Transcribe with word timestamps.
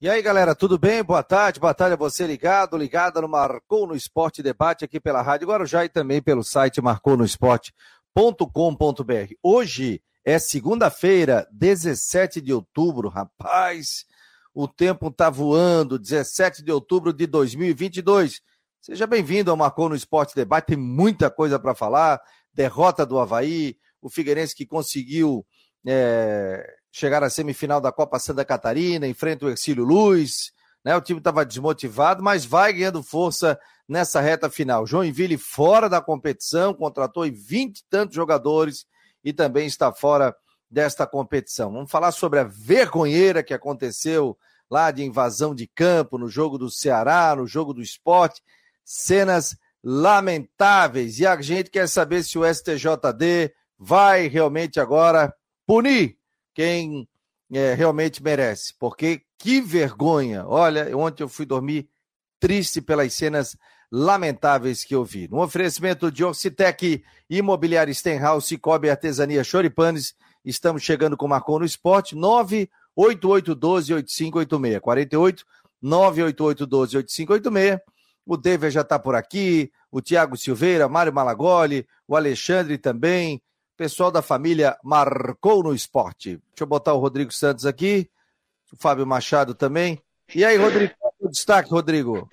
E 0.00 0.08
aí, 0.08 0.22
galera, 0.22 0.54
tudo 0.54 0.78
bem? 0.78 1.02
Boa 1.02 1.24
tarde, 1.24 1.58
boa 1.58 1.74
tarde 1.74 1.94
a 1.94 1.96
você 1.96 2.24
ligado, 2.24 2.76
ligada 2.76 3.20
no 3.20 3.28
Marcou 3.28 3.84
no 3.84 3.96
Esporte 3.96 4.44
Debate 4.44 4.84
aqui 4.84 5.00
pela 5.00 5.20
Rádio 5.20 5.48
Guarujá 5.48 5.84
e 5.84 5.88
também 5.88 6.22
pelo 6.22 6.44
site 6.44 6.80
marconosport.com.br. 6.80 9.32
Hoje 9.42 10.00
é 10.24 10.38
segunda-feira, 10.38 11.48
17 11.50 12.40
de 12.40 12.52
outubro, 12.52 13.08
rapaz, 13.08 14.06
o 14.54 14.68
tempo 14.68 15.10
tá 15.10 15.28
voando, 15.28 15.98
17 15.98 16.62
de 16.62 16.70
outubro 16.70 17.12
de 17.12 17.26
2022. 17.26 18.40
Seja 18.80 19.04
bem-vindo 19.04 19.50
ao 19.50 19.56
Marcou 19.56 19.88
no 19.88 19.96
Esporte 19.96 20.32
Debate, 20.32 20.68
tem 20.68 20.76
muita 20.76 21.28
coisa 21.28 21.58
para 21.58 21.74
falar, 21.74 22.20
derrota 22.54 23.04
do 23.04 23.18
Havaí, 23.18 23.76
o 24.00 24.08
Figueirense 24.08 24.54
que 24.54 24.64
conseguiu 24.64 25.44
é, 25.84 26.77
chegar 26.90 27.22
à 27.22 27.30
semifinal 27.30 27.80
da 27.80 27.92
Copa 27.92 28.18
Santa 28.18 28.44
Catarina, 28.44 29.06
enfrenta 29.06 29.46
o 29.46 29.50
Exílio 29.50 29.84
Luz, 29.84 30.52
né? 30.84 30.96
O 30.96 31.00
time 31.00 31.18
estava 31.18 31.44
desmotivado, 31.44 32.22
mas 32.22 32.44
vai 32.44 32.72
ganhando 32.72 33.02
força 33.02 33.58
nessa 33.88 34.20
reta 34.20 34.50
final. 34.50 34.86
Joinville 34.86 35.36
fora 35.36 35.88
da 35.88 36.00
competição, 36.00 36.74
contratou 36.74 37.24
20 37.24 37.78
e 37.78 37.84
tantos 37.88 38.14
jogadores 38.14 38.86
e 39.24 39.32
também 39.32 39.66
está 39.66 39.92
fora 39.92 40.34
desta 40.70 41.06
competição. 41.06 41.72
Vamos 41.72 41.90
falar 41.90 42.12
sobre 42.12 42.38
a 42.38 42.44
vergonheira 42.44 43.42
que 43.42 43.54
aconteceu 43.54 44.36
lá 44.70 44.90
de 44.90 45.02
invasão 45.02 45.54
de 45.54 45.66
campo 45.66 46.18
no 46.18 46.28
jogo 46.28 46.58
do 46.58 46.70
Ceará, 46.70 47.34
no 47.34 47.46
jogo 47.46 47.72
do 47.72 47.80
esporte, 47.80 48.42
cenas 48.84 49.56
lamentáveis. 49.82 51.18
E 51.18 51.26
a 51.26 51.40
gente 51.40 51.70
quer 51.70 51.88
saber 51.88 52.22
se 52.22 52.38
o 52.38 52.44
STJD 52.44 53.54
vai 53.78 54.28
realmente 54.28 54.78
agora 54.78 55.32
punir 55.66 56.17
quem 56.58 57.08
é, 57.52 57.74
realmente 57.74 58.20
merece. 58.20 58.74
Porque 58.76 59.22
que 59.38 59.60
vergonha! 59.60 60.44
Olha, 60.44 60.96
ontem 60.96 61.22
eu 61.22 61.28
fui 61.28 61.46
dormir 61.46 61.88
triste 62.40 62.80
pelas 62.80 63.14
cenas 63.14 63.56
lamentáveis 63.92 64.82
que 64.82 64.92
eu 64.92 65.04
vi. 65.04 65.28
No 65.28 65.40
oferecimento 65.40 66.10
de 66.10 66.24
Orcitec, 66.24 67.04
Imobiliária 67.30 67.94
Stenhouse, 67.94 68.58
Cobre 68.58 68.90
Artesania 68.90 69.44
Choripanes, 69.44 70.16
estamos 70.44 70.82
chegando 70.82 71.16
com 71.16 71.26
o 71.26 71.28
Marcon 71.28 71.60
no 71.60 71.64
Esporte, 71.64 72.16
98812-8586. 72.16 74.80
48 74.80 75.46
98812-8586. 75.84 77.80
O 78.26 78.36
David 78.36 78.72
já 78.72 78.80
está 78.80 78.98
por 78.98 79.14
aqui, 79.14 79.70
o 79.92 80.00
Tiago 80.00 80.36
Silveira, 80.36 80.88
Mário 80.88 81.14
Malagoli, 81.14 81.86
o 82.06 82.16
Alexandre 82.16 82.78
também, 82.78 83.40
pessoal 83.78 84.10
da 84.10 84.20
família 84.20 84.76
marcou 84.82 85.62
no 85.62 85.72
esporte. 85.72 86.30
Deixa 86.30 86.62
eu 86.62 86.66
botar 86.66 86.94
o 86.94 86.98
Rodrigo 86.98 87.32
Santos 87.32 87.64
aqui, 87.64 88.10
o 88.72 88.76
Fábio 88.76 89.06
Machado 89.06 89.54
também. 89.54 90.02
E 90.34 90.44
aí, 90.44 90.56
Rodrigo, 90.58 90.92
o 91.20 91.28
destaque, 91.28 91.70
Rodrigo? 91.70 92.28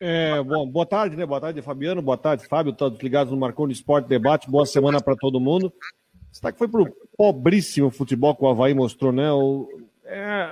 É, 0.00 0.42
bom, 0.42 0.68
boa 0.68 0.84
tarde, 0.84 1.16
né? 1.16 1.24
Boa 1.24 1.40
tarde, 1.40 1.62
Fabiano. 1.62 2.02
Boa 2.02 2.18
tarde, 2.18 2.46
Fábio. 2.48 2.72
Todos 2.72 3.00
ligados 3.00 3.32
no 3.32 3.38
Marcou 3.38 3.64
no 3.64 3.72
Esporte 3.72 4.08
Debate. 4.08 4.50
Boa 4.50 4.66
semana 4.66 5.00
para 5.00 5.14
todo 5.16 5.40
mundo. 5.40 5.68
O 5.68 6.30
destaque 6.32 6.58
foi 6.58 6.68
pro 6.68 6.94
pobríssimo 7.16 7.88
futebol 7.88 8.34
que 8.34 8.44
o 8.44 8.48
Havaí 8.48 8.74
mostrou, 8.74 9.12
né? 9.12 9.32
O, 9.32 9.68
é, 10.04 10.50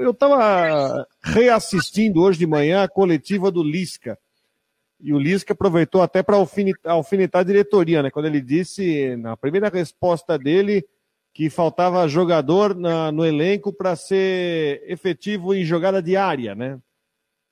eu 0.00 0.10
estava 0.10 1.06
reassistindo 1.22 2.20
hoje 2.20 2.38
de 2.38 2.46
manhã 2.46 2.84
a 2.84 2.88
coletiva 2.88 3.50
do 3.50 3.62
Lisca. 3.62 4.18
E 5.00 5.12
o 5.12 5.18
Lisca 5.18 5.52
aproveitou 5.52 6.02
até 6.02 6.22
para 6.22 6.36
alfinetar 6.36 7.40
a 7.40 7.44
diretoria, 7.44 8.02
né? 8.02 8.10
Quando 8.10 8.26
ele 8.26 8.40
disse, 8.40 9.16
na 9.16 9.36
primeira 9.36 9.68
resposta 9.68 10.38
dele, 10.38 10.84
que 11.34 11.50
faltava 11.50 12.08
jogador 12.08 12.76
na, 12.76 13.10
no 13.10 13.26
elenco 13.26 13.72
para 13.72 13.96
ser 13.96 14.82
efetivo 14.86 15.52
em 15.52 15.64
jogada 15.64 16.00
diária, 16.00 16.54
né? 16.54 16.76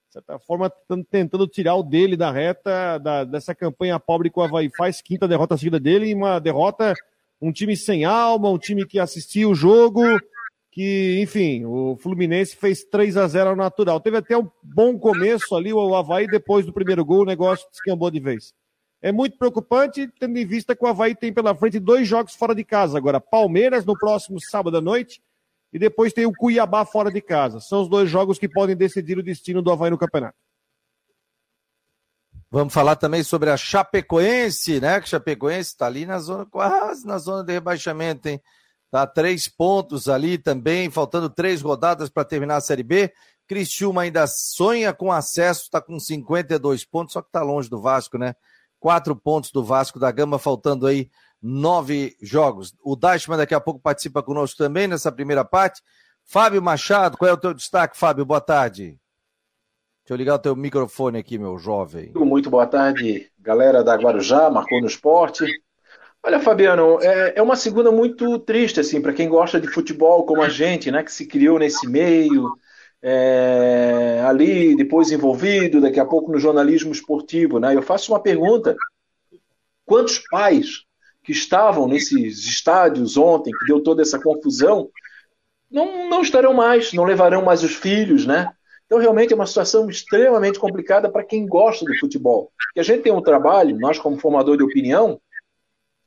De 0.06 0.12
certa 0.12 0.38
forma, 0.38 0.70
tentando 1.10 1.48
tirar 1.48 1.74
o 1.74 1.82
dele 1.82 2.16
da 2.16 2.30
reta 2.30 2.98
da, 2.98 3.24
dessa 3.24 3.54
campanha 3.54 3.98
pobre 3.98 4.30
que 4.30 4.38
o 4.38 4.42
Havaí 4.42 4.70
faz, 4.76 5.02
quinta 5.02 5.26
derrota 5.26 5.56
seguida 5.56 5.80
dele, 5.80 6.10
e 6.10 6.14
uma 6.14 6.38
derrota, 6.38 6.94
um 7.40 7.50
time 7.50 7.76
sem 7.76 8.04
alma, 8.04 8.50
um 8.50 8.58
time 8.58 8.86
que 8.86 9.00
assistiu 9.00 9.50
o 9.50 9.54
jogo, 9.54 10.02
que, 10.72 11.20
enfim, 11.20 11.66
o 11.66 11.96
Fluminense 11.98 12.56
fez 12.56 12.82
3 12.82 13.18
a 13.18 13.28
0 13.28 13.50
ao 13.50 13.56
natural. 13.56 14.00
Teve 14.00 14.16
até 14.16 14.36
um 14.38 14.50
bom 14.62 14.98
começo 14.98 15.54
ali, 15.54 15.70
o 15.70 15.94
Havaí, 15.94 16.26
depois 16.26 16.64
do 16.64 16.72
primeiro 16.72 17.04
gol, 17.04 17.20
o 17.20 17.26
negócio 17.26 17.68
descambou 17.70 18.10
de 18.10 18.18
vez. 18.18 18.54
É 19.02 19.12
muito 19.12 19.36
preocupante, 19.36 20.08
tendo 20.18 20.38
em 20.38 20.46
vista 20.46 20.74
que 20.74 20.82
o 20.82 20.88
Havaí 20.88 21.14
tem 21.14 21.30
pela 21.30 21.54
frente 21.54 21.78
dois 21.78 22.08
jogos 22.08 22.34
fora 22.34 22.54
de 22.54 22.64
casa. 22.64 22.96
Agora, 22.96 23.20
Palmeiras 23.20 23.84
no 23.84 23.98
próximo 23.98 24.40
sábado 24.40 24.78
à 24.78 24.80
noite 24.80 25.22
e 25.70 25.78
depois 25.78 26.14
tem 26.14 26.24
o 26.24 26.32
Cuiabá 26.32 26.86
fora 26.86 27.10
de 27.10 27.20
casa. 27.20 27.60
São 27.60 27.82
os 27.82 27.88
dois 27.88 28.08
jogos 28.08 28.38
que 28.38 28.48
podem 28.48 28.74
decidir 28.74 29.18
o 29.18 29.22
destino 29.22 29.60
do 29.60 29.70
Havaí 29.70 29.90
no 29.90 29.98
campeonato. 29.98 30.38
Vamos 32.50 32.72
falar 32.72 32.96
também 32.96 33.22
sobre 33.22 33.50
a 33.50 33.58
Chapecoense, 33.58 34.80
né? 34.80 35.00
Que 35.02 35.08
Chapecoense 35.08 35.70
está 35.70 35.86
ali 35.86 36.06
na 36.06 36.18
zona, 36.18 36.46
quase 36.46 37.06
na 37.06 37.18
zona 37.18 37.44
de 37.44 37.52
rebaixamento, 37.52 38.28
hein? 38.28 38.40
Tá 38.92 39.06
três 39.06 39.48
pontos 39.48 40.06
ali 40.06 40.36
também, 40.36 40.90
faltando 40.90 41.30
três 41.30 41.62
rodadas 41.62 42.10
para 42.10 42.26
terminar 42.26 42.56
a 42.56 42.60
Série 42.60 42.82
B. 42.82 43.10
Criciúma 43.48 44.02
ainda 44.02 44.26
sonha 44.26 44.92
com 44.92 45.10
acesso, 45.10 45.62
está 45.62 45.80
com 45.80 45.98
52 45.98 46.84
pontos, 46.84 47.14
só 47.14 47.22
que 47.22 47.28
está 47.30 47.40
longe 47.40 47.70
do 47.70 47.80
Vasco, 47.80 48.18
né? 48.18 48.34
Quatro 48.78 49.16
pontos 49.16 49.50
do 49.50 49.64
Vasco 49.64 49.98
da 49.98 50.10
Gama, 50.10 50.38
faltando 50.38 50.86
aí 50.86 51.10
nove 51.40 52.14
jogos. 52.20 52.74
O 52.84 52.94
Dashman 52.94 53.38
daqui 53.38 53.54
a 53.54 53.60
pouco 53.60 53.80
participa 53.80 54.22
conosco 54.22 54.58
também 54.58 54.86
nessa 54.86 55.10
primeira 55.10 55.42
parte. 55.42 55.80
Fábio 56.22 56.60
Machado, 56.60 57.16
qual 57.16 57.30
é 57.30 57.32
o 57.32 57.38
teu 57.40 57.54
destaque, 57.54 57.96
Fábio? 57.96 58.26
Boa 58.26 58.42
tarde. 58.42 58.98
Deixa 60.02 60.10
eu 60.10 60.16
ligar 60.16 60.34
o 60.34 60.38
teu 60.38 60.54
microfone 60.54 61.16
aqui, 61.16 61.38
meu 61.38 61.56
jovem. 61.56 62.12
Muito 62.14 62.50
boa 62.50 62.66
tarde, 62.66 63.30
galera 63.38 63.82
da 63.82 63.94
Guarujá, 63.96 64.50
marcou 64.50 64.82
no 64.82 64.86
esporte. 64.86 65.46
Olha, 66.24 66.38
Fabiano, 66.38 67.00
é, 67.00 67.34
é 67.36 67.42
uma 67.42 67.56
segunda 67.56 67.90
muito 67.90 68.38
triste, 68.38 68.78
assim, 68.78 69.02
para 69.02 69.12
quem 69.12 69.28
gosta 69.28 69.60
de 69.60 69.66
futebol 69.66 70.24
como 70.24 70.40
a 70.40 70.48
gente, 70.48 70.90
né, 70.90 71.02
que 71.02 71.12
se 71.12 71.26
criou 71.26 71.58
nesse 71.58 71.88
meio, 71.88 72.48
é, 73.02 74.22
ali, 74.24 74.76
depois 74.76 75.10
envolvido, 75.10 75.80
daqui 75.80 75.98
a 75.98 76.06
pouco 76.06 76.30
no 76.30 76.38
jornalismo 76.38 76.92
esportivo, 76.92 77.58
né? 77.58 77.74
Eu 77.74 77.82
faço 77.82 78.12
uma 78.12 78.22
pergunta: 78.22 78.76
quantos 79.84 80.20
pais 80.30 80.84
que 81.24 81.32
estavam 81.32 81.88
nesses 81.88 82.44
estádios 82.44 83.16
ontem, 83.16 83.50
que 83.50 83.66
deu 83.66 83.82
toda 83.82 84.02
essa 84.02 84.20
confusão, 84.20 84.88
não, 85.68 86.08
não 86.08 86.22
estarão 86.22 86.54
mais, 86.54 86.92
não 86.92 87.02
levarão 87.04 87.42
mais 87.42 87.64
os 87.64 87.74
filhos, 87.74 88.24
né? 88.24 88.52
Então, 88.86 89.00
realmente 89.00 89.32
é 89.32 89.36
uma 89.36 89.46
situação 89.46 89.88
extremamente 89.88 90.58
complicada 90.58 91.10
para 91.10 91.24
quem 91.24 91.46
gosta 91.46 91.84
do 91.84 91.98
futebol. 91.98 92.52
E 92.76 92.80
a 92.80 92.82
gente 92.82 93.02
tem 93.02 93.12
um 93.12 93.22
trabalho, 93.22 93.78
nós 93.78 93.98
como 93.98 94.18
formador 94.18 94.56
de 94.56 94.62
opinião, 94.62 95.20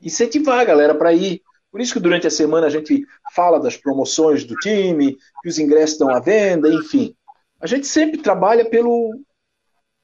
incentivar 0.06 0.60
a 0.60 0.66
galera 0.66 0.96
para 0.96 1.12
ir. 1.14 1.42
Por 1.72 1.82
isso 1.82 1.94
que 1.94 2.00
durante 2.00 2.26
a 2.26 2.32
semana 2.32 2.68
a 2.68 2.70
gente 2.70 3.06
fala 3.34 3.60
das 3.60 3.76
promoções 3.76 4.46
do 4.46 4.56
time, 4.56 5.18
que 5.42 5.50
os 5.50 5.60
ingressos 5.60 5.94
estão 5.94 6.10
à 6.10 6.20
venda, 6.20 6.70
enfim. 6.70 7.14
A 7.60 7.68
gente 7.68 7.88
sempre 7.88 8.20
trabalha 8.20 8.64
pelo, 8.64 9.20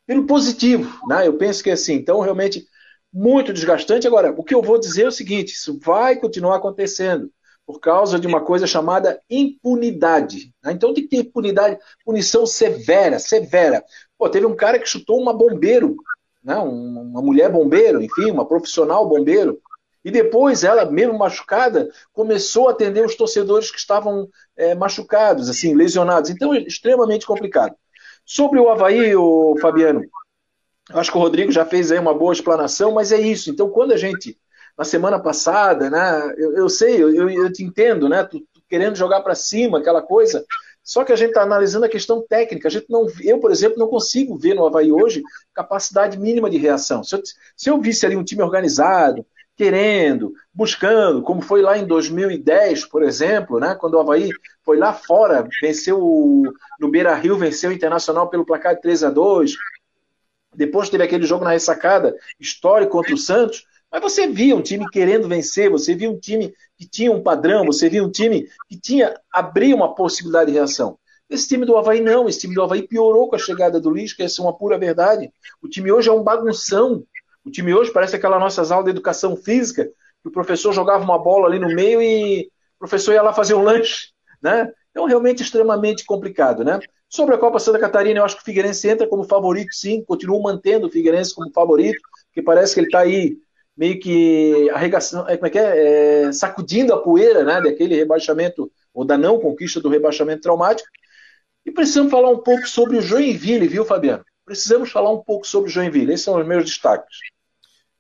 pelo 0.06 0.26
positivo, 0.26 1.00
né? 1.08 1.28
Eu 1.28 1.38
penso 1.38 1.64
que 1.64 1.70
é 1.70 1.74
assim, 1.74 1.94
então 1.94 2.20
realmente 2.20 2.66
muito 3.14 3.54
desgastante. 3.54 4.08
Agora, 4.08 4.34
o 4.36 4.44
que 4.44 4.56
eu 4.56 4.62
vou 4.62 4.80
dizer 4.80 5.04
é 5.04 5.08
o 5.08 5.12
seguinte: 5.12 5.54
isso 5.54 5.80
vai 5.80 6.16
continuar 6.18 6.58
acontecendo 6.58 7.32
por 7.66 7.80
causa 7.80 8.20
de 8.20 8.28
uma 8.28 8.42
coisa 8.42 8.68
chamada 8.68 9.22
impunidade. 9.30 10.54
Né? 10.64 10.74
Então 10.74 10.94
tem 10.94 11.04
que 11.04 11.10
ter 11.10 11.18
impunidade, 11.18 11.80
punição 12.04 12.46
severa, 12.46 13.20
severa. 13.20 13.84
Pô, 14.18 14.30
teve 14.30 14.46
um 14.46 14.56
cara 14.56 14.80
que 14.80 14.90
chutou 14.90 15.22
uma 15.22 15.34
bombeiro, 15.34 15.96
né? 16.44 16.58
uma 16.58 17.22
mulher 17.22 17.50
bombeiro, 17.50 18.02
enfim, 18.02 18.32
uma 18.32 18.46
profissional 18.46 19.08
bombeiro, 19.08 19.62
e 20.04 20.10
depois 20.10 20.64
ela, 20.64 20.86
mesmo 20.86 21.18
machucada, 21.18 21.90
começou 22.12 22.68
a 22.68 22.72
atender 22.72 23.06
os 23.06 23.16
torcedores 23.16 23.70
que 23.70 23.78
estavam 23.78 24.28
é, 24.58 24.74
machucados, 24.74 25.50
assim, 25.50 25.76
lesionados. 25.76 26.30
Então, 26.30 26.54
é 26.54 26.60
extremamente 26.60 27.26
complicado. 27.26 27.76
Sobre 28.26 28.60
o 28.60 28.70
Havaí, 28.70 29.16
o 29.16 29.56
Fabiano, 29.62 30.02
acho 30.92 31.12
que 31.12 31.18
o 31.18 31.22
Rodrigo 31.22 31.52
já 31.52 31.66
fez 31.66 31.92
aí 31.92 32.00
uma 32.00 32.14
boa 32.14 32.34
explanação, 32.34 32.92
mas 32.92 33.12
é 33.12 33.20
isso. 33.20 33.50
Então, 33.50 33.70
quando 33.70 33.92
a 33.92 33.98
gente, 33.98 34.38
na 34.78 34.84
semana 34.84 35.20
passada, 35.20 35.90
né, 35.90 36.34
eu, 36.38 36.58
eu 36.58 36.70
sei, 36.70 37.02
eu, 37.02 37.30
eu, 37.30 37.52
te 37.52 37.64
entendo, 37.64 38.10
né, 38.10 38.24
tu, 38.24 38.40
tu 38.54 38.62
querendo 38.68 38.96
jogar 38.96 39.22
para 39.22 39.36
cima, 39.36 39.80
aquela 39.80 40.02
coisa, 40.02 40.44
só 40.84 41.04
que 41.04 41.12
a 41.12 41.16
gente 41.16 41.30
está 41.30 41.44
analisando 41.44 41.86
a 41.86 41.90
questão 41.90 42.26
técnica. 42.28 42.68
A 42.68 42.72
gente 42.72 42.88
não, 42.90 43.06
eu, 43.22 43.40
por 43.40 43.52
exemplo, 43.52 43.78
não 43.78 43.88
consigo 43.88 44.38
ver 44.38 44.56
no 44.56 44.66
Havaí 44.66 44.92
hoje 44.92 45.22
capacidade 45.54 46.18
mínima 46.18 46.50
de 46.50 46.58
reação. 46.58 47.04
Se 47.04 47.16
eu, 47.16 47.22
se 47.56 47.70
eu 47.70 47.80
visse 47.80 48.06
ali 48.06 48.16
um 48.16 48.24
time 48.24 48.42
organizado, 48.42 49.26
querendo, 49.56 50.34
buscando, 50.54 51.22
como 51.22 51.42
foi 51.42 51.62
lá 51.62 51.78
em 51.78 51.86
2010, 51.86 52.86
por 52.86 53.04
exemplo, 53.04 53.60
né, 53.60 53.76
quando 53.76 53.94
o 53.94 54.00
Havaí 54.00 54.30
foi 54.64 54.78
lá 54.78 54.94
fora, 54.94 55.48
venceu 55.62 56.00
o, 56.02 56.52
no 56.80 56.90
Beira 56.90 57.14
Rio, 57.14 57.38
venceu 57.38 57.70
o 57.70 57.74
Internacional 57.74 58.30
pelo 58.30 58.46
placar 58.46 58.76
de 58.76 58.82
3 58.82 59.04
a 59.04 59.10
2 59.10 59.56
depois 60.56 60.90
teve 60.90 61.04
aquele 61.04 61.26
jogo 61.26 61.46
na 61.46 61.52
ressacada 61.52 62.16
histórico 62.40 62.92
contra 62.92 63.14
o 63.14 63.18
Santos, 63.18 63.66
mas 63.92 64.02
você 64.02 64.28
via 64.28 64.56
um 64.56 64.62
time 64.62 64.86
querendo 64.90 65.28
vencer, 65.28 65.70
você 65.70 65.96
via 65.96 66.10
um 66.10 66.20
time 66.20 66.54
que 66.78 66.88
tinha 66.88 67.12
um 67.12 67.22
padrão, 67.22 67.66
você 67.66 67.90
via 67.90 68.04
um 68.04 68.12
time 68.12 68.48
que 68.70 68.78
tinha 68.78 69.14
abrir 69.32 69.74
uma 69.74 69.94
possibilidade 69.96 70.52
de 70.52 70.58
reação. 70.58 70.98
Esse 71.30 71.48
time 71.48 71.66
do 71.66 71.78
Havaí 71.78 72.02
não, 72.02 72.28
esse 72.28 72.40
time 72.40 72.54
do 72.54 72.62
Havaí 72.62 72.86
piorou 72.86 73.30
com 73.30 73.36
a 73.36 73.40
chegada 73.40 73.80
do 73.80 73.90
Lisca, 73.90 74.24
essa 74.24 74.42
é 74.42 74.46
uma 74.46 74.58
pura 74.58 74.78
verdade. 74.78 75.32
O 75.62 75.70
time 75.70 75.92
hoje 75.92 76.10
é 76.10 76.12
um 76.12 76.24
bagunção. 76.24 77.06
O 77.46 77.50
time 77.50 77.74
hoje 77.74 77.92
parece 77.92 78.16
aquela 78.16 78.40
nossas 78.40 78.72
aulas 78.72 78.86
de 78.86 78.92
educação 78.92 79.36
física, 79.36 79.86
que 79.86 80.30
o 80.30 80.32
professor 80.32 80.72
jogava 80.72 81.04
uma 81.04 81.18
bola 81.18 81.48
ali 81.48 81.60
no 81.60 81.74
meio 81.74 82.02
e 82.02 82.44
o 82.76 82.80
professor 82.80 83.14
ia 83.14 83.22
lá 83.22 83.34
fazer 83.34 83.56
um 83.56 83.64
lanche, 83.64 84.10
né? 84.42 84.72
Então, 84.92 85.06
realmente 85.06 85.42
extremamente 85.42 86.06
complicado, 86.06 86.64
né? 86.64 86.80
Sobre 87.10 87.36
a 87.36 87.38
Copa 87.38 87.60
Santa 87.60 87.80
Catarina, 87.80 88.20
eu 88.20 88.26
acho 88.26 88.36
que 88.36 88.42
o 88.42 88.46
Figueirense 88.46 88.88
entra 88.88 89.08
como 89.08 89.24
favorito, 89.24 89.74
sim, 89.74 90.04
continuo 90.04 90.42
mantendo 90.42 90.88
o 90.88 90.90
Figueirense 90.90 91.34
como 91.34 91.52
favorito, 91.52 92.00
porque 92.28 92.42
parece 92.42 92.74
que 92.74 92.80
ele 92.82 92.88
está 92.88 93.00
aí 93.00 93.38
meio 93.76 94.00
que 94.00 94.70
arregaçando, 94.72 95.30
é, 95.30 95.36
como 95.38 95.48
é 95.48 95.50
que 95.50 95.60
é? 95.60 96.24
é? 96.24 96.32
sacudindo 96.32 96.94
a 96.94 97.02
poeira, 97.02 97.44
né, 97.44 97.62
daquele 97.62 97.96
rebaixamento, 97.96 98.72
ou 98.94 99.04
da 99.04 99.18
não 99.18 99.40
conquista 99.40 99.80
do 99.80 99.90
rebaixamento 99.90 100.42
traumático. 100.42 100.88
E 101.66 101.72
precisamos 101.72 102.12
falar 102.12 102.30
um 102.30 102.40
pouco 102.40 102.68
sobre 102.68 102.98
o 102.98 103.02
Joinville, 103.02 103.68
viu, 103.68 103.86
Fabiano? 103.86 104.24
Precisamos 104.52 104.92
falar 104.92 105.14
um 105.14 105.24
pouco 105.24 105.48
sobre 105.48 105.72
Joinville. 105.72 106.12
Esses 106.12 106.26
são 106.26 106.38
os 106.38 106.46
meus 106.46 106.66
destaques. 106.66 107.20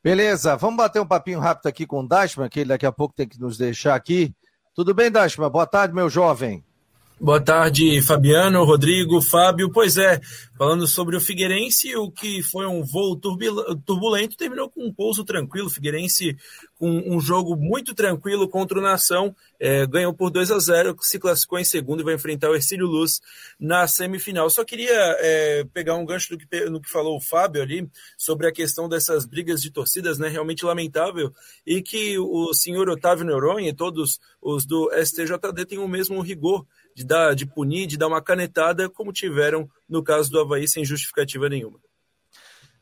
Beleza, 0.03 0.57
vamos 0.57 0.75
bater 0.75 1.00
um 1.00 1.07
papinho 1.07 1.39
rápido 1.39 1.68
aqui 1.68 1.88
com 1.88 2.01
o 2.01 2.07
Dashman, 2.07 2.50
que 2.50 2.59
ele 2.59 2.68
daqui 2.68 2.86
a 2.86 2.92
pouco 2.92 3.15
tem 3.15 3.25
que 3.25 3.39
nos 3.39 3.57
deixar 3.57 3.95
aqui. 3.95 4.36
Tudo 4.75 4.94
bem, 4.94 5.09
Dashman? 5.09 5.50
Boa 5.50 5.65
tarde, 5.65 5.95
meu 5.95 6.09
jovem. 6.09 6.62
Boa 7.23 7.39
tarde, 7.39 8.01
Fabiano, 8.01 8.63
Rodrigo, 8.63 9.21
Fábio. 9.21 9.71
Pois 9.71 9.95
é, 9.95 10.19
falando 10.57 10.88
sobre 10.88 11.15
o 11.15 11.21
Figueirense, 11.21 11.95
o 11.95 12.09
que 12.09 12.41
foi 12.41 12.65
um 12.65 12.83
voo 12.83 13.15
turbulento 13.15 14.35
terminou 14.35 14.68
com 14.68 14.83
um 14.83 14.91
pouso 14.91 15.23
tranquilo. 15.23 15.69
Figueirense 15.69 16.35
com 16.79 16.89
um 16.89 17.19
jogo 17.19 17.56
muito 17.56 17.94
tranquilo 17.94 18.50
contra 18.50 18.79
o 18.79 18.81
Nação, 18.81 19.35
é, 19.59 19.85
ganhou 19.85 20.12
por 20.15 20.31
2 20.31 20.50
a 20.50 20.57
0, 20.57 20.95
se 21.00 21.19
classificou 21.19 21.59
em 21.59 21.63
segundo 21.63 22.01
e 22.01 22.03
vai 22.03 22.15
enfrentar 22.15 22.50
o 22.50 22.56
Ercílio 22.56 22.88
Luz 22.88 23.21
na 23.59 23.88
semifinal. 23.88 24.50
Só 24.50 24.65
queria 24.65 24.91
é, 25.19 25.63
pegar 25.71 25.97
um 25.97 26.06
gancho 26.07 26.35
do 26.35 26.39
que, 26.39 26.65
no 26.71 26.81
que 26.81 26.89
falou 26.89 27.18
o 27.18 27.21
Fábio 27.21 27.62
ali 27.62 27.88
sobre 28.18 28.47
a 28.47 28.51
questão 28.51 28.89
dessas 28.89 29.27
brigas 29.27 29.62
de 29.62 29.69
torcidas, 29.69 30.18
né? 30.18 30.27
Realmente 30.27 30.65
lamentável, 30.65 31.31
e 31.68 31.83
que 31.83 32.18
o 32.18 32.51
senhor 32.51 32.89
Otávio 32.89 33.25
Neuron 33.25 33.59
e 33.59 33.71
todos 33.71 34.19
os 34.41 34.65
do 34.65 34.89
STJD 34.91 35.68
têm 35.68 35.77
o 35.77 35.88
mesmo 35.88 36.19
rigor 36.19 36.65
de, 36.96 37.04
dar, 37.06 37.36
de 37.36 37.46
punir, 37.46 37.88
de 37.88 37.98
dar 37.98 38.08
uma 38.08 38.22
canetada, 38.22 38.90
como 38.90 39.12
tiveram 39.12 39.70
no 39.88 40.04
caso 40.04 40.30
do 40.30 40.40
Havaí, 40.40 40.68
sem 40.68 40.86
justificativa 40.86 41.50
nenhuma. 41.50 41.80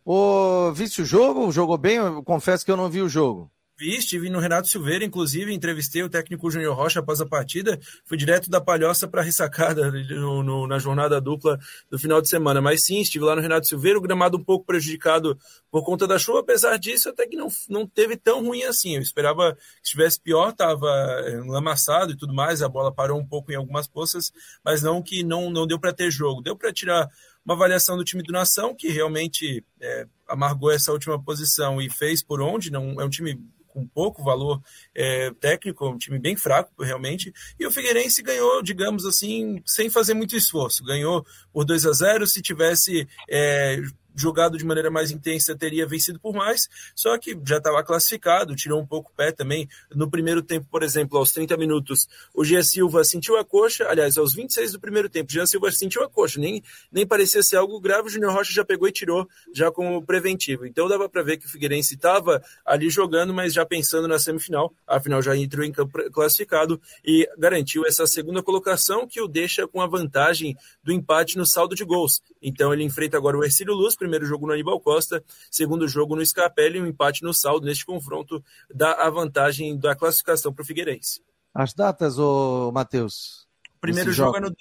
Ô, 0.03 0.71
viste 0.73 1.01
o 1.01 1.05
jogo? 1.05 1.51
Jogou 1.51 1.77
bem? 1.77 1.97
Eu 1.97 2.23
confesso 2.23 2.65
que 2.65 2.71
eu 2.71 2.77
não 2.77 2.89
vi 2.89 3.01
o 3.01 3.09
jogo. 3.09 3.51
Vi, 3.79 3.95
estive 3.95 4.29
no 4.29 4.39
Renato 4.39 4.67
Silveira, 4.67 5.05
inclusive, 5.05 5.53
entrevistei 5.53 6.03
o 6.03 6.09
técnico 6.09 6.51
Júnior 6.51 6.75
Rocha 6.75 6.99
após 6.99 7.21
a 7.21 7.25
partida. 7.25 7.79
Fui 8.03 8.17
direto 8.17 8.49
da 8.49 8.59
Palhoça 8.59 9.07
para 9.07 9.21
a 9.21 9.23
ressacada 9.23 9.89
no, 9.89 10.43
no, 10.43 10.67
na 10.67 10.77
jornada 10.77 11.21
dupla 11.21 11.57
do 11.89 11.97
final 11.97 12.19
de 12.19 12.27
semana. 12.27 12.59
Mas 12.59 12.83
sim, 12.83 12.99
estive 12.99 13.23
lá 13.23 13.37
no 13.37 13.41
Renato 13.41 13.69
Silveira, 13.69 13.97
o 13.97 14.01
gramado 14.01 14.35
um 14.35 14.43
pouco 14.43 14.65
prejudicado 14.65 15.39
por 15.71 15.85
conta 15.85 16.05
da 16.05 16.19
chuva. 16.19 16.41
Apesar 16.41 16.77
disso, 16.77 17.07
até 17.07 17.25
que 17.25 17.37
não, 17.37 17.47
não 17.69 17.87
teve 17.87 18.17
tão 18.17 18.43
ruim 18.43 18.63
assim. 18.63 18.97
Eu 18.97 19.01
esperava 19.01 19.55
que 19.55 19.61
estivesse 19.85 20.19
pior, 20.19 20.49
estava 20.49 20.89
é, 21.25 21.39
lamaçado 21.45 22.11
e 22.11 22.17
tudo 22.17 22.33
mais. 22.33 22.61
A 22.61 22.67
bola 22.67 22.93
parou 22.93 23.17
um 23.17 23.25
pouco 23.25 23.49
em 23.49 23.55
algumas 23.55 23.87
poças, 23.87 24.33
mas 24.61 24.81
não 24.81 25.01
que 25.01 25.23
não, 25.23 25.49
não 25.49 25.65
deu 25.65 25.79
para 25.79 25.93
ter 25.93 26.11
jogo. 26.11 26.41
Deu 26.41 26.53
para 26.53 26.73
tirar 26.73 27.07
uma 27.45 27.55
avaliação 27.55 27.95
do 27.95 28.03
time 28.03 28.23
do 28.23 28.33
Nação, 28.33 28.75
que 28.75 28.89
realmente 28.89 29.63
é, 29.79 30.05
amargou 30.27 30.69
essa 30.69 30.91
última 30.91 31.17
posição 31.23 31.81
e 31.81 31.89
fez 31.89 32.21
por 32.21 32.41
onde. 32.41 32.69
Não, 32.69 32.99
é 32.99 33.05
um 33.05 33.09
time 33.09 33.39
com 33.69 33.87
pouco 33.87 34.23
valor 34.23 34.61
é, 34.93 35.31
técnico, 35.39 35.87
um 35.87 35.97
time 35.97 36.19
bem 36.19 36.35
fraco 36.35 36.83
realmente, 36.83 37.31
e 37.59 37.65
o 37.65 37.71
Figueirense 37.71 38.21
ganhou, 38.21 38.61
digamos 38.61 39.05
assim, 39.05 39.61
sem 39.65 39.89
fazer 39.89 40.13
muito 40.13 40.35
esforço, 40.35 40.83
ganhou 40.83 41.25
por 41.53 41.65
2 41.65 41.85
a 41.85 41.91
0 41.91 42.27
se 42.27 42.41
tivesse 42.41 43.07
é, 43.29 43.81
jogado 44.15 44.57
de 44.57 44.65
maneira 44.65 44.91
mais 44.91 45.11
intensa, 45.11 45.55
teria 45.55 45.85
vencido 45.87 46.19
por 46.19 46.33
mais, 46.33 46.67
só 46.95 47.17
que 47.17 47.37
já 47.45 47.57
estava 47.57 47.83
classificado, 47.83 48.55
tirou 48.55 48.79
um 48.79 48.85
pouco 48.85 49.11
o 49.11 49.13
pé 49.15 49.31
também. 49.31 49.67
No 49.93 50.09
primeiro 50.09 50.41
tempo, 50.41 50.67
por 50.69 50.83
exemplo, 50.83 51.17
aos 51.17 51.31
30 51.31 51.55
minutos, 51.57 52.07
o 52.33 52.43
Gia 52.43 52.63
Silva 52.63 53.03
sentiu 53.03 53.37
a 53.37 53.45
coxa, 53.45 53.87
aliás, 53.87 54.17
aos 54.17 54.33
26 54.33 54.73
do 54.73 54.79
primeiro 54.79 55.09
tempo, 55.09 55.29
o 55.29 55.33
Gia 55.33 55.45
Silva 55.45 55.71
sentiu 55.71 56.03
a 56.03 56.09
coxa, 56.09 56.39
nem, 56.39 56.63
nem 56.91 57.05
parecia 57.05 57.41
ser 57.43 57.57
algo 57.57 57.79
grave, 57.79 58.07
o 58.07 58.09
Júnior 58.09 58.33
Rocha 58.33 58.53
já 58.53 58.65
pegou 58.65 58.87
e 58.87 58.91
tirou 58.91 59.27
já 59.53 59.71
como 59.71 60.05
preventivo. 60.05 60.65
Então 60.65 60.87
dava 60.87 61.07
para 61.09 61.23
ver 61.23 61.37
que 61.37 61.45
o 61.45 61.49
Figueirense 61.49 61.95
estava 61.95 62.41
ali 62.65 62.89
jogando, 62.89 63.33
mas 63.33 63.53
já 63.53 63.65
pensando 63.65 64.07
na 64.07 64.19
semifinal, 64.19 64.73
afinal 64.87 65.21
já 65.21 65.35
entrou 65.35 65.65
em 65.65 65.71
campo 65.71 66.09
classificado 66.11 66.79
e 67.05 67.27
garantiu 67.37 67.85
essa 67.85 68.05
segunda 68.05 68.43
colocação 68.43 69.07
que 69.07 69.21
o 69.21 69.27
deixa 69.27 69.67
com 69.67 69.81
a 69.81 69.87
vantagem 69.87 70.55
do 70.83 70.91
empate 70.91 71.37
no 71.37 71.45
saldo 71.45 71.75
de 71.75 71.83
gols. 71.83 72.21
Então 72.41 72.73
ele 72.73 72.83
enfrenta 72.83 73.17
agora 73.17 73.37
o 73.37 73.43
Ercílio 73.43 73.73
Luz, 73.73 73.95
jogo 74.21 74.47
no 74.47 74.53
Aníbal 74.53 74.79
Costa, 74.79 75.23
segundo 75.51 75.87
jogo 75.87 76.15
no 76.15 76.25
Scarpelli, 76.25 76.81
um 76.81 76.87
empate 76.87 77.23
no 77.23 77.33
saldo 77.33 77.65
neste 77.65 77.85
confronto 77.85 78.43
dá 78.73 78.93
a 78.93 79.09
vantagem 79.09 79.77
da 79.77 79.95
classificação 79.95 80.53
para 80.53 80.63
o 80.63 80.65
Figueirense. 80.65 81.21
As 81.53 81.73
datas, 81.73 82.17
ô 82.17 82.71
Matheus? 82.71 83.47
Primeiro 83.81 84.11
jogo, 84.11 84.33
jogo 84.33 84.37
é 84.37 84.49
no 84.49 84.55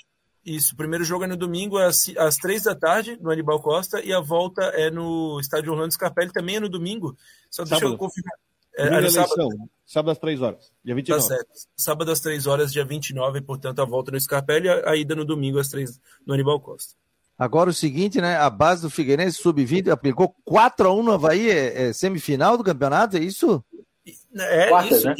isso, 0.44 0.72
o 0.72 0.76
primeiro 0.76 1.04
jogo 1.04 1.24
é 1.24 1.26
no 1.26 1.36
domingo 1.36 1.76
às, 1.76 2.08
às 2.16 2.36
três 2.36 2.62
da 2.62 2.74
tarde, 2.74 3.18
no 3.20 3.30
Aníbal 3.30 3.60
Costa, 3.60 4.00
e 4.02 4.12
a 4.14 4.20
volta 4.20 4.62
é 4.62 4.90
no 4.90 5.38
estádio 5.40 5.72
Orlando 5.72 5.92
Scarpelli, 5.92 6.32
também 6.32 6.56
é 6.56 6.60
no 6.60 6.70
domingo. 6.70 7.14
Só 7.50 7.64
deixa 7.64 7.76
sábado. 7.76 7.94
eu 7.94 7.98
confirmar. 7.98 8.34
É, 8.76 8.86
é 8.86 9.00
no 9.00 9.10
sábado. 9.10 9.48
sábado 9.84 10.12
às 10.12 10.18
três 10.18 10.40
horas, 10.40 10.72
dia 10.82 10.94
29. 10.94 11.20
Tá 11.20 11.28
certo. 11.28 11.50
Sábado 11.76 12.10
às 12.10 12.20
três 12.20 12.46
horas, 12.46 12.72
dia 12.72 12.84
29, 12.84 13.42
portanto, 13.42 13.80
a 13.80 13.84
volta 13.84 14.10
no 14.10 14.18
Scarpelli, 14.18 14.68
a, 14.70 14.90
a 14.90 14.96
ida 14.96 15.14
no 15.14 15.24
domingo 15.24 15.58
às 15.58 15.68
três 15.68 16.00
no 16.24 16.32
Aníbal 16.32 16.60
Costa. 16.60 16.94
Agora 17.38 17.70
o 17.70 17.74
seguinte, 17.74 18.20
né? 18.20 18.36
A 18.36 18.50
base 18.50 18.82
do 18.82 18.90
Figueirense 18.90 19.40
sub-20 19.40 19.88
aplicou 19.88 20.34
4 20.44 20.88
a 20.88 20.92
1 20.92 21.02
no 21.04 21.12
Havaí, 21.12 21.48
é, 21.48 21.88
é, 21.88 21.92
semifinal 21.92 22.58
do 22.58 22.64
campeonato, 22.64 23.16
é 23.16 23.20
isso? 23.20 23.64
É 24.34 24.68
Quarta, 24.68 24.94
isso, 24.94 25.06
né? 25.06 25.14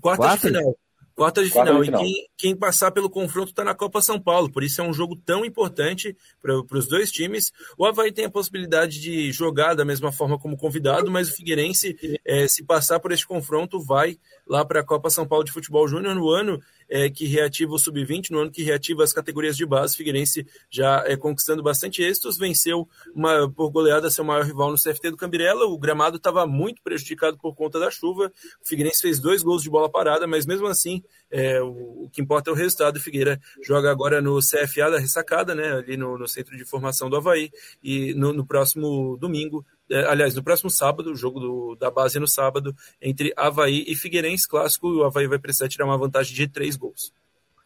quarta, 0.00 0.22
quarta 0.22 0.48
de 0.48 0.54
final. 0.54 0.76
Quarta 1.14 1.44
de 1.44 1.50
final. 1.50 1.84
E 1.84 1.90
quem, 1.90 2.28
quem, 2.38 2.56
passar 2.56 2.90
pelo 2.92 3.10
confronto 3.10 3.50
está 3.50 3.62
na 3.62 3.74
Copa 3.74 4.00
São 4.00 4.18
Paulo. 4.18 4.50
Por 4.50 4.62
isso 4.62 4.80
é 4.80 4.84
um 4.84 4.92
jogo 4.94 5.14
tão 5.14 5.44
importante 5.44 6.16
para 6.40 6.78
os 6.78 6.88
dois 6.88 7.12
times. 7.12 7.52
O 7.76 7.84
Havaí 7.84 8.10
tem 8.10 8.24
a 8.24 8.30
possibilidade 8.30 8.98
de 8.98 9.30
jogar 9.30 9.74
da 9.74 9.84
mesma 9.84 10.10
forma 10.10 10.38
como 10.38 10.56
convidado, 10.56 11.10
mas 11.10 11.28
o 11.28 11.36
Figueirense, 11.36 12.18
é, 12.24 12.48
se 12.48 12.64
passar 12.64 13.00
por 13.00 13.12
este 13.12 13.26
confronto, 13.26 13.78
vai 13.84 14.18
lá 14.48 14.64
para 14.64 14.80
a 14.80 14.84
Copa 14.84 15.10
São 15.10 15.28
Paulo 15.28 15.44
de 15.44 15.52
Futebol 15.52 15.86
Júnior 15.86 16.14
no 16.14 16.30
ano 16.30 16.58
é, 16.90 17.08
que 17.08 17.24
reativa 17.26 17.72
o 17.72 17.78
Sub-20, 17.78 18.30
no 18.30 18.40
ano 18.40 18.50
que 18.50 18.64
reativa 18.64 19.04
as 19.04 19.12
categorias 19.12 19.56
de 19.56 19.64
base. 19.64 19.96
Figueirense 19.96 20.44
já 20.68 21.04
é, 21.06 21.16
conquistando 21.16 21.62
bastante 21.62 22.02
êxitos, 22.02 22.36
venceu 22.36 22.88
uma, 23.14 23.48
por 23.50 23.70
goleada 23.70 24.10
seu 24.10 24.24
maior 24.24 24.44
rival 24.44 24.72
no 24.72 24.76
CFT 24.76 25.10
do 25.10 25.16
Cambirela. 25.16 25.66
O 25.66 25.78
gramado 25.78 26.16
estava 26.16 26.44
muito 26.46 26.82
prejudicado 26.82 27.38
por 27.38 27.54
conta 27.54 27.78
da 27.78 27.90
chuva. 27.90 28.32
O 28.60 28.68
Figueirense 28.68 29.00
fez 29.00 29.20
dois 29.20 29.42
gols 29.42 29.62
de 29.62 29.70
bola 29.70 29.88
parada, 29.88 30.26
mas 30.26 30.44
mesmo 30.44 30.66
assim, 30.66 31.02
é, 31.30 31.62
o, 31.62 32.04
o, 32.04 32.10
que 32.12 32.20
importa 32.20 32.50
é 32.50 32.52
o 32.52 32.56
resultado. 32.56 32.96
O 32.96 33.00
Figueira 33.00 33.40
joga 33.62 33.90
agora 33.90 34.20
no 34.20 34.40
CFA 34.40 34.90
da 34.90 34.98
Ressacada, 34.98 35.54
né, 35.54 35.72
ali 35.74 35.96
no, 35.96 36.18
no 36.18 36.26
Centro 36.26 36.56
de 36.56 36.64
Formação 36.64 37.08
do 37.08 37.16
Havaí, 37.16 37.50
e 37.82 38.12
no, 38.14 38.32
no 38.32 38.44
próximo 38.44 39.16
domingo 39.16 39.64
aliás, 40.08 40.34
no 40.34 40.42
próximo 40.42 40.70
sábado, 40.70 41.12
o 41.12 41.16
jogo 41.16 41.40
do, 41.40 41.76
da 41.76 41.90
base 41.90 42.18
no 42.18 42.28
sábado, 42.28 42.74
entre 43.00 43.32
Havaí 43.36 43.84
e 43.86 43.94
Figueirense 43.94 44.48
Clássico, 44.48 44.88
o 44.88 45.04
Havaí 45.04 45.26
vai 45.26 45.38
precisar 45.38 45.68
tirar 45.68 45.86
uma 45.86 45.98
vantagem 45.98 46.34
de 46.34 46.48
três 46.48 46.76
gols. 46.76 47.12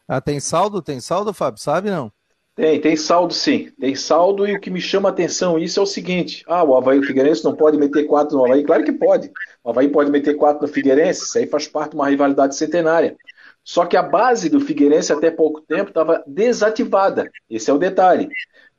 Ah, 0.07 0.21
tem 0.21 0.39
saldo? 0.39 0.81
Tem 0.81 0.99
saldo, 0.99 1.33
Fábio? 1.33 1.59
Sabe 1.59 1.89
não? 1.89 2.11
Tem, 2.55 2.79
tem 2.79 2.95
saldo 2.95 3.33
sim. 3.33 3.69
Tem 3.79 3.93
saldo 3.95 4.47
e 4.47 4.55
o 4.55 4.59
que 4.59 4.69
me 4.69 4.79
chama 4.79 5.09
a 5.09 5.11
atenção 5.11 5.59
isso 5.59 5.79
é 5.79 5.83
o 5.83 5.85
seguinte: 5.85 6.43
ah, 6.47 6.63
o 6.63 6.75
Havaí 6.75 6.97
o 6.99 7.03
Figueirense 7.03 7.43
não 7.43 7.53
pode 7.53 7.77
meter 7.77 8.05
quatro 8.05 8.37
no 8.37 8.45
Havaí? 8.45 8.63
Claro 8.63 8.83
que 8.83 8.93
pode. 8.93 9.29
O 9.63 9.69
Havaí 9.69 9.89
pode 9.89 10.09
meter 10.09 10.35
quatro 10.35 10.65
no 10.65 10.71
Figueirense, 10.71 11.23
isso 11.23 11.37
aí 11.37 11.47
faz 11.47 11.67
parte 11.67 11.91
de 11.91 11.97
uma 11.97 12.07
rivalidade 12.07 12.55
centenária. 12.55 13.17
Só 13.65 13.83
que 13.87 13.97
a 13.97 14.03
base 14.03 14.47
do 14.47 14.59
Figueirense 14.59 15.11
até 15.11 15.31
pouco 15.31 15.59
tempo 15.59 15.89
estava 15.89 16.23
desativada. 16.27 17.27
Esse 17.49 17.71
é 17.71 17.73
o 17.73 17.79
detalhe. 17.79 18.29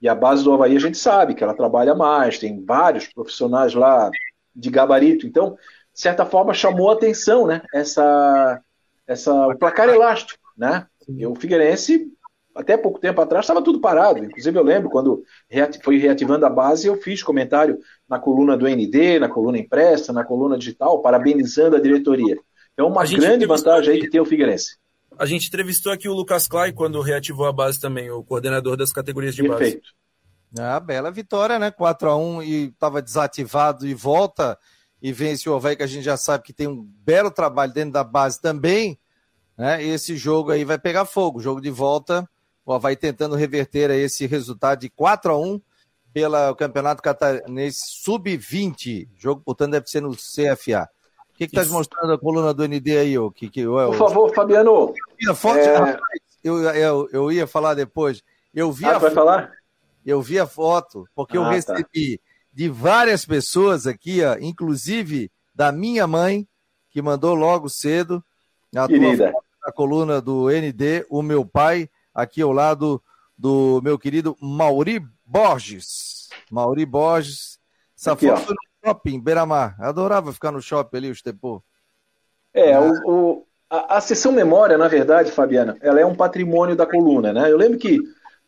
E 0.01 0.09
a 0.09 0.15
base 0.15 0.45
do 0.45 0.53
Havaí 0.53 0.77
a 0.77 0.81
gente 0.81 0.97
sabe 0.97 1.35
que 1.35 1.43
ela 1.43 1.57
trabalha 1.57 1.93
mais, 1.93 2.39
tem 2.39 2.65
vários 2.65 3.09
profissionais 3.09 3.75
lá 3.75 4.09
de 4.55 4.71
gabarito. 4.71 5.27
Então, 5.27 5.57
de 5.93 6.01
certa 6.01 6.25
forma, 6.25 6.55
chamou 6.55 6.89
a 6.89 6.93
atenção, 6.93 7.49
né? 7.49 7.63
Essa, 7.75 8.63
essa, 9.09 9.49
o 9.49 9.59
placar 9.59 9.89
elástico, 9.89 10.39
né? 10.57 10.87
E 11.09 11.27
o 11.27 11.35
Figueirense, 11.35 12.07
até 12.55 12.77
pouco 12.77 13.01
tempo 13.01 13.21
atrás, 13.21 13.45
estava 13.45 13.63
tudo 13.63 13.81
parado. 13.81 14.25
Inclusive, 14.25 14.57
eu 14.57 14.63
lembro 14.63 14.89
quando 14.89 15.25
foi 15.83 15.99
reativando 15.99 16.47
a 16.47 16.51
base, 16.51 16.87
eu 16.87 16.97
fiz 16.97 17.25
comentário 17.25 17.81
na 18.09 18.21
coluna 18.21 18.57
do 18.57 18.69
ND, 18.69 19.19
na 19.19 19.29
coluna 19.29 19.59
impressa, 19.59 20.13
na 20.13 20.23
coluna 20.23 20.57
digital, 20.57 21.03
parabenizando 21.03 21.75
a 21.75 21.81
diretoria. 21.81 22.39
Então, 22.77 22.89
uma 22.89 23.07
grande 23.07 23.47
vantagem 23.47 23.95
aí 23.95 24.01
que 24.01 24.11
tem 24.11 24.21
o 24.21 24.27
Figueirense. 24.27 24.77
A 25.19 25.25
gente 25.25 25.49
entrevistou 25.49 25.91
aqui 25.91 26.11
o 26.11 26.13
Lucas 26.13 26.47
Clay 26.47 26.75
quando 26.75 27.01
reativou 27.01 27.47
a 27.47 27.53
base 27.53 27.81
também, 27.81 28.11
o 28.11 28.23
coordenador 28.23 28.77
das 28.77 28.93
categorias 28.93 29.35
de 29.35 29.43
Perfeito. 29.43 29.81
base. 30.53 30.69
Ah, 30.75 30.79
bela 30.79 31.11
vitória, 31.11 31.59
né? 31.59 31.71
4 31.71 32.11
a 32.11 32.17
1 32.17 32.43
e 32.43 32.65
estava 32.67 33.01
desativado 33.01 33.87
e 33.87 33.95
volta 33.95 34.59
e 35.01 35.11
vence 35.11 35.49
o 35.49 35.55
Havaí, 35.55 35.75
que 35.75 35.83
a 35.83 35.87
gente 35.87 36.05
já 36.05 36.19
sabe 36.19 36.45
que 36.45 36.53
tem 36.53 36.67
um 36.67 36.83
belo 36.83 37.31
trabalho 37.31 37.73
dentro 37.73 37.93
da 37.93 38.05
base 38.05 38.41
também. 38.41 38.99
Né? 39.57 39.83
E 39.83 39.89
esse 39.89 40.15
jogo 40.17 40.51
aí 40.51 40.63
vai 40.63 40.79
pegar 40.79 41.07
fogo. 41.07 41.41
Jogo 41.41 41.63
de 41.63 41.71
volta 41.71 42.29
O 42.65 42.75
Havaí 42.75 42.95
tentando 42.95 43.37
reverter 43.37 43.91
esse 43.91 44.27
resultado 44.27 44.81
de 44.81 44.91
4 44.91 45.33
a 45.33 45.39
1 45.39 45.61
pelo 46.13 46.55
Campeonato 46.55 47.03
Catarinense 47.03 47.87
Sub-20. 48.03 49.09
Jogo, 49.17 49.41
portanto, 49.43 49.73
deve 49.73 49.87
ser 49.89 50.03
no 50.03 50.15
CFA. 50.15 50.91
O 51.37 51.39
que 51.39 51.45
está 51.45 51.67
mostrando 51.67 52.15
a 52.15 52.19
coluna 52.19 52.55
do 52.55 52.67
ND 52.67 52.97
aí, 52.97 53.19
ô, 53.19 53.31
que, 53.31 53.51
que, 53.51 53.63
Por 53.63 53.95
favor, 53.95 54.35
Fabiano. 54.35 54.95
Forte, 55.35 55.69
é... 55.69 55.99
eu, 56.43 56.63
eu, 56.63 57.09
eu 57.13 57.33
ia 57.33 57.47
falar 57.47 57.75
depois. 57.75 58.23
Eu 58.55 58.73
vi 58.73 58.87
ah, 58.87 58.97
a 58.97 58.99
vai 58.99 59.11
falar? 59.11 59.53
Eu 60.05 60.23
vi 60.23 60.39
a 60.39 60.47
foto, 60.47 61.07
porque 61.15 61.37
ah, 61.37 61.41
eu 61.41 61.45
tá. 61.45 61.51
recebi 61.51 62.17
tá. 62.17 62.25
de 62.55 62.69
várias 62.71 63.27
pessoas 63.27 63.87
aqui, 63.87 64.25
ó, 64.25 64.39
inclusive 64.41 65.31
da 65.55 65.71
minha 65.71 66.07
mãe, 66.07 66.49
que 66.91 67.03
mandou 67.03 67.35
logo 67.35 67.69
cedo 67.69 68.25
a, 68.75 68.87
Querida. 68.87 69.31
a 69.63 69.73
coluna 69.73 70.23
do 70.23 70.49
ND, 70.49 71.05
o 71.11 71.21
meu 71.21 71.45
pai, 71.45 71.91
aqui 72.15 72.41
ao 72.41 72.51
lado 72.51 73.03
do 73.37 73.83
meu 73.85 73.99
querido 73.99 74.35
Mauri 74.41 75.07
Borges. 75.23 76.31
Mauri 76.51 76.87
Borges. 76.87 77.59
Essa 77.95 78.13
aqui, 78.13 78.27
foto 78.27 78.41
ó. 78.41 78.45
foi 78.45 78.55
no 78.55 78.66
shopping, 78.87 79.21
Beira-Mar. 79.21 79.77
Adorava 79.81 80.33
ficar 80.33 80.53
no 80.53 80.63
shopping 80.63 80.97
ali, 80.97 81.09
o 81.09 81.13
Estepô. 81.13 81.63
É, 82.55 82.71
é. 82.71 82.81
O, 82.81 82.93
o, 83.07 83.47
a, 83.69 83.97
a 83.97 84.01
sessão 84.01 84.33
memória, 84.33 84.79
na 84.79 84.89
verdade, 84.89 85.33
Fabiana, 85.33 85.77
ela 85.81 86.01
é 86.01 86.07
um 86.07 86.15
patrimônio 86.15 86.77
da 86.77 86.87
coluna, 86.87 87.33
né? 87.33 87.51
Eu 87.51 87.57
lembro 87.57 87.79
que 87.79 87.99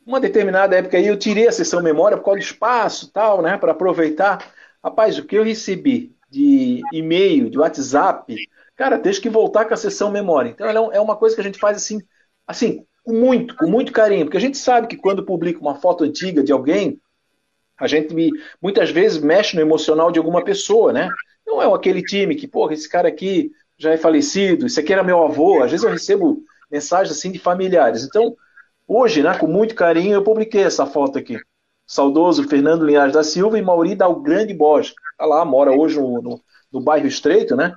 uma 0.07 0.21
determinada 0.21 0.77
época 0.77 0.97
aí 0.97 1.07
eu 1.07 1.19
tirei 1.19 1.49
a 1.49 1.53
sessão 1.53 1.83
memória 1.83 2.17
por 2.17 2.25
causa 2.25 2.41
do 2.41 2.45
espaço 2.45 3.13
tal, 3.13 3.43
né? 3.43 3.59
Para 3.59 3.73
aproveitar. 3.73 4.53
Rapaz, 4.83 5.19
o 5.19 5.25
que 5.25 5.37
eu 5.37 5.43
recebi 5.43 6.15
de 6.31 6.81
e-mail, 6.93 7.51
de 7.51 7.59
WhatsApp, 7.59 8.35
cara, 8.77 8.99
tens 8.99 9.19
que 9.19 9.29
voltar 9.29 9.65
com 9.65 9.75
a 9.75 9.77
sessão 9.77 10.11
memória. 10.11 10.51
Então 10.51 10.67
ela 10.67 10.93
é, 10.93 10.97
é 10.97 11.01
uma 11.01 11.17
coisa 11.17 11.35
que 11.35 11.41
a 11.41 11.45
gente 11.45 11.59
faz 11.59 11.77
assim, 11.77 12.01
assim, 12.47 12.87
com 13.03 13.13
muito, 13.13 13.57
com 13.57 13.67
muito 13.67 13.93
carinho, 13.93 14.25
porque 14.25 14.37
a 14.37 14.41
gente 14.41 14.57
sabe 14.57 14.87
que 14.87 14.97
quando 14.97 15.25
publica 15.25 15.61
uma 15.61 15.75
foto 15.75 16.05
antiga 16.05 16.43
de 16.43 16.53
alguém, 16.53 17.01
a 17.79 17.87
gente 17.87 18.15
muitas 18.61 18.91
vezes 18.91 19.19
mexe 19.19 19.55
no 19.57 19.63
emocional 19.63 20.11
de 20.11 20.19
alguma 20.19 20.43
pessoa, 20.43 20.93
né? 20.93 21.09
Não 21.47 21.63
é 21.63 21.73
aquele 21.73 22.03
time 22.03 22.35
que, 22.35 22.47
porra, 22.47 22.75
esse 22.75 22.89
cara 22.89 23.09
aqui 23.09 23.51
já 23.79 23.93
é 23.93 23.97
falecido, 23.97 24.67
esse 24.67 24.81
aqui 24.81 24.93
era 24.93 25.05
meu 25.05 25.23
avô. 25.23 25.63
Às 25.63 25.71
vezes 25.71 25.85
eu 25.85 25.91
recebo 25.91 26.43
mensagens 26.71 27.17
assim 27.17 27.31
de 27.31 27.39
familiares. 27.39 28.05
Então, 28.05 28.37
hoje, 28.87 29.23
né, 29.23 29.37
com 29.39 29.47
muito 29.47 29.75
carinho, 29.75 30.15
eu 30.15 30.23
publiquei 30.23 30.63
essa 30.63 30.85
foto 30.85 31.19
aqui. 31.19 31.39
Saudoso 31.87 32.47
Fernando 32.47 32.85
Linhares 32.85 33.15
da 33.15 33.25
Silva 33.25 33.59
e 33.59 33.63
Mauri 33.63 33.95
Dalgrande 33.95 34.53
Borges. 34.53 34.95
Tá 35.17 35.25
lá, 35.25 35.45
mora 35.45 35.73
hoje 35.73 35.99
no, 35.99 36.21
no, 36.21 36.41
no 36.71 36.81
bairro 36.81 37.07
Estreito, 37.07 37.57
né? 37.57 37.75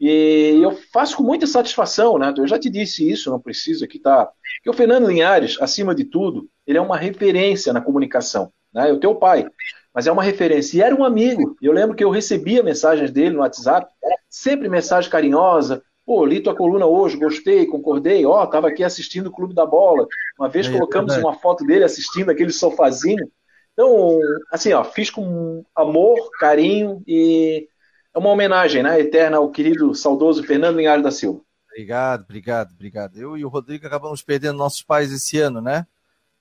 E 0.00 0.58
eu 0.62 0.72
faço 0.90 1.14
com 1.14 1.22
muita 1.22 1.46
satisfação, 1.46 2.18
né? 2.18 2.32
Eu 2.34 2.46
já 2.46 2.58
te 2.58 2.70
disse 2.70 3.08
isso, 3.08 3.30
não 3.30 3.38
preciso 3.38 3.84
aqui 3.84 3.98
tá. 3.98 4.30
Que 4.62 4.70
o 4.70 4.72
Fernando 4.72 5.06
Linhares, 5.06 5.60
acima 5.60 5.94
de 5.94 6.04
tudo, 6.04 6.48
ele 6.66 6.78
é 6.78 6.80
uma 6.80 6.96
referência 6.96 7.70
na 7.70 7.82
comunicação, 7.82 8.50
né? 8.72 8.90
É 8.90 8.92
o 8.92 9.00
teu 9.00 9.14
pai, 9.14 9.46
mas 9.94 10.06
é 10.06 10.12
uma 10.12 10.22
referência. 10.22 10.78
E 10.78 10.82
era 10.82 10.94
um 10.94 11.04
amigo. 11.04 11.56
Eu 11.60 11.72
lembro 11.72 11.96
que 11.96 12.04
eu 12.04 12.10
recebia 12.10 12.62
mensagens 12.62 13.10
dele 13.10 13.30
no 13.30 13.40
WhatsApp, 13.40 13.90
sempre 14.28 14.68
mensagem 14.68 15.10
carinhosa. 15.10 15.82
Pô, 16.06 16.24
li 16.24 16.40
tua 16.40 16.56
coluna 16.56 16.86
hoje, 16.86 17.16
gostei, 17.16 17.66
concordei. 17.66 18.24
Ó, 18.26 18.42
oh, 18.42 18.46
tava 18.46 18.68
aqui 18.68 18.82
assistindo 18.82 19.28
o 19.28 19.32
Clube 19.32 19.54
da 19.54 19.64
Bola. 19.64 20.06
Uma 20.38 20.48
vez 20.48 20.66
é, 20.66 20.72
colocamos 20.72 21.14
é 21.14 21.18
uma 21.18 21.34
foto 21.34 21.64
dele 21.64 21.84
assistindo 21.84 22.30
aquele 22.30 22.50
sofazinho. 22.50 23.30
Então, 23.72 24.18
assim, 24.50 24.72
ó, 24.72 24.82
fiz 24.82 25.08
com 25.10 25.64
amor, 25.74 26.30
carinho 26.38 27.02
e 27.06 27.68
é 28.12 28.18
uma 28.18 28.30
homenagem, 28.30 28.82
né, 28.82 29.00
eterna 29.00 29.36
ao 29.36 29.50
querido, 29.50 29.94
saudoso 29.94 30.42
Fernando 30.42 30.76
Linhares 30.76 31.04
da 31.04 31.10
Silva. 31.10 31.40
Obrigado, 31.70 32.22
obrigado, 32.22 32.72
obrigado. 32.72 33.16
Eu 33.16 33.36
e 33.38 33.44
o 33.44 33.48
Rodrigo 33.48 33.86
acabamos 33.86 34.22
perdendo 34.22 34.58
nossos 34.58 34.82
pais 34.82 35.12
esse 35.12 35.38
ano, 35.38 35.60
né? 35.60 35.86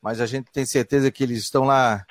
Mas 0.02 0.20
a 0.20 0.26
gente 0.26 0.52
tem 0.52 0.66
certeza 0.66 1.12
que 1.12 1.24
eles 1.24 1.40
estão 1.40 1.64
lá 1.64 2.04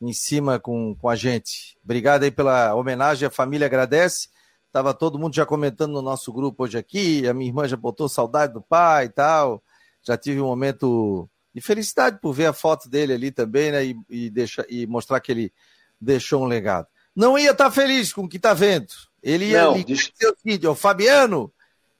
em 0.00 0.12
cima 0.12 0.58
com, 0.58 0.94
com 0.94 1.08
a 1.08 1.16
gente. 1.16 1.78
Obrigado 1.84 2.24
aí 2.24 2.30
pela 2.30 2.74
homenagem, 2.74 3.26
a 3.26 3.30
família 3.30 3.66
agradece. 3.66 4.28
Tava 4.72 4.92
todo 4.92 5.18
mundo 5.18 5.34
já 5.34 5.46
comentando 5.46 5.92
no 5.92 6.02
nosso 6.02 6.32
grupo 6.32 6.64
hoje 6.64 6.76
aqui, 6.76 7.26
a 7.26 7.32
minha 7.32 7.48
irmã 7.48 7.66
já 7.66 7.76
botou 7.76 8.08
saudade 8.08 8.52
do 8.52 8.60
pai 8.60 9.06
e 9.06 9.10
tal. 9.10 9.62
Já 10.02 10.16
tive 10.16 10.40
um 10.40 10.46
momento 10.46 11.28
de 11.54 11.60
felicidade 11.60 12.18
por 12.20 12.32
ver 12.32 12.46
a 12.46 12.52
foto 12.52 12.88
dele 12.88 13.14
ali 13.14 13.30
também, 13.30 13.72
né? 13.72 13.84
E, 13.84 13.96
e, 14.08 14.30
deixa, 14.30 14.66
e 14.68 14.86
mostrar 14.86 15.20
que 15.20 15.32
ele 15.32 15.52
deixou 16.00 16.42
um 16.42 16.46
legado 16.46 16.88
não 17.16 17.38
ia 17.38 17.52
estar 17.52 17.64
tá 17.64 17.70
feliz 17.70 18.12
com 18.12 18.24
o 18.24 18.28
que 18.28 18.36
está 18.36 18.52
vendo. 18.52 18.88
Ele 19.22 19.46
ia 19.46 19.64
não, 19.64 19.82
dizer 19.82 20.28
o 20.28 20.36
seguinte, 20.36 20.74
Fabiano, 20.76 21.50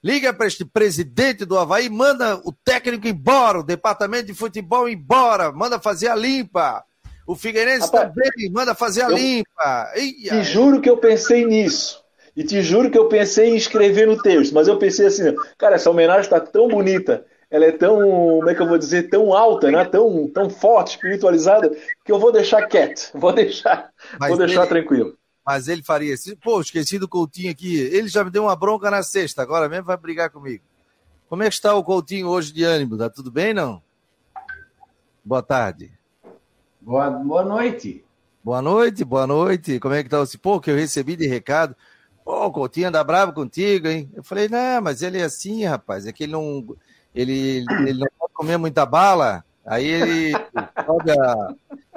liga 0.04 0.32
para 0.34 0.46
este 0.46 0.64
presidente 0.64 1.46
do 1.46 1.58
Havaí, 1.58 1.88
manda 1.88 2.36
o 2.44 2.52
técnico 2.52 3.08
embora, 3.08 3.60
o 3.60 3.64
departamento 3.64 4.26
de 4.26 4.34
futebol 4.34 4.86
embora, 4.86 5.50
manda 5.50 5.80
fazer 5.80 6.08
a 6.08 6.14
limpa. 6.14 6.84
O 7.26 7.34
Figueirense 7.34 7.86
Rapaz, 7.86 8.12
também, 8.12 8.50
manda 8.50 8.74
fazer 8.74 9.02
a 9.02 9.10
eu, 9.10 9.16
limpa. 9.16 9.92
Ia. 9.96 10.30
Te 10.30 10.44
juro 10.44 10.80
que 10.80 10.88
eu 10.88 10.96
pensei 10.96 11.44
nisso. 11.44 12.04
E 12.36 12.44
te 12.44 12.62
juro 12.62 12.90
que 12.90 12.98
eu 12.98 13.08
pensei 13.08 13.50
em 13.50 13.56
escrever 13.56 14.06
no 14.06 14.20
texto, 14.20 14.52
mas 14.52 14.68
eu 14.68 14.78
pensei 14.78 15.06
assim, 15.06 15.34
cara, 15.56 15.76
essa 15.76 15.90
homenagem 15.90 16.22
está 16.22 16.38
tão 16.38 16.68
bonita 16.68 17.24
ela 17.50 17.64
é 17.64 17.72
tão, 17.72 17.98
como 17.98 18.50
é 18.50 18.54
que 18.54 18.62
eu 18.62 18.68
vou 18.68 18.78
dizer, 18.78 19.08
tão 19.08 19.32
alta, 19.32 19.70
né? 19.70 19.84
tão, 19.84 20.28
tão 20.28 20.50
forte, 20.50 20.96
espiritualizada, 20.96 21.70
que 22.04 22.10
eu 22.10 22.18
vou 22.18 22.32
deixar 22.32 22.66
quieto, 22.66 23.10
vou 23.14 23.32
deixar, 23.32 23.90
mas 24.18 24.28
vou 24.30 24.38
deixar 24.38 24.62
ele, 24.62 24.68
tranquilo. 24.68 25.18
Mas 25.44 25.68
ele 25.68 25.82
faria 25.82 26.14
assim, 26.14 26.34
pô, 26.36 26.60
esqueci 26.60 26.98
do 26.98 27.08
Coutinho 27.08 27.50
aqui, 27.50 27.78
ele 27.78 28.08
já 28.08 28.24
me 28.24 28.30
deu 28.30 28.44
uma 28.44 28.56
bronca 28.56 28.90
na 28.90 29.02
sexta, 29.02 29.42
agora 29.42 29.68
mesmo 29.68 29.86
vai 29.86 29.96
brigar 29.96 30.30
comigo. 30.30 30.64
Como 31.28 31.42
é 31.42 31.48
que 31.48 31.54
está 31.54 31.74
o 31.74 31.84
Coutinho 31.84 32.28
hoje 32.28 32.52
de 32.52 32.64
ânimo? 32.64 32.96
Tá 32.96 33.08
tudo 33.08 33.30
bem, 33.30 33.54
não? 33.54 33.82
Boa 35.24 35.42
tarde. 35.42 35.95
Boa, 36.86 37.10
boa 37.10 37.44
noite. 37.44 38.04
Boa 38.44 38.62
noite, 38.62 39.04
boa 39.04 39.26
noite. 39.26 39.80
Como 39.80 39.92
é 39.92 40.04
que 40.04 40.08
tá 40.08 40.22
o 40.22 40.38
Pô, 40.40 40.60
que 40.60 40.70
eu 40.70 40.76
recebi 40.76 41.16
de 41.16 41.26
recado. 41.26 41.74
Pô, 42.24 42.46
o 42.46 42.52
Coutinho 42.52 42.86
anda 42.86 43.02
bravo 43.02 43.32
contigo, 43.32 43.88
hein? 43.88 44.08
Eu 44.14 44.22
falei, 44.22 44.48
não, 44.48 44.80
mas 44.80 45.02
ele 45.02 45.18
é 45.18 45.24
assim, 45.24 45.64
rapaz. 45.64 46.06
É 46.06 46.12
que 46.12 46.22
ele 46.22 46.32
não 46.32 46.64
ele, 47.12 47.64
ele 47.80 47.98
não 47.98 48.06
pode 48.16 48.32
comer 48.32 48.56
muita 48.56 48.86
bala, 48.86 49.44
aí 49.66 49.84
ele 49.84 50.32
sobe 50.86 51.10
a. 51.10 51.54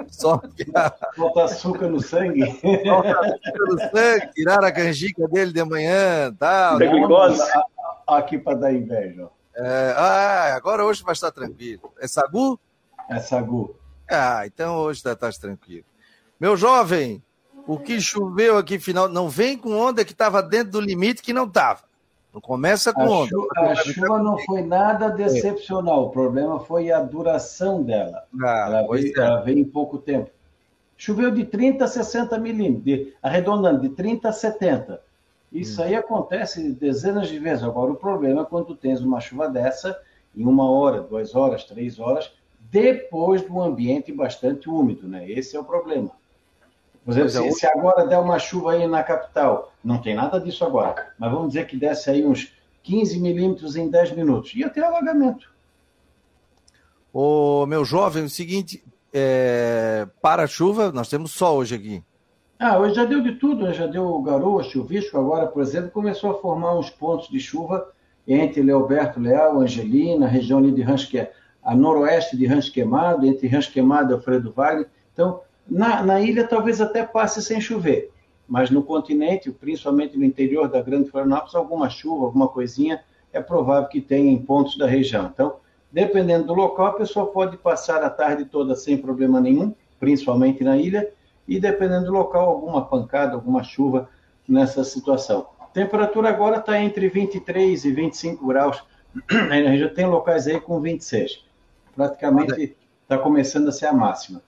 Sobe 0.08 0.66
a... 0.74 0.92
Falta 1.14 1.44
açúcar 1.44 1.86
no 1.86 2.00
sangue. 2.00 2.44
Falta 2.84 3.10
açúcar 3.10 3.66
no 3.68 3.78
sangue, 3.78 4.32
tirar 4.34 4.64
a 4.64 4.72
canjica 4.72 5.28
dele 5.28 5.52
de 5.52 5.64
manhã 5.64 6.34
tal. 6.36 6.80
Né? 6.80 6.86
Aqui 8.08 8.38
para 8.38 8.58
dar 8.58 8.72
inveja. 8.72 9.28
É, 9.54 9.94
ah, 9.96 10.56
agora 10.56 10.84
hoje 10.84 11.04
vai 11.04 11.12
estar 11.12 11.30
tranquilo. 11.30 11.92
É 12.00 12.08
sagu? 12.08 12.58
É 13.08 13.20
sagu. 13.20 13.78
Ah, 14.10 14.42
então 14.44 14.76
hoje 14.78 14.98
está 14.98 15.14
tá 15.14 15.30
tranquilo. 15.30 15.84
Meu 16.38 16.56
jovem, 16.56 17.22
o 17.66 17.78
que 17.78 18.00
choveu 18.00 18.58
aqui 18.58 18.78
final, 18.78 19.08
não 19.08 19.28
vem 19.28 19.56
com 19.56 19.76
onda 19.76 20.04
que 20.04 20.12
estava 20.12 20.42
dentro 20.42 20.72
do 20.72 20.80
limite 20.80 21.22
que 21.22 21.32
não 21.32 21.44
estava. 21.44 21.82
Não 22.32 22.40
começa 22.40 22.92
com 22.92 23.02
a 23.02 23.08
onda. 23.08 23.28
Chuva, 23.28 23.48
a 23.60 23.74
chuva 23.76 24.18
não 24.22 24.38
foi 24.38 24.62
nada 24.62 25.08
decepcional. 25.08 26.06
O 26.06 26.10
problema 26.10 26.60
foi 26.60 26.90
a 26.90 27.00
duração 27.00 27.82
dela. 27.82 28.24
Ah, 28.42 28.66
ela, 28.66 28.88
veio, 28.88 29.20
é. 29.20 29.20
ela 29.20 29.40
veio 29.40 29.58
em 29.58 29.64
pouco 29.64 29.98
tempo. 29.98 30.30
Choveu 30.96 31.30
de 31.30 31.44
30 31.44 31.84
a 31.84 31.88
60 31.88 32.38
milímetros, 32.38 32.84
de, 32.84 33.14
arredondando, 33.22 33.80
de 33.80 33.88
30 33.90 34.28
a 34.28 34.32
70. 34.32 35.00
Isso 35.52 35.80
hum. 35.80 35.84
aí 35.84 35.94
acontece 35.94 36.72
dezenas 36.72 37.28
de 37.28 37.38
vezes. 37.38 37.64
Agora, 37.64 37.90
o 37.90 37.96
problema 37.96 38.42
é 38.42 38.44
quando 38.44 38.66
tu 38.66 38.74
tens 38.76 39.00
uma 39.00 39.20
chuva 39.20 39.48
dessa 39.48 40.00
em 40.36 40.44
uma 40.44 40.70
hora, 40.70 41.00
duas 41.00 41.34
horas, 41.34 41.64
três 41.64 41.98
horas, 41.98 42.32
depois 42.60 43.42
de 43.42 43.50
um 43.50 43.62
ambiente 43.62 44.12
bastante 44.12 44.68
úmido, 44.68 45.08
né? 45.08 45.28
Esse 45.30 45.56
é 45.56 45.60
o 45.60 45.64
problema. 45.64 46.10
Por 47.04 47.18
exemplo, 47.18 47.52
se, 47.52 47.60
se, 47.60 47.66
agora 47.66 48.06
der 48.06 48.18
uma 48.18 48.38
chuva 48.38 48.72
aí 48.72 48.86
na 48.86 49.02
capital, 49.02 49.72
não 49.82 49.98
tem 49.98 50.14
nada 50.14 50.38
disso 50.38 50.64
agora, 50.64 51.12
mas 51.18 51.32
vamos 51.32 51.48
dizer 51.48 51.66
que 51.66 51.76
desse 51.76 52.10
aí 52.10 52.24
uns 52.24 52.52
15 52.82 53.18
milímetros 53.18 53.74
em 53.74 53.88
10 53.88 54.12
minutos, 54.12 54.54
ia 54.54 54.68
ter 54.68 54.84
alagamento. 54.84 55.50
Ô, 57.12 57.66
meu 57.66 57.84
jovem, 57.84 58.24
o 58.24 58.30
seguinte, 58.30 58.84
é, 59.12 60.06
para 60.20 60.44
a 60.44 60.46
chuva, 60.46 60.92
nós 60.92 61.08
temos 61.08 61.32
sol 61.32 61.58
hoje 61.58 61.74
aqui. 61.74 62.02
Ah, 62.58 62.78
hoje 62.78 62.94
já 62.94 63.04
deu 63.04 63.22
de 63.22 63.36
tudo, 63.36 63.64
né? 63.64 63.72
já 63.72 63.86
deu 63.86 64.20
garoa, 64.20 64.62
chuvisco, 64.62 65.18
agora, 65.18 65.46
por 65.46 65.62
exemplo, 65.62 65.90
começou 65.90 66.30
a 66.30 66.40
formar 66.40 66.78
uns 66.78 66.90
pontos 66.90 67.28
de 67.28 67.40
chuva 67.40 67.90
entre 68.28 68.62
Leoberto 68.62 69.18
Leal, 69.18 69.58
Angelina, 69.58 70.26
região 70.26 70.58
ali 70.58 70.70
de 70.70 70.82
Rancho, 70.82 71.08
a 71.62 71.74
noroeste 71.74 72.36
de 72.36 72.46
Rancho 72.46 72.72
Queimado, 72.72 73.26
entre 73.26 73.46
Rancho 73.46 73.72
Queimado 73.72 74.12
e 74.12 74.14
Alfredo 74.14 74.52
Vale. 74.52 74.86
Então, 75.12 75.40
na, 75.68 76.02
na 76.02 76.20
ilha 76.20 76.46
talvez 76.46 76.80
até 76.80 77.04
passe 77.04 77.42
sem 77.42 77.60
chover, 77.60 78.10
mas 78.48 78.70
no 78.70 78.82
continente, 78.82 79.50
principalmente 79.50 80.16
no 80.16 80.24
interior 80.24 80.68
da 80.68 80.82
Grande 80.82 81.10
Florianópolis, 81.10 81.54
alguma 81.54 81.88
chuva, 81.88 82.26
alguma 82.26 82.48
coisinha, 82.48 83.02
é 83.32 83.40
provável 83.40 83.88
que 83.88 84.00
tenha 84.00 84.32
em 84.32 84.38
pontos 84.38 84.76
da 84.76 84.86
região. 84.86 85.30
Então, 85.32 85.56
dependendo 85.92 86.46
do 86.46 86.54
local, 86.54 86.86
a 86.86 86.92
pessoa 86.94 87.26
pode 87.26 87.56
passar 87.56 88.02
a 88.02 88.10
tarde 88.10 88.44
toda 88.44 88.74
sem 88.74 88.96
problema 88.96 89.40
nenhum, 89.40 89.74
principalmente 90.00 90.64
na 90.64 90.76
ilha, 90.76 91.08
e 91.46 91.60
dependendo 91.60 92.06
do 92.06 92.12
local, 92.12 92.48
alguma 92.48 92.84
pancada, 92.84 93.34
alguma 93.34 93.62
chuva 93.62 94.08
nessa 94.48 94.82
situação. 94.82 95.46
Temperatura 95.72 96.28
agora 96.28 96.58
está 96.58 96.80
entre 96.80 97.08
23 97.08 97.84
e 97.84 97.92
25 97.92 98.46
graus, 98.46 98.82
na 99.30 99.54
região 99.54 99.88
tem 99.94 100.06
locais 100.06 100.46
aí 100.48 100.60
com 100.60 100.80
26. 100.80 101.44
Praticamente 102.00 102.74
está 103.02 103.18
começando 103.18 103.68
a 103.68 103.72
ser 103.72 103.84
a 103.84 103.92
máxima. 103.92 104.40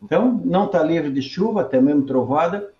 Então, 0.00 0.40
não 0.44 0.66
está 0.66 0.80
livre 0.80 1.10
de 1.10 1.20
chuva, 1.20 1.62
até 1.62 1.80
mesmo 1.80 2.06
trovada, 2.06 2.70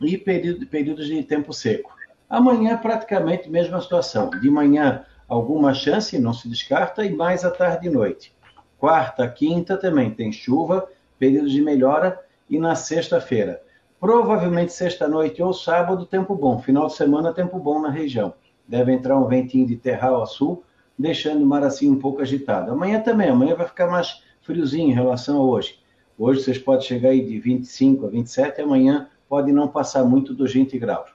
e 0.00 0.18
período, 0.18 0.66
períodos 0.66 1.06
de 1.06 1.22
tempo 1.22 1.52
seco. 1.52 1.94
Amanhã, 2.28 2.76
praticamente 2.76 3.48
mesma 3.48 3.80
situação. 3.80 4.28
De 4.30 4.50
manhã, 4.50 5.04
alguma 5.28 5.72
chance, 5.72 6.18
não 6.18 6.34
se 6.34 6.48
descarta, 6.48 7.04
e 7.04 7.14
mais 7.14 7.44
à 7.44 7.50
tarde 7.52 7.86
e 7.86 7.90
noite. 7.90 8.34
Quarta, 8.76 9.28
quinta 9.28 9.76
também 9.76 10.10
tem 10.10 10.32
chuva, 10.32 10.88
períodos 11.16 11.52
de 11.52 11.62
melhora, 11.62 12.18
e 12.48 12.58
na 12.58 12.74
sexta-feira. 12.74 13.62
Provavelmente 14.00 14.72
sexta-noite 14.72 15.40
ou 15.40 15.52
sábado, 15.52 16.06
tempo 16.06 16.34
bom. 16.34 16.58
Final 16.58 16.88
de 16.88 16.94
semana, 16.94 17.32
tempo 17.32 17.56
bom 17.60 17.80
na 17.80 17.88
região. 17.88 18.34
Deve 18.66 18.92
entrar 18.92 19.16
um 19.16 19.28
ventinho 19.28 19.64
de 19.64 19.76
terral 19.76 20.20
a 20.20 20.26
sul, 20.26 20.64
deixando 21.00 21.42
o 21.42 21.46
mar 21.46 21.64
assim 21.64 21.90
um 21.90 21.98
pouco 21.98 22.20
agitado. 22.20 22.70
Amanhã 22.70 23.00
também, 23.00 23.30
amanhã 23.30 23.54
vai 23.54 23.66
ficar 23.66 23.86
mais 23.86 24.22
friozinho 24.42 24.90
em 24.90 24.94
relação 24.94 25.38
a 25.38 25.42
hoje. 25.42 25.78
Hoje 26.18 26.42
vocês 26.42 26.58
podem 26.58 26.86
chegar 26.86 27.10
aí 27.10 27.24
de 27.24 27.38
25 27.38 28.06
a 28.06 28.08
27, 28.10 28.60
amanhã 28.60 29.08
pode 29.28 29.50
não 29.50 29.66
passar 29.66 30.04
muito 30.04 30.34
dos 30.34 30.52
20 30.52 30.78
graus. 30.78 31.08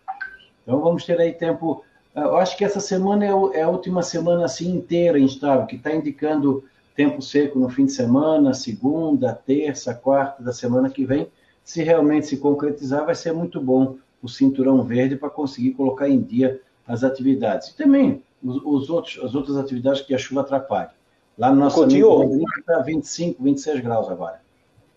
Então 0.63 0.81
vamos 0.81 1.05
ter 1.05 1.19
aí 1.21 1.31
tempo. 1.31 1.83
Ah, 2.15 2.21
eu 2.21 2.37
acho 2.37 2.57
que 2.57 2.65
essa 2.65 2.79
semana 2.79 3.25
é, 3.25 3.59
é 3.59 3.61
a 3.61 3.69
última 3.69 4.01
semana 4.01 4.45
assim 4.45 4.73
inteira 4.73 5.19
instável, 5.19 5.67
que 5.67 5.75
está 5.75 5.93
indicando 5.93 6.63
tempo 6.95 7.21
seco 7.21 7.59
no 7.59 7.69
fim 7.69 7.85
de 7.85 7.91
semana, 7.91 8.53
segunda, 8.53 9.33
terça, 9.33 9.93
quarta 9.93 10.41
da 10.41 10.53
semana 10.53 10.89
que 10.89 11.05
vem. 11.05 11.27
Se 11.63 11.83
realmente 11.83 12.25
se 12.25 12.37
concretizar, 12.37 13.05
vai 13.05 13.15
ser 13.15 13.33
muito 13.33 13.61
bom 13.61 13.97
o 14.21 14.27
cinturão 14.27 14.81
verde 14.81 15.15
para 15.15 15.29
conseguir 15.29 15.71
colocar 15.71 16.09
em 16.09 16.21
dia 16.21 16.59
as 16.87 17.03
atividades. 17.03 17.69
E 17.69 17.75
também 17.75 18.23
os, 18.45 18.61
os, 18.63 18.89
outros, 18.89 19.19
as 19.23 19.33
outras 19.33 19.57
atividades 19.57 20.01
que 20.01 20.13
a 20.13 20.17
chuva 20.17 20.41
atrapalha. 20.41 20.91
Lá 21.37 21.51
no 21.51 21.57
nosso 21.57 21.77
Coutinho, 21.77 22.45
está 22.59 22.79
25, 22.79 23.43
26 23.43 23.81
graus 23.81 24.09
agora. 24.09 24.41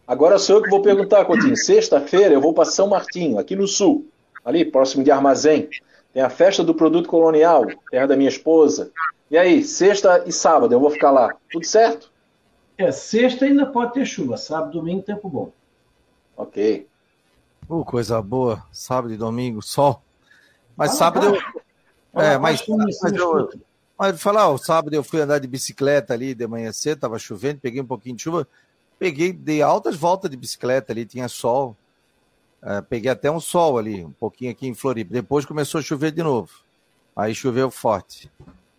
Agora 0.07 0.39
sou 0.39 0.57
eu 0.57 0.63
que 0.63 0.71
vou 0.71 0.83
perguntar, 0.83 1.25
Coutinho. 1.25 1.57
Sexta-feira 1.57 2.35
eu 2.35 2.41
vou 2.41 2.55
para 2.55 2.65
São 2.65 2.87
Martinho, 2.87 3.39
aqui 3.39 3.57
no 3.57 3.67
sul, 3.67 4.07
ali 4.45 4.65
próximo 4.65 5.03
de 5.03 5.11
Armazém. 5.11 5.69
Tem 6.13 6.23
a 6.23 6.31
festa 6.31 6.63
do 6.63 6.75
produto 6.75 7.09
colonial, 7.09 7.67
terra 7.91 8.07
da 8.07 8.17
minha 8.17 8.29
esposa. 8.29 8.91
E 9.31 9.37
aí, 9.37 9.63
sexta 9.63 10.25
e 10.27 10.33
sábado 10.33 10.73
eu 10.73 10.81
vou 10.81 10.91
ficar 10.91 11.11
lá. 11.11 11.35
Tudo 11.51 11.67
certo? 11.67 12.11
É, 12.79 12.93
sexta 12.93 13.45
ainda 13.45 13.67
pode 13.67 13.93
ter 13.93 14.07
chuva, 14.07 14.37
sábado, 14.37 14.73
domingo, 14.73 15.03
tempo 15.03 15.29
bom. 15.29 15.53
Ok. 16.37 16.87
Uh, 17.69 17.85
coisa 17.85 18.23
boa. 18.23 18.63
Sábado 18.73 19.13
e 19.13 19.17
domingo, 19.17 19.61
sol. 19.61 20.01
Mas 20.77 20.93
sábado 20.93 21.27
eu. 21.27 21.68
É, 22.15 22.39
mas, 22.39 22.65
mas 22.67 23.13
eu. 23.13 23.49
Mas 23.99 24.23
falar, 24.23 24.49
o 24.49 24.59
sábado 24.59 24.95
eu 24.95 25.03
fui 25.03 25.21
andar 25.21 25.41
de 25.41 25.49
bicicleta 25.49 26.15
ali 26.15 26.33
de 26.33 26.47
manhã 26.47 26.73
cedo, 26.73 27.01
tava 27.01 27.19
chovendo, 27.19 27.61
peguei 27.61 27.81
um 27.81 27.87
pouquinho 27.87 28.15
de 28.15 28.23
chuva, 28.23 28.47
peguei, 28.97 29.33
dei 29.33 29.61
altas 29.61 29.97
voltas 29.97 30.31
de 30.31 30.37
bicicleta 30.37 30.93
ali, 30.93 31.05
tinha 31.05 31.29
sol. 31.29 31.77
É, 32.63 32.81
peguei 32.81 33.11
até 33.11 33.31
um 33.31 33.41
sol 33.41 33.79
ali, 33.79 34.05
um 34.05 34.13
pouquinho 34.13 34.51
aqui 34.51 34.67
em 34.67 34.75
Floripa. 34.75 35.13
Depois 35.13 35.45
começou 35.45 35.81
a 35.81 35.83
chover 35.83 36.13
de 36.13 36.23
novo. 36.23 36.51
Aí 37.15 37.35
choveu 37.35 37.71
forte. 37.71 38.31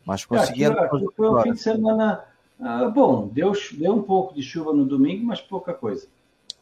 Mas 0.06 0.24
consegui. 0.24 0.66
Aqui, 0.66 0.80
aqui 0.80 1.06
foi 1.16 1.30
um 1.30 1.42
fim 1.42 1.54
de 1.54 1.60
semana. 1.60 2.24
Ah, 2.60 2.86
bom, 2.90 3.28
deu, 3.28 3.54
deu 3.74 3.94
um 3.94 4.02
pouco 4.02 4.34
de 4.34 4.42
chuva 4.42 4.74
no 4.74 4.86
domingo, 4.86 5.26
mas 5.26 5.42
pouca 5.42 5.74
coisa. 5.74 6.08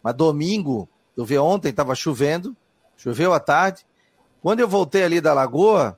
Mas 0.02 0.16
domingo, 0.16 0.88
eu 1.16 1.26
vi 1.26 1.38
ontem, 1.38 1.70
estava 1.70 1.96
chovendo, 1.96 2.56
choveu 2.96 3.34
à 3.34 3.40
tarde. 3.40 3.86
Quando 4.42 4.60
eu 4.60 4.68
voltei 4.68 5.04
ali 5.04 5.20
da 5.20 5.34
lagoa, 5.34 5.98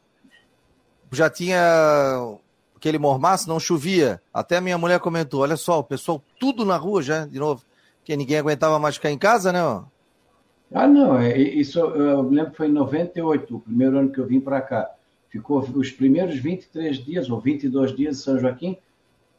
já 1.11 1.29
tinha 1.29 2.37
aquele 2.75 2.97
mormaço, 2.97 3.49
não 3.49 3.59
chovia. 3.59 4.21
Até 4.33 4.57
a 4.57 4.61
minha 4.61 4.77
mulher 4.77 4.99
comentou: 4.99 5.41
olha 5.41 5.57
só, 5.57 5.79
o 5.79 5.83
pessoal 5.83 6.23
tudo 6.39 6.65
na 6.65 6.77
rua 6.77 7.01
já, 7.01 7.25
de 7.25 7.39
novo. 7.39 7.63
Porque 7.99 8.15
ninguém 8.15 8.37
aguentava 8.37 8.79
mais 8.79 8.95
ficar 8.95 9.11
em 9.11 9.17
casa, 9.17 9.51
né? 9.51 9.59
Ah, 10.73 10.87
não, 10.87 11.17
é, 11.17 11.37
isso 11.37 11.79
eu 11.79 12.21
lembro 12.21 12.51
que 12.51 12.57
foi 12.57 12.67
em 12.67 12.71
98, 12.71 13.55
o 13.55 13.59
primeiro 13.59 13.97
ano 13.97 14.11
que 14.11 14.19
eu 14.19 14.25
vim 14.25 14.39
para 14.39 14.61
cá. 14.61 14.89
Ficou 15.29 15.59
os 15.59 15.91
primeiros 15.91 16.37
23 16.39 16.97
dias 16.97 17.29
ou 17.29 17.39
22 17.39 17.95
dias 17.95 18.17
em 18.17 18.21
São 18.21 18.39
Joaquim, 18.39 18.77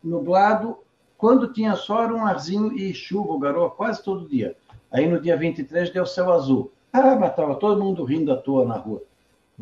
nublado. 0.02 0.76
Quando 1.16 1.52
tinha 1.52 1.76
sol, 1.76 2.02
era 2.02 2.14
um 2.14 2.24
arzinho 2.24 2.72
e 2.72 2.94
chuva, 2.94 3.38
garoa, 3.38 3.70
quase 3.70 4.02
todo 4.02 4.28
dia. 4.28 4.56
Aí 4.90 5.08
no 5.08 5.20
dia 5.20 5.36
23 5.36 5.90
deu 5.90 6.06
céu 6.06 6.32
azul. 6.32 6.72
Ah, 6.92 7.14
mas 7.14 7.30
estava 7.30 7.54
todo 7.54 7.82
mundo 7.82 8.04
rindo 8.04 8.32
à 8.32 8.36
toa 8.36 8.64
na 8.64 8.76
rua. 8.76 9.02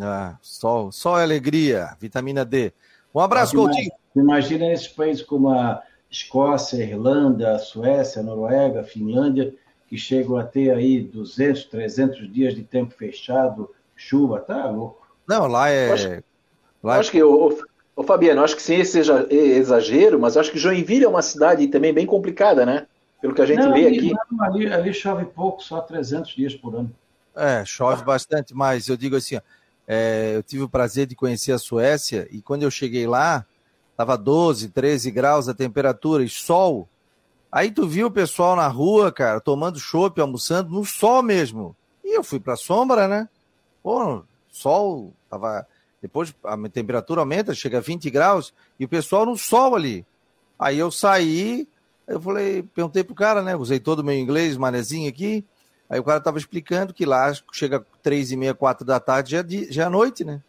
Ah, 0.00 0.36
sol, 0.40 0.92
sol 0.92 1.18
é 1.18 1.22
alegria, 1.22 1.96
vitamina 2.00 2.44
D. 2.44 2.72
Um 3.14 3.20
abraço, 3.20 3.54
Imagina, 3.54 3.74
Coutinho. 3.74 3.92
Imagina 4.16 4.68
nesses 4.68 4.88
países 4.88 5.22
como 5.22 5.50
a 5.50 5.82
Escócia, 6.10 6.78
a 6.78 6.86
Irlanda, 6.86 7.54
a 7.54 7.58
Suécia, 7.58 8.20
a 8.20 8.24
Noruega, 8.24 8.80
a 8.80 8.84
Finlândia, 8.84 9.54
que 9.88 9.96
chegam 9.96 10.36
a 10.36 10.44
ter 10.44 10.70
aí 10.70 11.00
200, 11.00 11.64
300 11.64 12.32
dias 12.32 12.54
de 12.54 12.62
tempo 12.62 12.94
fechado, 12.94 13.70
chuva, 13.96 14.38
tá 14.40 14.70
louco. 14.70 15.06
Não, 15.26 15.46
lá 15.46 15.70
é. 15.70 15.88
Eu 15.88 15.94
acho, 15.94 16.08
lá 16.82 16.94
eu 16.94 17.00
acho 17.00 17.10
que, 17.10 17.22
ô, 17.22 17.58
ô, 17.96 18.02
Fabiano, 18.02 18.42
acho 18.42 18.56
que 18.56 18.62
sim, 18.62 18.76
esse 18.76 18.92
seja 18.92 19.26
exagero, 19.30 20.18
mas 20.18 20.36
acho 20.36 20.52
que 20.52 20.58
Joinville 20.58 21.04
é 21.04 21.08
uma 21.08 21.22
cidade 21.22 21.66
também 21.68 21.92
bem 21.92 22.06
complicada, 22.06 22.64
né? 22.64 22.86
Pelo 23.20 23.34
que 23.34 23.42
a 23.42 23.46
gente 23.46 23.60
não, 23.60 23.72
lê 23.72 23.86
ali, 23.86 23.98
aqui. 23.98 24.12
Não, 24.30 24.44
ali, 24.44 24.72
ali 24.72 24.94
chove 24.94 25.24
pouco, 25.24 25.62
só 25.62 25.80
300 25.80 26.30
dias 26.30 26.54
por 26.54 26.74
ano. 26.74 26.90
É, 27.34 27.64
chove 27.64 28.04
bastante, 28.04 28.54
mas 28.54 28.88
eu 28.88 28.96
digo 28.96 29.16
assim, 29.16 29.36
ó, 29.36 29.40
é, 29.90 30.36
eu 30.36 30.42
tive 30.42 30.62
o 30.62 30.68
prazer 30.68 31.06
de 31.06 31.16
conhecer 31.16 31.52
a 31.52 31.58
Suécia 31.58 32.28
e 32.30 32.42
quando 32.42 32.62
eu 32.62 32.70
cheguei 32.70 33.06
lá, 33.06 33.46
tava 33.96 34.18
12, 34.18 34.68
13 34.68 35.10
graus 35.10 35.48
a 35.48 35.54
temperatura 35.54 36.22
e 36.22 36.28
sol. 36.28 36.86
Aí 37.50 37.70
tu 37.70 37.88
viu 37.88 38.08
o 38.08 38.10
pessoal 38.10 38.54
na 38.54 38.68
rua, 38.68 39.10
cara, 39.10 39.40
tomando 39.40 39.80
chopp, 39.80 40.20
almoçando 40.20 40.70
no 40.70 40.84
sol 40.84 41.22
mesmo. 41.22 41.74
E 42.04 42.14
eu 42.14 42.22
fui 42.22 42.38
pra 42.38 42.54
sombra, 42.54 43.08
né? 43.08 43.26
Pô, 43.82 44.22
sol, 44.52 45.14
tava. 45.30 45.66
Depois 46.02 46.34
a 46.44 46.56
temperatura 46.68 47.22
aumenta, 47.22 47.54
chega 47.54 47.78
a 47.78 47.80
20 47.80 48.10
graus, 48.10 48.52
e 48.78 48.84
o 48.84 48.88
pessoal 48.88 49.24
no 49.24 49.38
sol 49.38 49.74
ali. 49.74 50.04
Aí 50.58 50.78
eu 50.78 50.90
saí, 50.90 51.66
eu 52.06 52.20
falei, 52.20 52.62
perguntei 52.62 53.02
pro 53.02 53.14
cara, 53.14 53.42
né? 53.42 53.56
Usei 53.56 53.80
todo 53.80 54.00
o 54.00 54.04
meu 54.04 54.14
inglês, 54.14 54.56
manezinho 54.58 55.08
aqui. 55.08 55.44
Aí 55.88 55.98
o 55.98 56.04
cara 56.04 56.20
tava 56.20 56.38
explicando 56.38 56.92
que 56.92 57.06
lá 57.06 57.32
chega 57.52 57.84
três 58.02 58.30
e 58.30 58.36
meia, 58.36 58.54
quatro 58.54 58.84
da 58.84 59.00
tarde, 59.00 59.30
já, 59.32 59.40
é 59.40 59.72
já 59.72 59.84
é 59.86 59.88
noite, 59.88 60.24
né? 60.24 60.42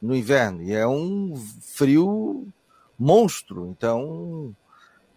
No 0.00 0.14
inverno. 0.14 0.62
E 0.62 0.72
é 0.72 0.86
um 0.86 1.34
frio 1.60 2.46
monstro. 2.98 3.66
Então, 3.66 4.54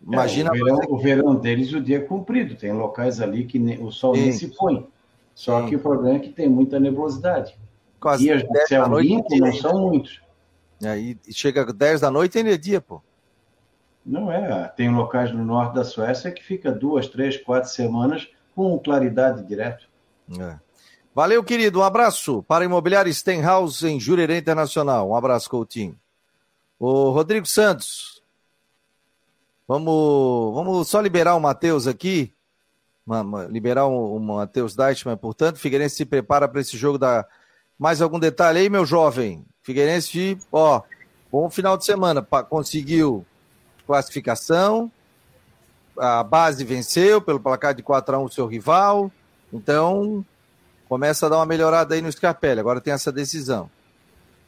imagina. 0.01 0.49
É, 0.49 0.53
o, 0.53 0.65
verão, 0.65 0.79
o, 0.89 0.97
verão, 0.97 1.35
deles, 1.35 1.71
o 1.73 1.81
dia 1.81 1.97
é 1.97 2.01
comprido. 2.01 2.55
Tem 2.55 2.71
locais 2.71 3.21
ali 3.21 3.45
que 3.45 3.59
o 3.79 3.91
sol 3.91 4.15
Sim. 4.15 4.21
nem 4.21 4.31
se 4.31 4.47
põe. 4.55 4.87
Só 5.35 5.61
Sim. 5.61 5.69
que 5.69 5.75
o 5.75 5.79
problema 5.79 6.17
é 6.17 6.19
que 6.19 6.29
tem 6.29 6.49
muita 6.49 6.79
nebulosidade. 6.79 7.55
Quase 7.99 8.23
Dias 8.23 8.41
de 8.41 8.67
céu 8.67 8.99
limpo 8.99 9.37
não 9.37 9.53
são 9.53 9.79
muitos. 9.79 10.21
Aí 10.83 11.17
chega 11.29 11.71
10 11.71 12.01
da 12.01 12.09
noite 12.09 12.35
e 12.35 12.37
ainda 12.39 12.53
é 12.53 12.57
dia, 12.57 12.81
pô. 12.81 13.01
Não 14.05 14.31
é. 14.31 14.67
Tem 14.69 14.89
locais 14.89 15.31
no 15.31 15.45
norte 15.45 15.75
da 15.75 15.83
Suécia 15.83 16.31
que 16.31 16.43
fica 16.43 16.71
duas, 16.71 17.07
três, 17.07 17.37
quatro 17.37 17.69
semanas 17.69 18.29
com 18.59 18.77
claridade 18.77 19.41
direto. 19.43 19.87
É. 20.37 20.59
Valeu, 21.15 21.41
querido. 21.41 21.79
Um 21.79 21.83
abraço 21.83 22.43
para 22.43 22.65
Imobiliária 22.65 23.13
Stenhouse 23.13 23.87
em 23.87 23.97
Jurerê 23.97 24.37
Internacional. 24.37 25.11
Um 25.11 25.15
abraço, 25.15 25.49
Coutinho. 25.49 25.97
O 26.77 27.09
Rodrigo 27.11 27.45
Santos. 27.45 28.21
Vamos, 29.65 30.53
vamos 30.53 30.89
só 30.89 30.99
liberar 30.99 31.35
o 31.35 31.39
Matheus 31.39 31.87
aqui. 31.87 32.33
Liberar 33.49 33.87
o, 33.87 34.17
o 34.17 34.19
Matheus 34.19 34.75
Deichmann, 34.75 35.15
portanto. 35.15 35.55
Figueirense 35.55 35.95
se 35.95 36.05
prepara 36.05 36.45
para 36.45 36.59
esse 36.59 36.75
jogo 36.75 36.97
da. 36.97 37.25
Mais 37.77 38.01
algum 38.01 38.19
detalhe 38.19 38.59
aí, 38.59 38.69
meu 38.69 38.85
jovem? 38.85 39.45
Figueirense, 39.61 40.37
ó, 40.51 40.81
bom 41.31 41.49
final 41.49 41.77
de 41.77 41.85
semana. 41.85 42.21
Conseguiu 42.21 43.25
classificação. 43.87 44.91
A 45.99 46.23
base 46.23 46.63
venceu 46.63 47.21
pelo 47.21 47.39
placar 47.39 47.73
de 47.73 47.83
4 47.83 48.15
a 48.15 48.19
1 48.19 48.23
o 48.23 48.31
seu 48.31 48.47
rival. 48.47 49.11
Então, 49.51 50.25
começa 50.87 51.25
a 51.25 51.29
dar 51.29 51.37
uma 51.37 51.45
melhorada 51.45 51.95
aí 51.95 52.01
no 52.01 52.11
Scarpelli. 52.11 52.59
Agora 52.59 52.81
tem 52.81 52.93
essa 52.93 53.11
decisão. 53.11 53.69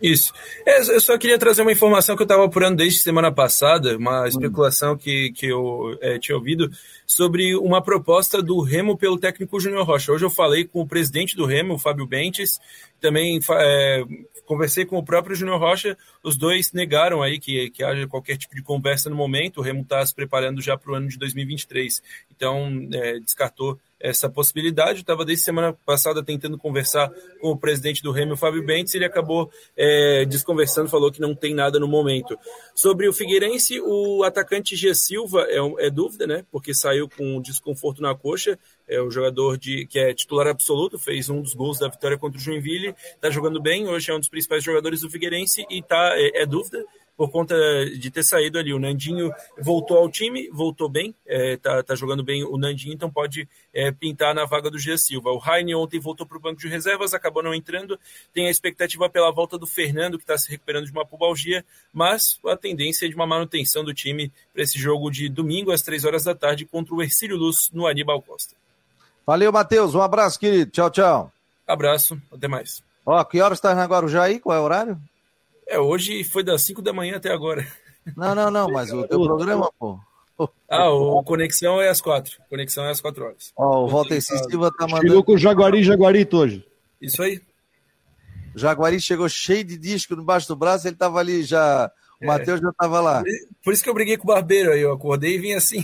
Isso. 0.02 0.34
É, 0.66 0.80
eu 0.80 1.00
só 1.00 1.18
queria 1.18 1.38
trazer 1.38 1.62
uma 1.62 1.72
informação 1.72 2.16
que 2.16 2.24
eu 2.24 2.26
estava 2.26 2.44
apurando 2.44 2.78
desde 2.78 3.00
semana 3.00 3.32
passada, 3.32 3.96
uma 3.96 4.28
especulação 4.28 4.98
que, 4.98 5.32
que 5.32 5.46
eu 5.46 5.96
é, 6.02 6.18
tinha 6.18 6.36
ouvido 6.36 6.72
sobre 7.06 7.56
uma 7.56 7.84
proposta 7.84 8.42
do 8.42 8.62
Remo 8.62 8.98
pelo 8.98 9.20
técnico 9.20 9.60
Júnior 9.60 9.86
Rocha. 9.86 10.12
Hoje 10.12 10.26
eu 10.26 10.30
falei 10.30 10.66
com 10.66 10.82
o 10.82 10.88
presidente 10.88 11.36
do 11.36 11.46
Remo, 11.46 11.76
o 11.76 11.78
Fábio 11.78 12.08
Bentes, 12.08 12.60
também 13.00 13.40
é, 13.52 14.04
conversei 14.46 14.86
com 14.86 14.98
o 14.98 15.04
próprio 15.04 15.36
Júnior 15.36 15.60
Rocha, 15.60 15.96
os 16.24 16.36
dois 16.36 16.72
negaram 16.74 17.22
aí 17.22 17.40
que, 17.40 17.70
que 17.70 17.84
haja 17.84 18.08
qualquer 18.08 18.38
tipo 18.38 18.56
de 18.56 18.64
conversa 18.64 19.10
no 19.10 19.16
momento, 19.16 19.58
o 19.58 19.62
Remo 19.62 19.82
está 19.82 20.04
se 20.06 20.16
preparando 20.16 20.62
já 20.62 20.76
para 20.76 20.92
o 20.92 20.96
ano 20.96 21.08
de 21.08 21.18
2023, 21.18 22.02
então 22.36 22.90
é, 22.92 23.20
descartou 23.20 23.80
essa 24.02 24.30
possibilidade. 24.30 25.02
Estava 25.02 25.26
desde 25.26 25.44
semana 25.44 25.74
passada 25.86 26.24
tentando 26.24 26.58
conversar 26.58 27.12
com 27.40 27.52
o 27.52 27.58
presidente 27.58 28.02
do 28.02 28.12
Remo, 28.12 28.36
Fábio 28.36 28.66
Bentes, 28.66 28.94
ele 28.94 29.06
acabou 29.06 29.50
é, 29.78 30.26
desconversando, 30.26 30.90
falou 30.90 31.12
que 31.12 31.22
não 31.22 31.36
tem 31.36 31.54
nada 31.54 31.80
no 31.80 31.88
momento. 31.88 32.38
Sobre 32.76 33.08
o 33.08 33.14
Figueirense, 33.14 33.80
o 33.82 34.24
atacante 34.24 34.76
Gia 34.76 34.94
Silva 34.96 35.46
é, 35.50 35.86
é 35.88 35.90
dúvida, 35.90 36.28
né? 36.28 36.46
Porque 36.52 36.74
saiu 36.74 37.10
com 37.10 37.42
desconforto 37.42 38.02
na 38.02 38.16
coxa. 38.16 38.58
É 38.88 39.00
o 39.00 39.10
jogador 39.10 39.58
de, 39.58 39.86
que 39.86 39.98
é 39.98 40.14
titular 40.14 40.48
absoluto, 40.48 41.00
fez 41.00 41.30
um 41.30 41.42
dos 41.42 41.54
gols 41.54 41.80
da 41.80 41.88
vitória 41.88 42.18
contra 42.18 42.38
o 42.38 42.42
Joinville, 42.42 42.94
está 43.16 43.30
jogando 43.30 43.62
bem, 43.62 43.88
hoje 43.88 44.12
é 44.12 44.14
um 44.14 44.20
dos 44.20 44.28
principais 44.28 44.64
jogadores 44.64 45.00
do 45.00 45.10
Figueirense 45.10 45.66
e 45.70 45.82
tá, 45.82 46.12
é, 46.16 46.42
é 46.42 46.46
dúvida 46.46 46.84
por 47.16 47.30
conta 47.30 47.56
de 47.86 48.10
ter 48.10 48.24
saído 48.24 48.58
ali. 48.58 48.74
O 48.74 48.80
Nandinho 48.80 49.32
voltou 49.60 49.98
ao 49.98 50.10
time, 50.10 50.50
voltou 50.52 50.90
bem, 50.90 51.14
é, 51.26 51.58
tá, 51.58 51.84
tá 51.84 51.96
jogando 51.96 52.24
bem 52.24 52.44
o 52.44 52.58
Nandinho, 52.58 52.94
então 52.94 53.12
pode 53.12 53.48
é, 53.74 53.92
pintar 53.92 54.34
na 54.34 54.46
vaga 54.46 54.70
do 54.70 54.80
Gia 54.80 54.98
Silva. 54.98 55.32
O 55.32 55.38
Raine 55.38 55.76
ontem 55.76 56.00
voltou 56.00 56.26
para 56.26 56.38
o 56.38 56.42
banco 56.42 56.60
de 56.60 56.68
reservas, 56.68 57.14
acabou 57.14 57.44
não 57.44 57.54
entrando. 57.54 58.00
Tem 58.34 58.48
a 58.48 58.52
expectativa 58.52 59.10
pela 59.10 59.32
volta 59.32 59.58
do 59.58 59.68
Fernando, 59.68 60.18
que 60.18 60.24
está 60.24 60.38
se 60.38 60.50
recuperando 60.50 60.86
de 60.86 60.92
uma 60.92 61.06
pubalgia, 61.06 61.64
mas 61.94 62.40
a 62.46 62.58
tendência 62.58 63.06
é 63.06 63.10
de 63.10 63.16
uma 63.16 63.28
manutenção 63.28 63.84
do 63.84 63.94
time 63.94 64.32
para 64.54 64.64
esse 64.64 64.80
jogo 64.80 65.12
de 65.12 65.30
domingo 65.30 65.72
às 65.72 65.82
três 65.82 66.06
horas 66.06 66.24
da 66.24 66.34
tarde 66.34 66.66
contra 66.66 66.94
o 66.94 67.02
Ercílio 67.02 67.38
Luz 67.38 67.70
no 67.72 67.88
Aníbal 67.88 68.22
Costa. 68.22 68.56
Valeu, 69.26 69.52
Matheus. 69.52 69.94
Um 69.94 70.02
abraço, 70.02 70.40
querido. 70.40 70.72
Tchau, 70.72 70.90
tchau. 70.90 71.32
Abraço, 71.68 72.20
até 72.32 72.48
mais. 72.48 72.84
Ó, 73.06 73.24
que 73.24 73.42
horas 73.42 73.58
está 73.58 73.74
na 73.74 73.86
Guarujá 73.86 74.24
aí? 74.24 74.40
Qual 74.40 74.56
é 74.56 74.60
o 74.60 74.64
horário? 74.64 75.00
É, 75.72 75.80
hoje 75.80 76.22
foi 76.26 76.44
das 76.44 76.64
5 76.64 76.82
da 76.82 76.92
manhã 76.92 77.16
até 77.16 77.32
agora. 77.32 77.66
Não, 78.18 78.34
não, 78.34 78.50
não, 78.50 78.68
mas 78.68 78.92
o 78.92 79.08
teu 79.08 79.24
programa, 79.24 79.72
pô. 79.78 80.00
Ah, 80.68 80.90
o 80.90 81.24
Conexão 81.24 81.80
é 81.80 81.88
às 81.88 82.02
4. 82.02 82.36
Conexão 82.50 82.84
é 82.84 82.90
às 82.90 83.00
4 83.00 83.24
horas. 83.24 83.54
Ó, 83.56 83.86
o 83.86 83.88
Walter 83.88 84.20
Silva 84.20 84.72
tá 84.76 84.88
mandando. 84.88 85.08
Chegou 85.08 85.24
com 85.24 85.34
o 85.34 85.38
Jaguari 85.38 85.84
Jaguarito 85.84 86.38
hoje. 86.38 86.66
Isso 87.00 87.22
aí. 87.22 87.40
O 88.56 88.58
Jaguari 88.58 89.00
chegou 89.00 89.30
cheio 89.30 89.64
de 89.64 89.78
disco 89.78 90.16
debaixo 90.16 90.48
do 90.48 90.56
braço, 90.56 90.88
ele 90.88 90.96
tava 90.96 91.20
ali 91.20 91.44
já. 91.44 91.92
O 92.20 92.24
é. 92.24 92.28
Matheus 92.28 92.60
já 92.60 92.72
tava 92.74 93.00
lá. 93.00 93.24
Por 93.64 93.72
isso 93.72 93.84
que 93.84 93.90
eu 93.90 93.94
briguei 93.94 94.18
com 94.18 94.24
o 94.24 94.34
barbeiro 94.34 94.72
aí, 94.72 94.82
eu 94.82 94.94
acordei 94.94 95.36
e 95.36 95.38
vim 95.38 95.54
assim. 95.54 95.84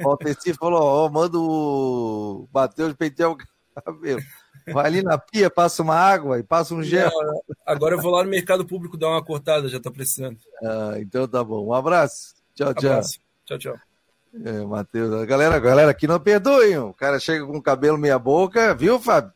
O 0.00 0.04
Walter 0.04 0.34
Silva 0.40 0.58
falou: 0.58 0.82
Ó, 0.82 1.10
manda 1.10 1.38
o 1.38 2.48
Matheus 2.52 2.94
pentear 2.94 3.30
o 3.30 3.36
cabelo. 3.84 4.22
Vai 4.66 4.86
ali 4.86 5.02
na 5.02 5.18
pia, 5.18 5.50
passa 5.50 5.82
uma 5.82 5.96
água 5.96 6.38
e 6.38 6.42
passa 6.42 6.74
um 6.74 6.82
gel. 6.82 7.10
Não, 7.10 7.42
agora 7.66 7.94
eu 7.94 8.00
vou 8.00 8.12
lá 8.12 8.22
no 8.22 8.30
mercado 8.30 8.64
público 8.64 8.96
dar 8.96 9.08
uma 9.08 9.24
cortada, 9.24 9.68
já 9.68 9.80
tá 9.80 9.90
precisando. 9.90 10.38
Ah, 10.62 10.94
então 10.98 11.26
tá 11.26 11.42
bom. 11.42 11.66
Um 11.66 11.72
abraço. 11.72 12.34
Tchau, 12.54 12.74
tchau. 12.74 12.90
Abraço. 12.90 13.18
Tchau, 13.44 13.58
tchau. 13.58 13.76
É, 14.44 14.64
Matheus, 14.64 15.12
a 15.12 15.26
galera, 15.26 15.56
a 15.56 15.60
galera 15.60 15.90
aqui 15.90 16.06
não 16.06 16.18
perdoem. 16.18 16.78
O 16.78 16.94
cara 16.94 17.20
chega 17.20 17.44
com 17.44 17.56
o 17.56 17.62
cabelo 17.62 17.98
meia 17.98 18.18
boca, 18.18 18.74
viu, 18.74 18.98
Fábio? 18.98 19.32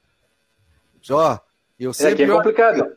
Ó, 1.11 1.39
eu 1.79 1.93
sempre. 1.93 2.13
É, 2.13 2.17
que 2.27 2.33
é 2.33 2.35
complicado. 2.35 2.81
Olho, 2.81 2.97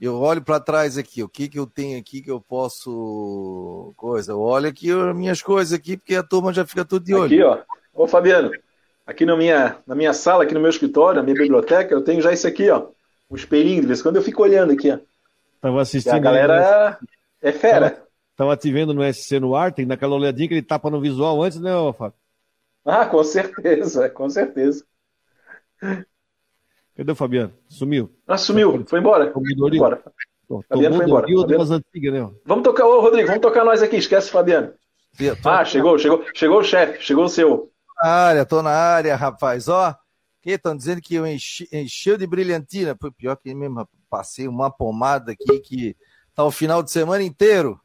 eu 0.00 0.16
olho 0.16 0.42
para 0.42 0.60
trás 0.60 0.96
aqui, 0.96 1.22
o 1.22 1.28
que 1.28 1.48
que 1.48 1.58
eu 1.58 1.66
tenho 1.66 1.98
aqui 1.98 2.22
que 2.22 2.30
eu 2.30 2.40
posso. 2.40 3.92
Coisa. 3.96 4.32
Eu 4.32 4.40
olho 4.40 4.68
aqui 4.68 4.90
as 4.90 5.14
minhas 5.14 5.42
coisas 5.42 5.72
aqui, 5.72 5.96
porque 5.96 6.14
a 6.14 6.22
turma 6.22 6.52
já 6.52 6.64
fica 6.64 6.84
tudo 6.84 7.04
de 7.04 7.14
olho. 7.14 7.24
Aqui, 7.26 7.42
ó. 7.42 7.62
Ô, 7.92 8.06
Fabiano, 8.06 8.50
aqui 9.10 9.26
na 9.26 9.36
minha, 9.36 9.76
na 9.86 9.94
minha 9.94 10.12
sala, 10.12 10.44
aqui 10.44 10.54
no 10.54 10.60
meu 10.60 10.70
escritório, 10.70 11.16
na 11.16 11.22
minha 11.22 11.36
biblioteca, 11.36 11.92
eu 11.92 12.02
tenho 12.02 12.22
já 12.22 12.32
isso 12.32 12.46
aqui, 12.46 12.70
ó. 12.70 12.86
Um 13.28 13.36
espelhinho, 13.36 13.82
de 13.82 13.88
vez 13.88 14.00
em 14.00 14.02
quando 14.02 14.16
eu 14.16 14.22
fico 14.22 14.42
olhando 14.42 14.72
aqui, 14.72 14.90
ó. 14.90 14.98
Tava 15.60 15.82
assistindo. 15.82 16.14
E 16.14 16.16
a 16.16 16.20
galera 16.20 16.98
é, 17.42 17.48
é 17.50 17.52
fera. 17.52 17.90
Tava, 17.90 18.06
tava, 18.36 18.56
te 18.56 18.72
vendo 18.72 18.94
no 18.94 19.02
SC 19.12 19.40
no 19.40 19.54
ar, 19.54 19.72
tem 19.72 19.84
naquela 19.84 20.14
olhadinha 20.14 20.48
que 20.48 20.54
ele 20.54 20.62
tapa 20.62 20.88
no 20.88 21.00
visual 21.00 21.42
antes, 21.42 21.60
né, 21.60 21.70
Fábio? 21.98 22.14
Ah, 22.84 23.04
com 23.04 23.22
certeza, 23.22 24.08
com 24.08 24.30
certeza. 24.30 24.84
Cadê 26.96 27.12
o 27.12 27.16
Fabiano? 27.16 27.52
Sumiu. 27.68 28.10
Ah, 28.26 28.38
sumiu, 28.38 28.84
foi 28.86 29.00
embora. 29.00 29.32
Foi 29.32 29.42
embora. 29.52 30.02
Fabiano 30.68 30.96
foi 30.96 31.04
embora. 31.04 31.26
Fabiano... 31.26 31.74
Antigas, 31.74 32.12
né? 32.12 32.30
Vamos 32.44 32.64
tocar, 32.64 32.86
ô 32.86 33.00
Rodrigo, 33.00 33.26
vamos 33.26 33.42
tocar 33.42 33.64
nós 33.64 33.82
aqui, 33.82 33.96
esquece 33.96 34.28
o 34.28 34.32
Fabiano. 34.32 34.72
Ah, 35.44 35.64
chegou, 35.64 35.98
chegou, 35.98 36.24
chegou 36.32 36.60
o 36.60 36.64
chefe, 36.64 37.02
chegou 37.02 37.24
o 37.24 37.28
seu 37.28 37.70
área, 38.08 38.46
tô 38.46 38.62
na 38.62 38.70
área, 38.70 39.16
rapaz. 39.16 39.68
Ó, 39.68 39.94
que 40.40 40.52
estão 40.52 40.76
dizendo 40.76 41.00
que 41.00 41.14
eu 41.14 41.26
enchi, 41.26 41.68
encheu 41.72 42.16
de 42.16 42.26
brilhantina. 42.26 42.96
Foi 43.00 43.10
pior 43.10 43.36
que 43.36 43.54
mesmo, 43.54 43.88
passei 44.08 44.48
uma 44.48 44.70
pomada 44.70 45.32
aqui 45.32 45.60
que 45.60 45.96
tá 46.34 46.44
o 46.44 46.50
final 46.50 46.82
de 46.82 46.90
semana 46.90 47.22
inteiro. 47.22 47.80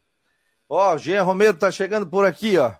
Ó, 0.69 0.97
Jean 0.97 1.23
Romero 1.23 1.57
tá 1.57 1.71
chegando 1.71 2.07
por 2.07 2.25
aqui, 2.25 2.57
ó. 2.57 2.73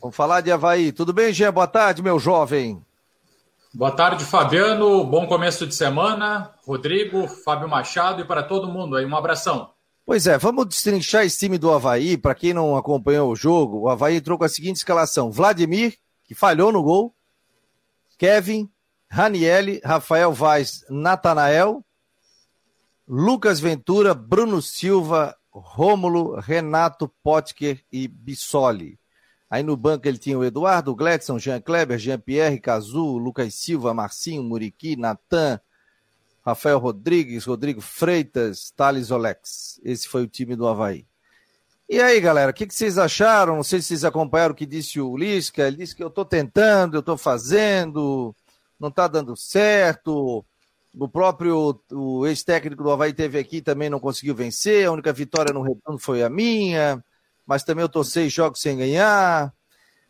Vamos 0.00 0.14
falar 0.14 0.40
de 0.40 0.52
Havaí. 0.52 0.92
Tudo 0.92 1.12
bem, 1.12 1.32
Jean? 1.32 1.52
Boa 1.52 1.66
tarde, 1.66 2.02
meu 2.02 2.18
jovem. 2.18 2.84
Boa 3.72 3.90
tarde, 3.90 4.24
Fabiano. 4.24 5.04
Bom 5.04 5.26
começo 5.26 5.66
de 5.66 5.74
semana. 5.74 6.54
Rodrigo, 6.66 7.28
Fábio 7.28 7.68
Machado 7.68 8.22
e 8.22 8.24
para 8.24 8.42
todo 8.42 8.68
mundo 8.68 8.96
aí. 8.96 9.04
Um 9.04 9.16
abração. 9.16 9.70
Pois 10.08 10.26
é, 10.26 10.38
vamos 10.38 10.66
destrinchar 10.66 11.26
esse 11.26 11.38
time 11.38 11.58
do 11.58 11.70
Havaí. 11.70 12.16
Para 12.16 12.34
quem 12.34 12.54
não 12.54 12.74
acompanhou 12.78 13.30
o 13.30 13.36
jogo, 13.36 13.80
o 13.80 13.88
Havaí 13.90 14.16
entrou 14.16 14.38
com 14.38 14.44
a 14.44 14.48
seguinte 14.48 14.76
escalação: 14.76 15.30
Vladimir, 15.30 15.98
que 16.24 16.34
falhou 16.34 16.72
no 16.72 16.82
gol, 16.82 17.14
Kevin, 18.16 18.70
Ranielli, 19.06 19.82
Rafael 19.84 20.32
Vaz, 20.32 20.82
Natanael, 20.88 21.84
Lucas 23.06 23.60
Ventura, 23.60 24.14
Bruno 24.14 24.62
Silva, 24.62 25.36
Rômulo, 25.50 26.40
Renato 26.40 27.12
Potker 27.22 27.84
e 27.92 28.08
Bissoli. 28.08 28.98
Aí 29.50 29.62
no 29.62 29.76
banco 29.76 30.08
ele 30.08 30.16
tinha 30.16 30.38
o 30.38 30.44
Eduardo, 30.44 30.96
Gledson, 30.96 31.38
Jean 31.38 31.60
Kleber, 31.60 31.98
Jean 31.98 32.18
Pierre, 32.18 32.58
Cazu, 32.58 33.18
Lucas 33.18 33.54
Silva, 33.56 33.92
Marcinho, 33.92 34.42
Muriqui, 34.42 34.96
Natan, 34.96 35.60
Rafael 36.48 36.78
Rodrigues, 36.78 37.44
Rodrigo 37.44 37.82
Freitas, 37.82 38.72
Thales 38.74 39.10
Olex. 39.10 39.78
Esse 39.84 40.08
foi 40.08 40.22
o 40.22 40.26
time 40.26 40.56
do 40.56 40.66
Havaí. 40.66 41.06
E 41.86 42.00
aí, 42.00 42.18
galera, 42.20 42.50
o 42.50 42.54
que, 42.54 42.66
que, 42.66 42.74
vocês 42.74 42.96
acharam? 42.96 43.56
Não 43.56 43.62
sei 43.62 43.82
se 43.82 43.88
vocês 43.88 44.04
acompanharam 44.04 44.52
o 44.52 44.56
que 44.56 44.64
disse 44.64 44.98
o 44.98 45.14
Lisca. 45.14 45.66
Ele 45.66 45.76
disse 45.76 45.94
que 45.94 46.02
eu 46.02 46.08
estou 46.08 46.24
tentando, 46.24 46.96
eu 46.96 47.00
estou 47.00 47.18
fazendo, 47.18 48.34
não 48.80 48.88
está 48.88 49.06
dando 49.06 49.36
certo. 49.36 50.42
O 50.98 51.06
próprio 51.06 51.82
ex-técnico 52.26 52.82
do 52.82 52.90
Havaí 52.90 53.12
teve 53.12 53.38
aqui 53.38 53.60
também 53.60 53.90
não 53.90 54.00
conseguiu 54.00 54.34
vencer. 54.34 54.86
A 54.86 54.92
única 54.92 55.12
vitória 55.12 55.52
no 55.52 55.60
retorno 55.60 55.98
foi 55.98 56.22
a 56.22 56.30
minha. 56.30 57.04
Mas 57.46 57.62
também 57.62 57.82
eu 57.82 57.88
estou 57.88 58.04
seis 58.04 58.32
jogos 58.32 58.60
sem 58.60 58.74
ganhar. 58.74 59.52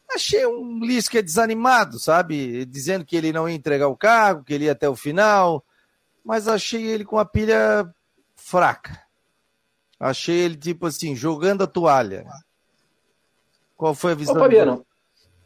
Achei 0.08 0.46
um 0.46 0.78
Lisca 0.84 1.20
desanimado, 1.20 1.98
sabe? 1.98 2.64
Dizendo 2.64 3.04
que 3.04 3.16
ele 3.16 3.32
não 3.32 3.48
ia 3.48 3.56
entregar 3.56 3.88
o 3.88 3.96
cargo, 3.96 4.44
que 4.44 4.54
ele 4.54 4.66
ia 4.66 4.72
até 4.72 4.88
o 4.88 4.94
final 4.94 5.64
mas 6.28 6.46
achei 6.46 6.84
ele 6.84 7.06
com 7.06 7.18
a 7.18 7.24
pilha 7.24 7.90
fraca. 8.36 9.00
Achei 9.98 10.36
ele, 10.36 10.56
tipo 10.56 10.84
assim, 10.84 11.16
jogando 11.16 11.64
a 11.64 11.66
toalha. 11.66 12.26
Qual 13.74 13.94
foi 13.94 14.12
a 14.12 14.14
visão? 14.14 14.36
Ô, 14.36 14.38
Fabiano, 14.38 14.84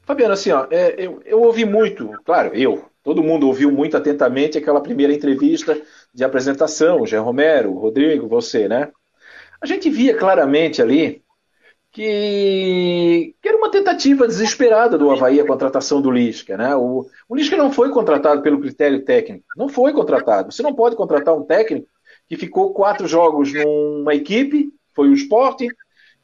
Fabiano, 0.03 0.35
assim, 0.35 0.51
ó, 0.51 0.67
é, 0.73 0.97
eu, 0.99 1.23
eu 1.25 1.41
ouvi 1.41 1.65
muito, 1.65 2.11
claro, 2.25 2.53
eu, 2.53 2.85
todo 3.05 3.23
mundo 3.23 3.47
ouviu 3.47 3.71
muito 3.71 3.97
atentamente 3.97 4.59
aquela 4.59 4.81
primeira 4.81 5.13
entrevista 5.13 5.81
de 6.13 6.25
apresentação, 6.25 7.01
o 7.01 7.07
Jean 7.07 7.23
Romero, 7.23 7.71
o 7.71 7.79
Rodrigo, 7.79 8.27
você, 8.27 8.67
né? 8.67 8.91
A 9.61 9.67
gente 9.67 9.89
via 9.89 10.17
claramente 10.17 10.83
ali 10.83 11.22
que, 11.93 13.35
que, 13.41 13.49
era 13.49 13.59
uma 13.59 13.71
tentativa 13.71 14.27
desesperada 14.27 14.97
do 14.97 15.11
Havaí 15.11 15.39
a 15.39 15.47
contratação 15.47 16.01
do 16.01 16.11
Lisca. 16.11 16.57
Né? 16.57 16.75
O, 16.75 17.07
o 17.29 17.37
Lisca 17.37 17.57
não 17.57 17.71
foi 17.71 17.91
contratado 17.91 18.43
pelo 18.43 18.61
critério 18.61 19.05
técnico. 19.05 19.45
Não 19.57 19.69
foi 19.69 19.93
contratado. 19.93 20.51
Você 20.51 20.63
não 20.63 20.75
pode 20.75 20.97
contratar 20.97 21.35
um 21.35 21.45
técnico 21.45 21.87
que 22.27 22.37
ficou 22.37 22.73
quatro 22.73 23.07
jogos 23.07 23.53
numa 23.53 24.15
equipe, 24.15 24.71
foi 24.95 25.11
o 25.11 25.15
Sport, 25.15 25.63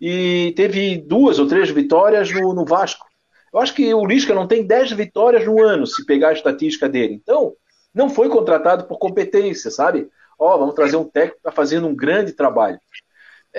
e 0.00 0.54
teve 0.57 0.96
duas 0.96 1.38
ou 1.38 1.46
três 1.46 1.68
vitórias 1.70 2.33
no, 2.33 2.54
no 2.54 2.64
Vasco. 2.64 3.07
Eu 3.52 3.61
acho 3.61 3.74
que 3.74 3.92
o 3.92 4.07
Lisca 4.07 4.35
não 4.35 4.46
tem 4.46 4.66
dez 4.66 4.90
vitórias 4.92 5.44
no 5.44 5.62
ano, 5.62 5.87
se 5.87 6.04
pegar 6.07 6.31
a 6.31 6.33
estatística 6.33 6.88
dele. 6.88 7.14
Então, 7.14 7.54
não 7.94 8.09
foi 8.09 8.28
contratado 8.28 8.85
por 8.85 8.98
competência, 8.98 9.70
sabe? 9.70 10.09
Ó, 10.38 10.54
oh, 10.54 10.59
vamos 10.59 10.74
trazer 10.74 10.96
um 10.96 11.04
técnico 11.04 11.37
que 11.37 11.40
está 11.40 11.52
fazendo 11.52 11.87
um 11.88 11.94
grande 11.94 12.33
trabalho. 12.33 12.78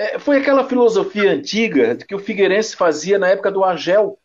É, 0.00 0.18
foi 0.18 0.38
aquela 0.38 0.66
filosofia 0.66 1.30
antiga 1.30 1.94
que 1.94 2.14
o 2.14 2.18
Figueirense 2.18 2.74
fazia 2.74 3.18
na 3.18 3.28
época 3.28 3.52
do 3.52 3.62
Argel, 3.62 4.18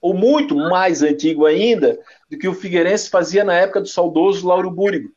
ou 0.00 0.12
muito 0.12 0.56
mais 0.56 1.04
antigo 1.04 1.46
ainda 1.46 1.96
do 2.28 2.36
que 2.36 2.48
o 2.48 2.54
Figueirense 2.54 3.08
fazia 3.08 3.44
na 3.44 3.54
época 3.54 3.80
do 3.80 3.86
saudoso 3.86 4.44
Lauro 4.44 4.68
Búrigo. 4.72 5.08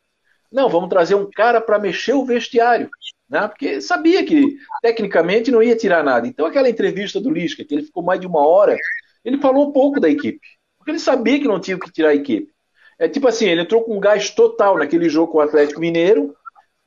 Não, 0.52 0.70
vamos 0.70 0.88
trazer 0.88 1.15
um 1.15 1.28
cara 1.32 1.60
para 1.60 1.80
mexer 1.80 2.13
o 2.13 2.24
vestiário, 2.24 2.91
né? 3.28 3.48
porque 3.48 3.82
sabia 3.82 4.24
que 4.24 4.56
tecnicamente 4.84 5.50
não 5.50 5.63
ia 5.63 5.76
tirar 5.76 6.04
nada. 6.04 6.28
Então, 6.28 6.46
aquela 6.46 6.70
entrevista 6.70 7.20
do 7.20 7.32
Lisca, 7.32 7.65
que 7.65 7.74
ele 7.74 7.84
ficou 7.84 8.04
mais 8.04 8.20
de 8.20 8.28
uma 8.28 8.46
hora, 8.46 8.78
ele 9.26 9.39
falou 9.39 9.67
um 9.67 9.72
pouco 9.72 10.00
da 10.00 10.10
equipe, 10.10 10.41
porque 10.78 10.91
ele 10.91 11.00
sabia 11.00 11.39
que 11.39 11.48
não 11.48 11.60
tinha 11.60 11.80
que 11.80 11.91
tirar 11.91 12.10
a 12.10 12.15
equipe. 12.15 12.52
É 13.00 13.10
tipo 13.10 13.28
assim, 13.28 13.48
ele 13.48 13.62
entrou 13.62 13.82
com 13.82 13.98
um 13.98 14.00
gás 14.00 14.30
total 14.30 14.78
naquele 14.78 15.10
jogo 15.10 15.32
com 15.32 15.39
o 15.39 15.41
Atlético 15.41 15.80
Mineiro, 15.80 16.36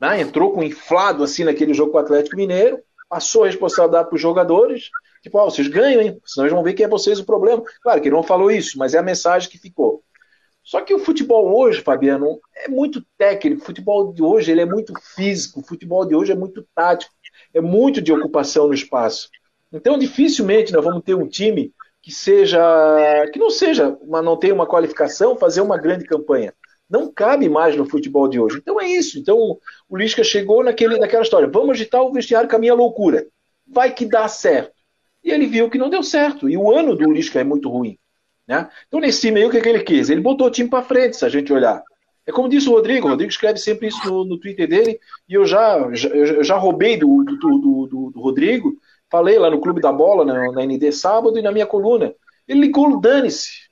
né? 0.09 0.21
entrou 0.21 0.51
com 0.51 0.63
inflado 0.63 1.23
assim 1.23 1.43
naquele 1.43 1.73
jogo 1.73 1.91
com 1.91 1.97
o 1.97 2.01
Atlético 2.01 2.35
Mineiro, 2.35 2.79
passou 3.09 3.43
a 3.43 3.47
responsabilidade 3.47 4.09
para 4.09 4.15
os 4.15 4.21
jogadores, 4.21 4.89
Tipo, 5.25 5.39
ó, 5.39 5.49
vocês 5.49 5.67
ganham, 5.67 6.03
hein? 6.03 6.21
Senão 6.23 6.45
eles 6.45 6.53
vão 6.53 6.63
ver 6.63 6.75
que 6.75 6.83
é 6.83 6.87
vocês 6.87 7.19
o 7.19 7.25
problema. 7.25 7.63
Claro 7.81 7.99
que 7.99 8.07
ele 8.07 8.15
não 8.15 8.21
falou 8.21 8.51
isso, 8.51 8.77
mas 8.77 8.93
é 8.93 8.99
a 8.99 9.03
mensagem 9.03 9.49
que 9.49 9.57
ficou. 9.57 10.03
Só 10.61 10.81
que 10.81 10.93
o 10.93 10.99
futebol 10.99 11.51
hoje, 11.51 11.81
Fabiano, 11.81 12.39
é 12.55 12.67
muito 12.67 13.03
técnico. 13.17 13.63
O 13.63 13.65
futebol 13.65 14.13
de 14.13 14.21
hoje 14.21 14.51
ele 14.51 14.61
é 14.61 14.65
muito 14.67 14.93
físico. 15.15 15.61
O 15.61 15.63
futebol 15.63 16.05
de 16.05 16.13
hoje 16.13 16.31
é 16.31 16.35
muito 16.35 16.63
tático. 16.75 17.11
É 17.55 17.59
muito 17.59 18.03
de 18.03 18.13
ocupação 18.13 18.67
no 18.67 18.73
espaço. 18.75 19.27
Então, 19.73 19.97
dificilmente 19.97 20.71
nós 20.71 20.85
vamos 20.85 21.03
ter 21.03 21.15
um 21.15 21.27
time 21.27 21.73
que 22.03 22.11
seja, 22.11 22.61
que 23.33 23.39
não 23.39 23.49
seja, 23.49 23.97
uma, 24.01 24.21
não 24.21 24.37
tenha 24.37 24.53
uma 24.53 24.67
qualificação, 24.67 25.35
fazer 25.35 25.61
uma 25.61 25.75
grande 25.75 26.05
campanha. 26.05 26.53
Não 26.89 27.11
cabe 27.11 27.49
mais 27.49 27.75
no 27.75 27.85
futebol 27.85 28.27
de 28.27 28.39
hoje. 28.39 28.57
Então 28.57 28.79
é 28.79 28.87
isso. 28.87 29.17
Então 29.19 29.57
o 29.89 29.97
Lisca 29.97 30.23
chegou 30.23 30.63
naquele, 30.63 30.97
naquela 30.97 31.23
história. 31.23 31.47
Vamos 31.47 31.71
agitar 31.71 32.01
o 32.01 32.11
vestiário 32.11 32.49
com 32.49 32.55
a 32.55 32.59
minha 32.59 32.73
loucura. 32.73 33.25
Vai 33.67 33.93
que 33.93 34.05
dá 34.05 34.27
certo. 34.27 34.75
E 35.23 35.31
ele 35.31 35.47
viu 35.47 35.69
que 35.69 35.77
não 35.77 35.89
deu 35.89 36.03
certo. 36.03 36.47
E 36.47 36.55
o 36.55 36.71
ano 36.71 36.95
do 36.95 37.11
Lisca 37.11 37.39
é 37.39 37.43
muito 37.43 37.69
ruim. 37.69 37.97
Né? 38.47 38.69
Então, 38.87 38.99
nesse 38.99 39.27
aí, 39.29 39.45
o 39.45 39.49
que, 39.49 39.57
é 39.57 39.61
que 39.61 39.69
ele 39.69 39.83
quis? 39.83 40.09
Ele 40.09 40.21
botou 40.21 40.47
o 40.47 40.51
time 40.51 40.69
para 40.69 40.83
frente, 40.83 41.17
se 41.17 41.25
a 41.25 41.29
gente 41.29 41.51
olhar. 41.51 41.83
É 42.27 42.31
como 42.31 42.49
disse 42.49 42.67
o 42.67 42.73
Rodrigo, 42.73 43.07
o 43.07 43.09
Rodrigo 43.11 43.29
escreve 43.29 43.59
sempre 43.59 43.87
isso 43.87 43.99
no, 44.07 44.25
no 44.25 44.39
Twitter 44.39 44.67
dele, 44.67 44.99
e 45.29 45.33
eu 45.33 45.45
já, 45.45 45.91
já, 45.93 46.09
eu 46.09 46.43
já 46.43 46.55
roubei 46.55 46.97
do, 46.97 47.23
do, 47.23 47.37
do, 47.37 48.11
do, 48.11 48.19
Rodrigo, 48.19 48.73
falei 49.11 49.37
lá 49.37 49.49
no 49.49 49.61
Clube 49.61 49.79
da 49.79 49.91
Bola, 49.91 50.25
na, 50.25 50.51
na 50.51 50.65
ND 50.65 50.91
sábado, 50.91 51.37
e 51.37 51.41
na 51.41 51.51
minha 51.51 51.67
coluna. 51.67 52.13
Ele 52.47 52.61
ligou 52.61 52.89
o 52.89 52.99
dane-se. 52.99 53.64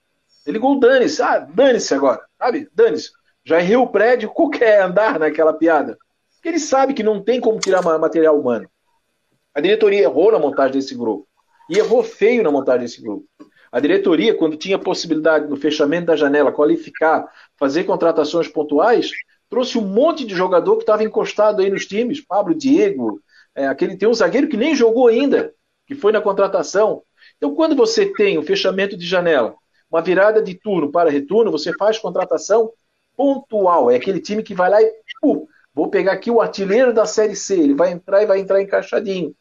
Ele 0.45 0.57
ligou 0.57 0.79
dane-se. 0.79 1.21
Ah, 1.21 1.39
dane-se 1.39 1.93
agora, 1.93 2.21
sabe? 2.37 2.69
Dane-se. 2.73 3.11
Já 3.45 3.59
errei 3.59 3.75
o 3.75 3.87
prédio, 3.87 4.29
qualquer 4.33 4.81
andar 4.81 5.19
naquela 5.19 5.53
piada. 5.53 5.97
Porque 6.35 6.49
ele 6.49 6.59
sabe 6.59 6.93
que 6.93 7.03
não 7.03 7.23
tem 7.23 7.39
como 7.39 7.59
tirar 7.59 7.81
material 7.81 8.39
humano. 8.39 8.69
A 9.53 9.61
diretoria 9.61 10.01
errou 10.01 10.31
na 10.31 10.39
montagem 10.39 10.73
desse 10.73 10.95
grupo. 10.95 11.27
E 11.69 11.77
errou 11.77 12.03
feio 12.03 12.43
na 12.43 12.51
montagem 12.51 12.81
desse 12.81 13.01
grupo. 13.01 13.25
A 13.71 13.79
diretoria, 13.79 14.35
quando 14.35 14.57
tinha 14.57 14.77
possibilidade 14.77 15.47
no 15.47 15.55
fechamento 15.55 16.07
da 16.07 16.15
janela 16.15 16.51
qualificar, 16.51 17.27
fazer 17.57 17.85
contratações 17.85 18.47
pontuais, 18.47 19.11
trouxe 19.49 19.77
um 19.77 19.81
monte 19.81 20.25
de 20.25 20.35
jogador 20.35 20.75
que 20.75 20.83
estava 20.83 21.03
encostado 21.03 21.61
aí 21.61 21.69
nos 21.69 21.85
times, 21.85 22.21
Pablo 22.21 22.53
Diego, 22.53 23.19
é, 23.55 23.67
aquele 23.67 23.95
tem 23.95 24.07
um 24.07 24.13
zagueiro 24.13 24.47
que 24.47 24.57
nem 24.57 24.75
jogou 24.75 25.07
ainda, 25.07 25.53
que 25.87 25.95
foi 25.95 26.11
na 26.11 26.21
contratação. 26.21 27.03
Então, 27.37 27.55
quando 27.55 27.75
você 27.75 28.05
tem 28.05 28.37
o 28.37 28.41
um 28.41 28.43
fechamento 28.43 28.97
de 28.97 29.05
janela, 29.05 29.55
uma 29.93 30.01
virada 30.01 30.41
de 30.41 30.55
turno 30.55 30.91
para 30.91 31.11
retorno, 31.11 31.51
você 31.51 31.71
faz 31.77 31.99
contratação 31.99 32.71
pontual. 33.15 33.91
É 33.91 33.95
aquele 33.95 34.19
time 34.19 34.41
que 34.41 34.55
vai 34.55 34.67
lá 34.67 34.81
e 34.81 34.91
pum, 35.21 35.45
vou 35.71 35.87
pegar 35.87 36.13
aqui 36.13 36.31
o 36.31 36.41
artilheiro 36.41 36.91
da 36.91 37.05
Série 37.05 37.35
C, 37.35 37.59
ele 37.59 37.75
vai 37.75 37.91
entrar 37.91 38.23
e 38.23 38.25
vai 38.25 38.39
entrar 38.39 38.59
encaixadinho. 38.59 39.35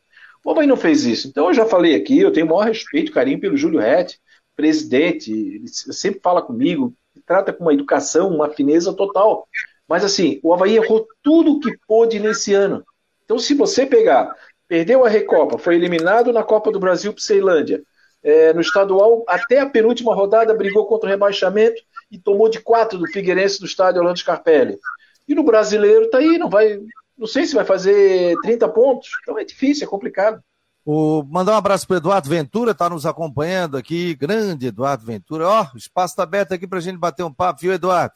O 0.44 0.50
Havaí 0.50 0.66
não 0.66 0.76
fez 0.76 1.06
isso. 1.06 1.26
Então 1.26 1.48
eu 1.48 1.54
já 1.54 1.64
falei 1.64 1.94
aqui, 1.94 2.18
eu 2.18 2.30
tenho 2.30 2.44
o 2.44 2.50
maior 2.50 2.66
respeito, 2.66 3.12
carinho 3.12 3.40
pelo 3.40 3.56
Júlio 3.56 3.80
Rett, 3.80 4.20
presidente, 4.54 5.32
ele 5.32 5.68
sempre 5.68 6.20
fala 6.20 6.42
comigo, 6.42 6.92
trata 7.24 7.50
com 7.50 7.64
uma 7.64 7.72
educação, 7.72 8.28
uma 8.28 8.50
fineza 8.50 8.92
total. 8.92 9.48
Mas 9.88 10.04
assim, 10.04 10.38
o 10.42 10.52
Havaí 10.52 10.76
errou 10.76 11.08
tudo 11.22 11.60
que 11.60 11.74
pôde 11.88 12.20
nesse 12.20 12.52
ano. 12.52 12.84
Então 13.24 13.38
se 13.38 13.54
você 13.54 13.86
pegar, 13.86 14.36
perdeu 14.68 15.02
a 15.02 15.08
Recopa, 15.08 15.56
foi 15.56 15.76
eliminado 15.76 16.30
na 16.30 16.42
Copa 16.42 16.70
do 16.70 16.78
Brasil 16.78 17.10
para 17.14 17.22
Ceilândia, 17.22 17.82
é, 18.22 18.52
no 18.52 18.61
estadual, 18.61 19.24
até 19.26 19.61
a 19.61 19.68
penúltima 19.68 20.14
rodada, 20.14 20.54
brigou 20.54 20.87
contra 20.87 21.08
o 21.08 21.11
rebaixamento 21.11 21.82
e 22.11 22.18
tomou 22.18 22.48
de 22.48 22.61
quatro 22.61 22.98
do 22.98 23.06
Figueirense 23.06 23.58
do 23.58 23.66
estádio 23.66 24.00
Orlando 24.00 24.18
Scarpelli. 24.18 24.78
E 25.26 25.35
no 25.35 25.42
brasileiro 25.42 26.08
tá 26.11 26.18
aí, 26.18 26.38
não 26.38 26.48
vai, 26.48 26.80
não 27.16 27.26
sei 27.26 27.46
se 27.46 27.54
vai 27.54 27.64
fazer 27.64 28.37
30 28.42 28.68
pontos. 28.68 29.11
Então 29.22 29.38
é 29.38 29.44
difícil, 29.44 29.87
é 29.87 29.90
complicado. 29.90 30.42
O, 30.85 31.22
mandar 31.24 31.52
um 31.52 31.56
abraço 31.56 31.87
para 31.87 31.98
Eduardo 31.98 32.28
Ventura, 32.28 32.72
está 32.72 32.90
nos 32.90 33.06
acompanhando 33.06 33.76
aqui. 33.76 34.14
Grande 34.14 34.66
Eduardo 34.66 35.04
Ventura. 35.04 35.48
Ó, 35.48 35.62
oh, 35.62 35.74
o 35.74 35.78
espaço 35.78 36.12
está 36.12 36.24
aberto 36.24 36.52
aqui 36.52 36.66
para 36.66 36.78
a 36.78 36.82
gente 36.82 36.98
bater 36.98 37.22
um 37.22 37.32
papo, 37.32 37.61
viu, 37.61 37.72
Eduardo? 37.72 38.14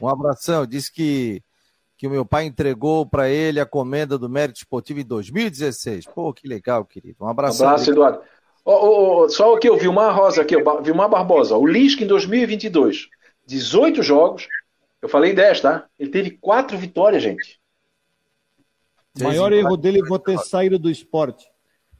Um 0.00 0.08
abração. 0.08 0.66
Diz 0.66 0.90
que, 0.90 1.42
que 1.96 2.06
o 2.06 2.10
meu 2.10 2.26
pai 2.26 2.44
entregou 2.44 3.06
para 3.06 3.28
ele 3.28 3.58
a 3.58 3.66
comenda 3.66 4.18
do 4.18 4.28
Mérito 4.28 4.58
Esportivo 4.58 5.00
em 5.00 5.04
2016. 5.04 6.06
Pô, 6.14 6.32
que 6.32 6.46
legal, 6.46 6.84
querido. 6.84 7.24
Um 7.24 7.28
abraço. 7.28 7.62
Um 7.62 7.66
abraço, 7.66 7.90
Eduardo. 7.90 8.20
Oh, 8.70 9.22
oh, 9.22 9.28
só 9.30 9.54
aqui, 9.54 9.70
o 9.70 9.78
Vilmar 9.78 10.14
Rosa, 10.14 10.42
aqui, 10.42 10.54
o 10.54 10.82
Vilmar 10.82 11.08
Barbosa. 11.08 11.56
O 11.56 11.66
Lisca 11.66 12.04
em 12.04 12.06
2022, 12.06 13.08
18 13.46 14.02
jogos. 14.02 14.46
Eu 15.00 15.08
falei 15.08 15.32
10, 15.32 15.62
tá? 15.62 15.86
Ele 15.98 16.10
teve 16.10 16.32
quatro 16.32 16.76
vitórias, 16.76 17.22
gente. 17.22 17.58
O 19.18 19.24
maior 19.24 19.54
erro 19.54 19.74
dele 19.74 20.04
foi 20.06 20.18
ter 20.18 20.38
saído 20.40 20.78
do 20.78 20.90
esporte. 20.90 21.46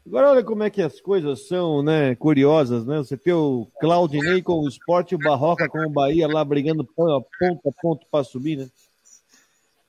Agora 0.07 0.31
olha 0.31 0.44
como 0.44 0.62
é 0.62 0.68
que 0.68 0.83
as 0.83 1.00
coisas 1.00 1.48
são, 1.48 1.83
né, 1.83 2.14
curiosas, 2.16 2.85
né? 2.85 2.98
Você 2.98 3.16
tem 3.16 3.33
o 3.33 3.66
Claudinei 3.81 4.42
com 4.42 4.61
o 4.61 4.68
esporte 4.68 5.14
o 5.14 5.18
Barroca 5.18 5.70
com 5.70 5.87
o 5.87 5.90
Bahia 5.90 6.28
lá 6.28 6.44
brigando 6.44 6.85
ponto 6.85 7.26
a 7.66 7.72
ponto 7.81 8.07
para 8.11 8.24
subir, 8.24 8.59
né? 8.59 8.68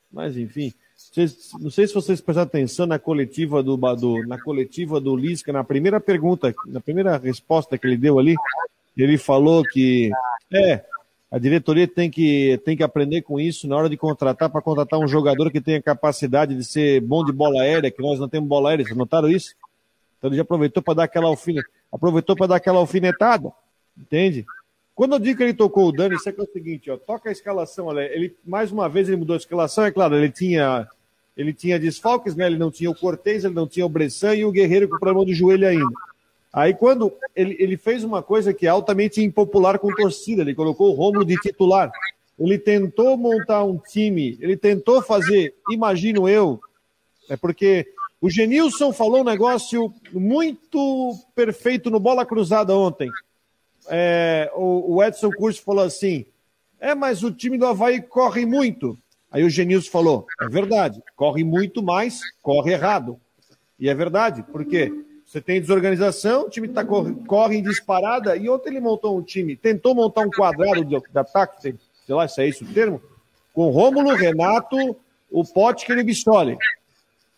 Mas 0.10 0.38
enfim, 0.38 0.74
vocês, 1.12 1.52
não 1.60 1.72
sei 1.72 1.88
se 1.88 1.94
vocês 1.94 2.22
prestaram 2.22 2.48
atenção 2.48 2.86
na 2.86 3.00
coletiva 3.00 3.64
do, 3.64 3.76
do 3.76 4.28
na 4.28 4.40
coletiva 4.40 5.02
do 5.02 5.16
Lisca, 5.16 5.52
na 5.52 5.64
primeira 5.64 6.00
pergunta, 6.00 6.54
na 6.68 6.80
primeira 6.80 7.18
resposta 7.18 7.78
que 7.78 7.88
ele 7.88 7.98
deu 7.98 8.20
ali, 8.20 8.36
ele 8.96 9.18
falou 9.18 9.64
que 9.64 10.12
é, 10.54 10.84
a 11.32 11.40
diretoria 11.40 11.88
tem 11.88 12.12
que, 12.12 12.62
tem 12.64 12.78
que 12.78 12.84
aprender 12.84 13.24
com 13.24 13.40
isso 13.40 13.68
na 13.68 13.76
hora 13.76 13.90
de 13.90 13.98
contratar, 13.98 14.50
para 14.50 14.62
contratar 14.62 15.00
um 15.00 15.08
jogador 15.08 15.52
que 15.52 15.60
tenha 15.60 15.82
capacidade 15.82 16.56
de 16.56 16.64
ser 16.64 17.02
bom 17.02 17.26
de 17.26 17.32
bola 17.32 17.62
aérea, 17.62 17.90
que 17.90 18.02
nós 18.02 18.20
não 18.20 18.30
temos 18.30 18.48
bola 18.48 18.70
aérea, 18.70 18.86
vocês 18.86 18.98
notaram 18.98 19.30
isso? 19.30 19.56
Então 20.18 20.30
ele 20.30 20.38
já 20.38 20.44
aproveitou 20.44 20.84
para 20.84 20.96
dar 20.96 21.04
aquela 21.06 21.28
alfinetada, 21.28 21.74
aproveitou 21.92 22.36
para 22.36 22.48
dar 22.48 22.56
aquela 22.58 22.80
alfinetada, 22.80 23.52
entende? 23.98 24.46
Quando 24.94 25.14
eu 25.14 25.20
digo 25.20 25.38
que 25.38 25.44
ele 25.44 25.54
tocou 25.54 25.88
o 25.88 25.92
Dani, 25.92 26.16
isso 26.16 26.28
é, 26.30 26.36
é 26.38 26.42
o 26.42 26.52
seguinte, 26.52 26.92
ó, 26.92 26.98
toca 26.98 27.30
a 27.30 27.32
escalação, 27.32 27.98
ele 27.98 28.36
mais 28.46 28.72
uma 28.72 28.90
vez 28.90 29.08
ele 29.08 29.18
mudou 29.18 29.34
a 29.34 29.38
escalação, 29.38 29.86
é 29.86 29.92
claro, 29.92 30.16
ele 30.16 30.30
tinha 30.30 30.88
ele 31.40 31.54
tinha 31.54 31.80
desfalques, 31.80 32.36
né? 32.36 32.48
Ele 32.48 32.58
não 32.58 32.70
tinha 32.70 32.92
o 32.92 32.96
Cortez, 32.96 33.46
ele 33.46 33.54
não 33.54 33.66
tinha 33.66 33.86
o 33.86 33.90
Bressan 33.90 34.36
e 34.36 34.44
o 34.44 34.52
Guerreiro 34.52 34.90
com 34.90 35.00
problema 35.00 35.26
do 35.26 35.34
joelho 35.34 35.66
ainda. 35.66 35.96
Aí 36.52 36.74
quando 36.74 37.14
ele, 37.34 37.56
ele 37.58 37.78
fez 37.78 38.04
uma 38.04 38.22
coisa 38.22 38.54
que 38.54 38.68
é 38.68 38.70
altamente 38.70 39.24
impopular 39.24 39.80
com 39.80 39.96
torcida, 39.96 40.42
ele 40.42 40.54
colocou 40.54 40.92
o 40.92 40.96
Romulo 40.96 41.24
de 41.24 41.38
titular. 41.38 41.94
Ele 42.38 42.60
tentou 42.60 43.16
montar 43.16 43.64
um 43.64 43.78
time, 43.78 44.38
ele 44.42 44.58
tentou 44.58 45.02
fazer, 45.02 45.56
imagino 45.72 46.28
eu, 46.28 46.60
é 47.30 47.38
porque 47.38 47.88
o 48.20 48.30
Genilson 48.30 48.92
falou 48.92 49.22
um 49.22 49.26
negócio 49.26 49.94
muito 50.12 51.18
perfeito 51.34 51.90
no 51.90 52.02
Bola 52.02 52.26
Cruzada 52.26 52.76
ontem. 52.76 53.10
É, 53.88 54.52
o, 54.56 54.96
o, 54.96 55.04
Edson 55.04 55.32
Curso 55.32 55.62
falou 55.62 55.86
assim: 55.86 56.26
é, 56.82 56.94
mas 56.94 57.24
o 57.24 57.32
time 57.32 57.58
do 57.58 57.66
Havaí 57.66 58.02
corre 58.02 58.46
muito. 58.46 58.98
Aí 59.32 59.44
o 59.44 59.50
Genilson 59.50 59.92
falou: 59.92 60.28
é 60.42 60.48
verdade, 60.48 61.02
corre 61.16 61.44
muito 61.44 61.84
mais, 61.84 62.22
corre 62.42 62.74
errado. 62.74 63.20
E 63.80 63.90
é 63.90 63.94
verdade, 63.94 64.44
por 64.44 64.66
quê? 64.66 64.92
Você 65.26 65.40
tem 65.40 65.62
desorganização, 65.62 66.48
o 66.48 66.50
time 66.50 66.68
tá, 66.68 66.84
corre, 66.84 67.14
corre 67.28 67.58
em 67.58 67.64
disparada, 67.64 68.36
e 68.36 68.50
ontem 68.50 68.70
ele 68.70 68.80
montou 68.80 69.18
um 69.18 69.22
time, 69.22 69.56
tentou 69.56 69.94
montar 69.94 70.22
um 70.22 70.30
quadrado 70.32 70.84
de, 70.84 71.00
de 71.00 71.20
ataque, 71.20 71.62
sei 71.62 72.16
lá 72.16 72.28
se 72.28 72.42
é 72.42 72.48
isso 72.48 72.66
o 72.66 72.74
termo, 72.74 73.00
com 73.54 73.70
Rômulo, 73.70 74.16
Renato, 74.16 74.96
o 75.30 75.46
Pote 75.46 75.86
que 75.86 75.92
ele 75.92 76.04
Bistoli, 76.04 76.58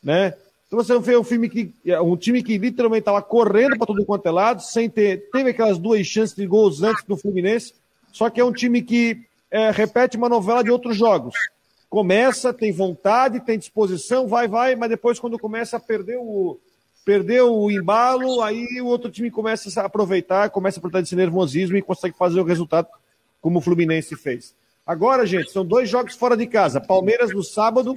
né? 0.02 0.34
Então 0.68 0.82
você 0.82 0.98
vê 1.00 1.18
um 1.18 1.24
filme 1.24 1.50
que 1.50 1.74
um 2.02 2.16
time 2.16 2.42
que 2.42 2.58
literalmente 2.58 3.02
estava 3.02 3.22
correndo 3.22 3.78
para 3.78 3.88
todo 3.88 4.06
quanto 4.06 4.26
é 4.26 4.32
lado, 4.32 4.62
sem 4.62 4.90
ter 4.90 5.30
teve 5.30 5.50
aquelas 5.50 5.78
duas 5.78 6.08
chances 6.08 6.34
de 6.34 6.48
gols 6.48 6.82
antes 6.82 7.04
do 7.04 7.18
Fluminense, 7.18 7.74
só 8.10 8.30
que 8.30 8.40
é 8.40 8.46
um 8.46 8.54
time 8.54 8.82
que 8.82 9.22
é, 9.52 9.70
repete 9.70 10.16
uma 10.16 10.30
novela 10.30 10.64
de 10.64 10.72
outros 10.72 10.96
jogos. 10.96 11.34
Começa, 11.92 12.54
tem 12.54 12.72
vontade, 12.72 13.42
tem 13.42 13.60
disposição, 13.60 14.26
vai, 14.26 14.48
vai, 14.48 14.78
mas 14.78 14.90
depois 14.90 15.20
quando 15.20 15.38
começa 15.38 15.76
a 15.76 15.80
perder 15.80 16.18
o, 16.18 16.58
perdeu 17.04 17.54
o 17.54 17.70
embalo, 17.70 18.42
aí 18.42 18.80
o 18.82 18.86
outro 18.86 19.12
time 19.12 19.30
começa 19.30 19.82
a 19.82 19.86
aproveitar, 19.88 20.50
começa 20.52 20.78
a 20.78 20.80
aproveitar 20.80 21.02
desse 21.02 21.18
nervosismo 21.18 21.76
e 21.76 21.82
consegue 21.82 22.18
fazer 22.18 22.40
o 22.40 22.46
resultado 22.46 22.88
como 23.42 23.60
o 23.60 23.62
Fluminense 23.62 24.16
fez. 24.16 24.56
Agora, 24.88 25.26
gente, 25.26 25.52
são 25.52 25.66
dois 25.66 25.90
jogos 25.90 26.16
fora 26.16 26.38
de 26.38 26.48
casa. 26.48 26.80
Palmeiras 26.80 27.34
no 27.34 27.44
sábado, 27.44 27.94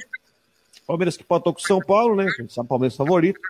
Palmeiras 0.85 1.17
que 1.17 1.23
patou 1.23 1.55
com 1.55 1.61
São 1.61 1.79
Paulo, 1.79 2.17
né? 2.17 2.27
Sabe 2.49 2.69
Palmeiras 2.69 2.97
favorito, 2.97 3.41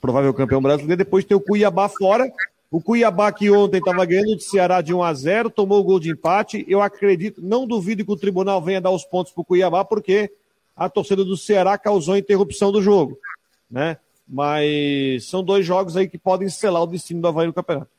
provável 0.00 0.32
campeão 0.32 0.62
brasileiro. 0.62 0.96
Depois 0.96 1.24
tem 1.24 1.36
o 1.36 1.40
Cuiabá 1.40 1.88
fora. 1.88 2.30
O 2.70 2.80
Cuiabá 2.80 3.30
que 3.32 3.50
ontem 3.50 3.78
estava 3.78 4.04
ganhando 4.04 4.36
de 4.36 4.44
Ceará 4.44 4.80
de 4.80 4.92
1 4.92 5.02
a 5.02 5.14
0 5.14 5.50
tomou 5.50 5.80
o 5.80 5.84
gol 5.84 6.00
de 6.00 6.10
empate. 6.10 6.64
Eu 6.68 6.82
acredito, 6.82 7.40
não 7.42 7.66
duvido 7.66 8.04
que 8.04 8.12
o 8.12 8.16
tribunal 8.16 8.60
venha 8.60 8.80
dar 8.80 8.90
os 8.90 9.04
pontos 9.04 9.32
para 9.32 9.40
o 9.40 9.44
Cuiabá, 9.44 9.84
porque 9.84 10.30
a 10.76 10.88
torcida 10.88 11.24
do 11.24 11.36
Ceará 11.36 11.78
causou 11.78 12.16
interrupção 12.16 12.72
do 12.72 12.82
jogo 12.82 13.18
né? 13.70 13.98
Mas 14.28 15.24
são 15.26 15.42
dois 15.42 15.64
jogos 15.64 15.96
aí 15.96 16.08
que 16.08 16.18
podem 16.18 16.48
selar 16.48 16.82
o 16.82 16.86
destino 16.86 17.20
do 17.20 17.28
Havaí 17.28 17.46
no 17.46 17.52
campeonato. 17.52 17.90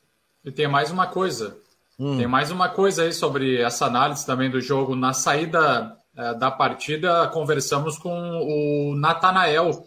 E 0.43 0.51
tem 0.51 0.67
mais 0.67 0.91
uma 0.91 1.08
coisa. 1.08 1.58
Hum. 1.99 2.17
Tem 2.17 2.27
mais 2.27 2.51
uma 2.51 2.69
coisa 2.69 3.03
aí 3.03 3.13
sobre 3.13 3.62
essa 3.62 3.86
análise 3.86 4.25
também 4.25 4.49
do 4.49 4.60
jogo. 4.60 4.95
Na 4.95 5.13
saída 5.13 5.97
é, 6.15 6.34
da 6.36 6.51
partida, 6.51 7.27
conversamos 7.30 7.97
com 7.97 8.12
o 8.12 8.95
Natanael. 8.95 9.86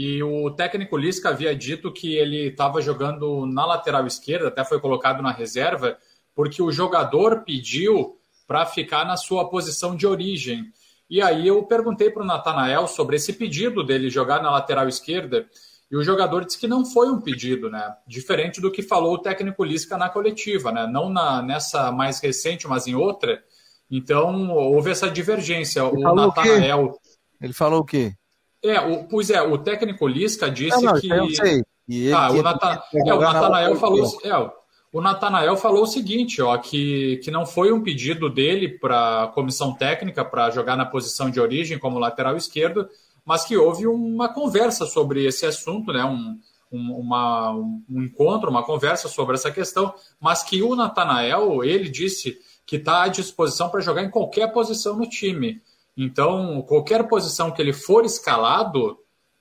E 0.00 0.22
o 0.22 0.48
técnico 0.52 0.96
Lisca 0.96 1.30
havia 1.30 1.56
dito 1.56 1.92
que 1.92 2.14
ele 2.14 2.50
estava 2.50 2.80
jogando 2.80 3.44
na 3.44 3.66
lateral 3.66 4.06
esquerda, 4.06 4.46
até 4.46 4.64
foi 4.64 4.78
colocado 4.78 5.20
na 5.20 5.32
reserva, 5.32 5.98
porque 6.36 6.62
o 6.62 6.70
jogador 6.70 7.42
pediu 7.42 8.16
para 8.46 8.64
ficar 8.64 9.04
na 9.04 9.16
sua 9.16 9.50
posição 9.50 9.96
de 9.96 10.06
origem. 10.06 10.72
E 11.10 11.20
aí 11.20 11.48
eu 11.48 11.64
perguntei 11.64 12.10
para 12.10 12.22
o 12.22 12.24
Natanael 12.24 12.86
sobre 12.86 13.16
esse 13.16 13.32
pedido 13.32 13.82
dele 13.82 14.08
jogar 14.08 14.40
na 14.40 14.52
lateral 14.52 14.86
esquerda, 14.86 15.48
e 15.90 15.96
o 15.96 16.04
jogador 16.04 16.44
disse 16.44 16.60
que 16.60 16.68
não 16.68 16.86
foi 16.86 17.08
um 17.10 17.20
pedido, 17.20 17.68
né? 17.68 17.96
Diferente 18.06 18.60
do 18.60 18.70
que 18.70 18.84
falou 18.84 19.14
o 19.14 19.18
técnico 19.18 19.64
Lisca 19.64 19.98
na 19.98 20.08
coletiva, 20.08 20.70
né? 20.70 20.86
Não 20.86 21.10
na, 21.10 21.42
nessa 21.42 21.90
mais 21.90 22.20
recente, 22.20 22.68
mas 22.68 22.86
em 22.86 22.94
outra. 22.94 23.42
Então 23.90 24.52
houve 24.52 24.92
essa 24.92 25.10
divergência. 25.10 25.80
Ele 25.80 26.06
o 26.06 26.14
Natanael. 26.14 27.00
Ele 27.40 27.52
falou 27.52 27.80
o 27.80 27.84
quê? 27.84 28.12
É, 28.62 28.80
o, 28.80 29.04
pois 29.04 29.30
é, 29.30 29.40
o 29.40 29.56
técnico 29.58 30.06
Lisca 30.06 30.50
disse 30.50 30.82
não, 30.82 30.94
não, 30.94 31.00
que. 31.00 31.08
Eu 31.08 31.30
sei. 31.30 31.64
E 31.88 32.12
ah, 32.12 32.30
o, 32.30 32.42
Nata... 32.42 32.82
é, 32.92 33.14
o 33.14 33.20
Natanael 33.20 33.76
falou. 33.76 34.18
É, 34.24 34.50
o 34.92 35.00
Natanael 35.00 35.56
falou 35.56 35.82
o 35.82 35.86
seguinte, 35.86 36.40
ó, 36.40 36.56
que, 36.56 37.18
que 37.22 37.30
não 37.30 37.44
foi 37.44 37.72
um 37.72 37.82
pedido 37.82 38.30
dele 38.30 38.68
para 38.68 39.24
a 39.24 39.26
comissão 39.28 39.74
técnica 39.74 40.24
para 40.24 40.50
jogar 40.50 40.76
na 40.76 40.86
posição 40.86 41.30
de 41.30 41.40
origem 41.40 41.78
como 41.78 41.98
lateral 41.98 42.36
esquerdo, 42.36 42.88
mas 43.24 43.44
que 43.44 43.56
houve 43.56 43.86
uma 43.86 44.32
conversa 44.32 44.86
sobre 44.86 45.26
esse 45.26 45.44
assunto, 45.44 45.92
né? 45.92 46.04
Um, 46.04 46.38
um, 46.72 46.92
uma, 46.92 47.52
um 47.52 48.02
encontro, 48.02 48.50
uma 48.50 48.64
conversa 48.64 49.08
sobre 49.08 49.34
essa 49.34 49.50
questão, 49.50 49.94
mas 50.20 50.42
que 50.42 50.62
o 50.62 50.74
Natanael, 50.74 51.62
ele 51.64 51.88
disse 51.88 52.38
que 52.66 52.76
está 52.76 53.04
à 53.04 53.08
disposição 53.08 53.70
para 53.70 53.80
jogar 53.80 54.02
em 54.02 54.10
qualquer 54.10 54.52
posição 54.52 54.96
no 54.96 55.08
time. 55.08 55.60
Então, 56.00 56.62
qualquer 56.62 57.08
posição 57.08 57.50
que 57.50 57.60
ele 57.60 57.72
for 57.72 58.04
escalado, 58.04 58.96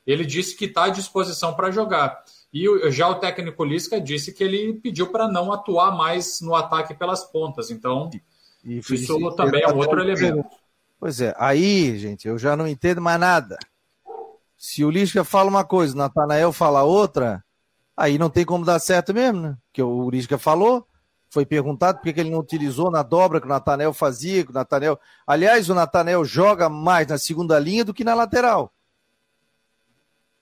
ele 0.07 0.25
disse 0.25 0.57
que 0.57 0.65
está 0.65 0.85
à 0.85 0.89
disposição 0.89 1.53
para 1.53 1.69
jogar. 1.69 2.23
E 2.51 2.65
já 2.89 3.07
o 3.07 3.19
técnico 3.19 3.63
Lisca 3.63 4.01
disse 4.01 4.33
que 4.33 4.43
ele 4.43 4.73
pediu 4.73 5.11
para 5.11 5.27
não 5.27 5.53
atuar 5.53 5.95
mais 5.95 6.41
no 6.41 6.55
ataque 6.55 6.95
pelas 6.95 7.23
pontas. 7.23 7.69
Então, 7.69 8.09
e, 8.65 8.79
isso 8.79 8.95
e, 8.95 9.35
também 9.35 9.61
é 9.61 9.67
um 9.67 9.77
outro 9.77 10.01
elemento. 10.01 10.49
Pois 10.99 11.21
é, 11.21 11.35
aí, 11.37 11.95
gente, 11.99 12.27
eu 12.27 12.39
já 12.39 12.57
não 12.57 12.67
entendo 12.67 12.99
mais 12.99 13.19
nada. 13.19 13.59
Se 14.57 14.83
o 14.83 14.89
Lisca 14.89 15.23
fala 15.23 15.51
uma 15.51 15.63
coisa, 15.63 15.93
o 15.93 15.97
Natanael 15.97 16.51
fala 16.51 16.81
outra, 16.81 17.43
aí 17.95 18.17
não 18.17 18.31
tem 18.31 18.43
como 18.43 18.65
dar 18.65 18.79
certo 18.79 19.13
mesmo, 19.13 19.41
né? 19.41 19.57
Que 19.71 19.83
o 19.83 20.09
Lisca 20.09 20.39
falou, 20.39 20.87
foi 21.29 21.45
perguntado 21.45 21.99
por 21.99 22.13
que 22.13 22.19
ele 22.19 22.29
não 22.29 22.39
utilizou 22.39 22.89
na 22.89 23.03
dobra 23.03 23.39
que 23.39 23.45
o 23.45 23.49
Natanael 23.49 23.93
fazia, 23.93 24.43
que 24.43 24.51
o 24.51 24.53
Natanel. 24.53 24.99
Aliás, 25.25 25.69
o 25.69 25.75
Natanael 25.75 26.23
joga 26.23 26.69
mais 26.69 27.07
na 27.07 27.17
segunda 27.17 27.59
linha 27.59 27.83
do 27.83 27.93
que 27.93 28.03
na 28.03 28.13
lateral. 28.13 28.73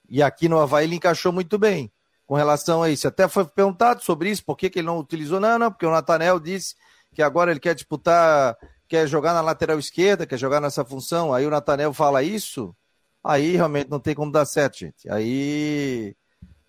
E 0.07 0.21
aqui 0.21 0.47
no 0.47 0.59
Havaí 0.59 0.85
ele 0.85 0.95
encaixou 0.95 1.31
muito 1.31 1.57
bem 1.57 1.91
com 2.25 2.35
relação 2.35 2.83
a 2.83 2.89
isso. 2.89 3.07
Até 3.07 3.27
foi 3.27 3.45
perguntado 3.45 4.03
sobre 4.03 4.29
isso, 4.29 4.43
por 4.43 4.55
que, 4.55 4.69
que 4.69 4.79
ele 4.79 4.87
não 4.87 4.99
utilizou. 4.99 5.39
Não, 5.39 5.57
não, 5.57 5.71
porque 5.71 5.85
o 5.85 5.91
Natanel 5.91 6.39
disse 6.39 6.75
que 7.13 7.21
agora 7.21 7.51
ele 7.51 7.59
quer 7.59 7.73
disputar, 7.73 8.55
quer 8.87 9.07
jogar 9.07 9.33
na 9.33 9.41
lateral 9.41 9.79
esquerda, 9.79 10.27
quer 10.27 10.37
jogar 10.37 10.61
nessa 10.61 10.85
função. 10.85 11.33
Aí 11.33 11.45
o 11.45 11.49
Natanel 11.49 11.93
fala 11.93 12.21
isso, 12.21 12.75
aí 13.23 13.55
realmente 13.55 13.89
não 13.89 13.99
tem 13.99 14.13
como 14.13 14.31
dar 14.31 14.45
certo, 14.45 14.79
gente. 14.79 15.09
Aí 15.09 16.15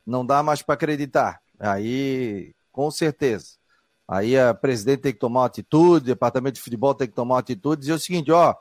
não 0.07 0.25
dá 0.25 0.43
mais 0.43 0.63
para 0.63 0.75
acreditar. 0.75 1.41
Aí, 1.59 2.55
com 2.71 2.91
certeza. 2.91 3.56
Aí 4.09 4.39
a 4.39 4.55
presidente 4.55 5.01
tem 5.01 5.13
que 5.13 5.19
tomar 5.19 5.41
uma 5.41 5.47
atitude, 5.47 6.05
o 6.05 6.07
departamento 6.07 6.55
de 6.55 6.61
futebol 6.61 6.95
tem 6.95 7.09
que 7.09 7.15
tomar 7.15 7.35
uma 7.35 7.41
atitude, 7.41 7.81
dizer 7.81 7.93
o 7.93 7.99
seguinte, 7.99 8.31
ó, 8.31 8.55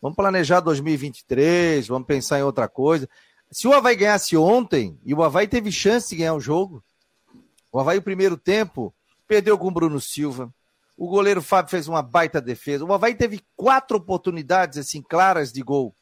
vamos 0.00 0.16
planejar 0.16 0.60
2023, 0.60 1.88
vamos 1.88 2.06
pensar 2.06 2.38
em 2.38 2.42
outra 2.42 2.68
coisa. 2.68 3.08
Se 3.50 3.66
o 3.66 3.72
Havaí 3.74 3.96
ganhasse 3.96 4.36
ontem, 4.36 4.98
e 5.04 5.12
o 5.12 5.22
Havaí 5.22 5.48
teve 5.48 5.72
chance 5.72 6.08
de 6.08 6.16
ganhar 6.16 6.34
o 6.34 6.40
jogo, 6.40 6.82
o 7.72 7.80
Havaí, 7.80 7.96
o 7.96 8.02
primeiro 8.02 8.36
tempo, 8.36 8.94
perdeu 9.26 9.56
com 9.56 9.68
o 9.68 9.70
Bruno 9.70 9.98
Silva. 9.98 10.52
O 10.94 11.08
goleiro 11.08 11.40
Fábio 11.40 11.70
fez 11.70 11.88
uma 11.88 12.02
baita 12.02 12.38
defesa. 12.38 12.84
O 12.84 12.92
Havaí 12.92 13.14
teve 13.14 13.40
quatro 13.56 13.96
oportunidades, 13.96 14.76
assim, 14.76 15.00
claras 15.00 15.50
de 15.50 15.62
gol. 15.62 15.94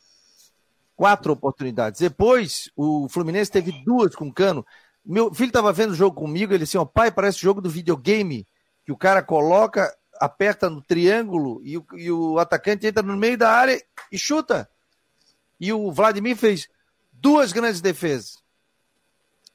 Quatro 0.97 1.33
oportunidades. 1.33 2.01
Depois, 2.01 2.69
o 2.75 3.09
Fluminense 3.09 3.53
teve 3.53 3.71
duas 3.85 4.17
com 4.17 4.27
o 4.27 4.33
cano. 4.33 4.67
Meu 5.07 5.33
filho 5.33 5.49
estava 5.49 5.73
vendo 5.73 5.93
o 5.93 5.95
jogo 5.95 6.17
comigo, 6.17 6.53
ele 6.53 6.65
disse, 6.65 6.77
ó, 6.77 6.85
pai, 6.85 7.13
parece 7.13 7.39
jogo 7.39 7.61
do 7.61 7.71
videogame, 7.71 8.45
que 8.91 8.93
o 8.93 8.97
cara 8.97 9.23
coloca, 9.23 9.97
aperta 10.19 10.69
no 10.69 10.83
triângulo 10.83 11.61
e 11.63 11.79
o, 11.79 11.87
e 11.95 12.11
o 12.11 12.41
atacante 12.41 12.89
entra 12.89 13.05
no 13.05 13.17
meio 13.17 13.39
da 13.39 13.49
área 13.49 13.81
e 14.11 14.19
chuta. 14.19 14.69
E 15.61 15.73
o 15.73 15.93
Vladimir 15.93 16.37
fez 16.37 16.69
duas 17.13 17.53
grandes 17.53 17.81
defesas. 17.81 18.39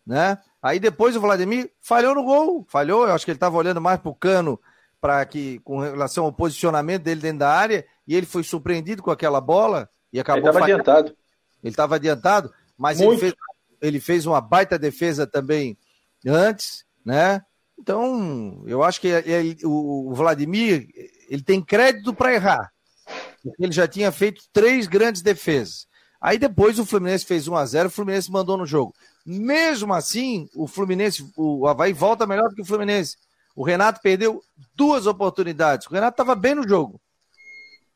Né? 0.07 0.37
Aí 0.61 0.79
depois 0.79 1.17
o 1.17 1.19
Vladimir 1.19 1.69
falhou 1.81 2.15
no 2.15 2.23
gol, 2.23 2.65
falhou, 2.69 3.05
eu 3.05 3.13
acho 3.13 3.25
que 3.25 3.31
ele 3.31 3.35
estava 3.35 3.57
olhando 3.57 3.81
mais 3.81 3.99
para 3.99 4.09
o 4.09 4.15
cano 4.15 4.57
para 5.01 5.25
que 5.25 5.59
com 5.59 5.79
relação 5.79 6.23
ao 6.23 6.31
posicionamento 6.31 7.03
dele 7.03 7.19
dentro 7.19 7.39
da 7.39 7.51
área 7.51 7.85
e 8.07 8.15
ele 8.15 8.25
foi 8.25 8.41
surpreendido 8.41 9.03
com 9.03 9.11
aquela 9.11 9.41
bola 9.41 9.89
e 10.13 10.19
acabou 10.19 10.43
Ele 10.43 10.47
estava 10.47 10.63
adiantado. 10.63 11.17
Ele 11.61 11.73
estava 11.73 11.95
adiantado, 11.95 12.53
mas 12.77 13.01
ele 13.01 13.17
fez, 13.17 13.33
ele 13.81 13.99
fez 13.99 14.25
uma 14.25 14.39
baita 14.39 14.79
defesa 14.79 15.27
também 15.27 15.77
antes, 16.25 16.85
né? 17.03 17.43
Então, 17.77 18.63
eu 18.65 18.83
acho 18.83 19.01
que 19.01 19.07
ele, 19.07 19.57
o 19.63 20.13
Vladimir 20.13 20.87
ele 21.29 21.43
tem 21.43 21.61
crédito 21.61 22.13
para 22.13 22.33
errar. 22.33 22.71
Ele 23.59 23.71
já 23.71 23.87
tinha 23.87 24.11
feito 24.11 24.43
três 24.51 24.87
grandes 24.87 25.21
defesas. 25.21 25.87
Aí 26.19 26.39
depois 26.39 26.79
o 26.79 26.85
Fluminense 26.85 27.25
fez 27.25 27.47
1 27.47 27.55
a 27.55 27.65
0 27.65 27.87
o 27.87 27.91
Fluminense 27.91 28.31
mandou 28.31 28.57
no 28.57 28.65
jogo. 28.65 28.95
Mesmo 29.25 29.93
assim, 29.93 30.49
o 30.55 30.67
Fluminense, 30.67 31.29
o 31.35 31.67
Havaí 31.67 31.93
volta 31.93 32.25
melhor 32.25 32.49
do 32.49 32.55
que 32.55 32.61
o 32.61 32.65
Fluminense. 32.65 33.17
O 33.55 33.63
Renato 33.63 34.01
perdeu 34.01 34.41
duas 34.73 35.05
oportunidades. 35.05 35.87
O 35.87 35.93
Renato 35.93 36.13
estava 36.13 36.35
bem 36.35 36.55
no 36.55 36.67
jogo. 36.67 36.99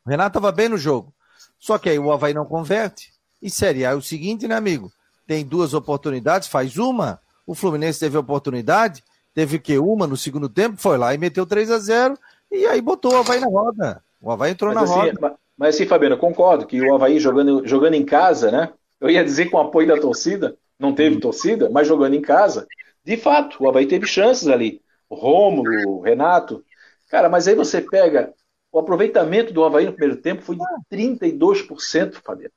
O 0.06 0.10
Renato 0.10 0.38
estava 0.38 0.52
bem 0.52 0.70
no 0.70 0.78
jogo. 0.78 1.14
Só 1.60 1.78
que 1.78 1.90
aí 1.90 2.00
o 2.00 2.12
Havaí 2.12 2.34
não 2.34 2.46
converte. 2.46 3.12
E 3.42 3.50
Série 3.50 3.86
A 3.86 3.92
é 3.92 3.96
o 3.96 4.02
seguinte, 4.02 4.48
né, 4.48 4.56
amigo? 4.56 4.92
Tem 5.26 5.46
duas 5.46 5.74
oportunidades, 5.74 6.48
faz 6.48 6.78
uma. 6.78 7.20
O 7.46 7.54
Fluminense 7.54 8.00
teve 8.00 8.18
oportunidade, 8.18 9.04
teve 9.34 9.60
que 9.60 9.78
uma 9.78 10.08
no 10.08 10.18
segundo 10.18 10.50
tempo, 10.50 10.78
foi 10.78 10.98
lá 10.98 11.14
e 11.14 11.18
meteu 11.18 11.46
3 11.46 11.72
a 11.72 11.78
0 11.80 12.18
e 12.52 12.66
aí 12.66 12.82
botou 12.82 13.14
o 13.14 13.18
Havaí 13.18 13.40
na 13.40 13.48
roda. 13.48 14.04
O 14.22 14.32
Havaí 14.32 14.52
entrou 14.52 14.74
Mas, 14.74 14.90
na 14.90 14.96
assim, 14.96 15.12
roda. 15.12 15.38
Mas 15.58 15.76
sim, 15.76 15.86
Fabiano, 15.86 16.16
eu 16.16 16.20
concordo 16.20 16.66
que 16.66 16.82
o 16.82 16.96
Havaí 16.96 17.20
jogando, 17.20 17.68
jogando 17.68 17.94
em 17.94 18.06
casa, 18.06 18.50
né? 18.52 18.72
Eu 19.00 19.10
ia 19.10 19.24
dizer 19.24 19.50
com 19.50 19.58
o 19.58 19.62
apoio 19.62 19.88
da 19.88 20.00
torcida, 20.00 20.58
não 20.80 20.94
teve 20.94 21.16
uhum. 21.16 21.22
torcida, 21.22 21.70
mas 21.70 21.88
jogando 21.88 22.16
em 22.16 22.22
casa, 22.22 22.68
de 23.04 23.18
fato, 23.18 23.64
o 23.64 23.70
Havaí 23.70 23.86
teve 23.86 24.06
chances 24.06 24.48
ali. 24.48 24.82
O 25.10 25.16
Rômulo, 25.16 25.98
o 25.98 26.02
Renato. 26.02 26.64
Cara, 27.10 27.30
mas 27.30 27.48
aí 27.48 27.56
você 27.56 27.82
pega. 27.82 28.34
O 28.72 28.80
aproveitamento 28.80 29.52
do 29.52 29.64
Havaí 29.64 29.86
no 29.86 29.94
primeiro 29.94 30.22
tempo 30.22 30.44
foi 30.44 30.56
de 30.56 30.64
32%, 30.92 32.22
Fabiano. 32.24 32.54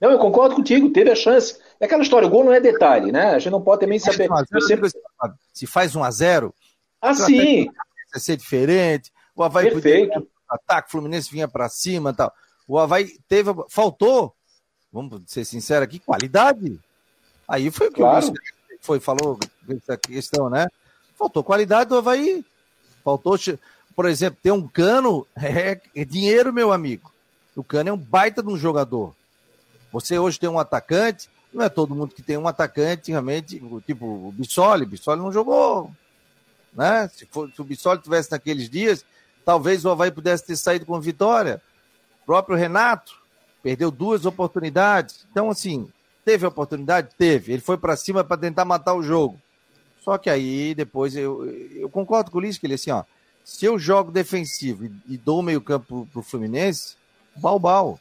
Não, 0.00 0.10
eu 0.10 0.18
concordo 0.18 0.54
contigo, 0.54 0.90
teve 0.90 1.10
a 1.10 1.16
chance. 1.16 1.58
É 1.80 1.86
aquela 1.86 2.02
história, 2.02 2.28
o 2.28 2.30
gol 2.30 2.44
não 2.44 2.52
é 2.52 2.60
detalhe, 2.60 3.10
né? 3.10 3.30
A 3.30 3.38
gente 3.38 3.52
não 3.52 3.62
pode 3.62 3.80
também 3.80 3.98
saber. 3.98 4.28
Sempre... 4.66 4.90
Se 5.52 5.66
faz 5.66 5.96
1 5.96 6.04
a 6.04 6.10
0 6.10 6.54
ah, 7.00 7.14
sim. 7.14 7.66
Vai 8.12 8.20
ser 8.20 8.36
diferente. 8.36 9.12
O 9.34 9.42
Havaí 9.42 9.70
Perfeito. 9.70 10.12
podia 10.12 10.28
ataque, 10.48 10.88
o 10.88 10.90
Fluminense 10.92 11.30
vinha 11.30 11.48
para 11.48 11.68
cima 11.68 12.12
tal. 12.12 12.32
O 12.66 12.78
Havaí 12.78 13.18
teve. 13.28 13.50
Faltou, 13.68 14.34
vamos 14.92 15.22
ser 15.26 15.44
sinceros 15.44 15.84
aqui, 15.84 15.98
qualidade. 15.98 16.80
Aí 17.46 17.70
foi 17.70 17.88
o 17.88 17.92
que 17.92 18.00
claro. 18.00 18.26
o 18.28 18.34
foi, 18.80 19.00
falou 19.00 19.38
essa 19.68 19.96
questão, 19.96 20.48
né? 20.48 20.66
Faltou 21.16 21.44
qualidade 21.44 21.90
do 21.90 21.96
Havaí. 21.96 22.44
Faltou, 23.04 23.36
por 23.94 24.06
exemplo, 24.06 24.38
ter 24.42 24.50
um 24.50 24.66
cano 24.66 25.26
é, 25.36 25.80
é 25.94 26.04
dinheiro, 26.04 26.52
meu 26.52 26.72
amigo. 26.72 27.12
O 27.54 27.64
cano 27.64 27.88
é 27.88 27.92
um 27.92 27.98
baita 27.98 28.42
de 28.42 28.48
um 28.48 28.56
jogador. 28.56 29.14
Você 30.00 30.18
hoje 30.18 30.38
tem 30.38 30.48
um 30.48 30.58
atacante, 30.58 31.28
não 31.52 31.64
é 31.64 31.68
todo 31.68 31.94
mundo 31.94 32.14
que 32.14 32.22
tem 32.22 32.36
um 32.36 32.48
atacante, 32.48 33.10
realmente, 33.10 33.62
tipo 33.86 34.06
o 34.06 34.32
Bissoli. 34.32 34.86
Bissoli 34.86 35.20
não 35.20 35.32
jogou. 35.32 35.90
Né? 36.72 37.08
Se, 37.14 37.26
for, 37.26 37.50
se 37.50 37.60
o 37.60 37.64
Bissoli 37.64 38.00
tivesse 38.00 38.30
naqueles 38.30 38.68
dias, 38.68 39.04
Talvez 39.46 39.84
o 39.84 39.90
Havaí 39.90 40.10
pudesse 40.10 40.44
ter 40.44 40.56
saído 40.56 40.84
com 40.84 41.00
vitória. 41.00 41.62
O 42.20 42.26
próprio 42.26 42.56
Renato 42.56 43.16
perdeu 43.62 43.92
duas 43.92 44.26
oportunidades. 44.26 45.24
Então, 45.30 45.48
assim, 45.48 45.88
teve 46.24 46.44
oportunidade? 46.44 47.14
Teve. 47.16 47.52
Ele 47.52 47.62
foi 47.62 47.78
para 47.78 47.96
cima 47.96 48.24
para 48.24 48.36
tentar 48.36 48.64
matar 48.64 48.94
o 48.94 49.04
jogo. 49.04 49.40
Só 50.02 50.18
que 50.18 50.28
aí, 50.28 50.74
depois, 50.74 51.14
eu, 51.14 51.48
eu 51.76 51.88
concordo 51.88 52.32
com 52.32 52.38
o 52.38 52.40
Luiz, 52.40 52.58
que 52.58 52.66
ele 52.66 52.74
assim, 52.74 52.90
ó, 52.90 53.04
se 53.44 53.64
eu 53.64 53.78
jogo 53.78 54.10
defensivo 54.10 54.84
e, 54.84 54.90
e 55.10 55.16
dou 55.16 55.40
meio 55.40 55.60
campo 55.60 56.08
pro, 56.12 56.22
Fluminense, 56.22 56.96
bal-bal. 57.36 58.00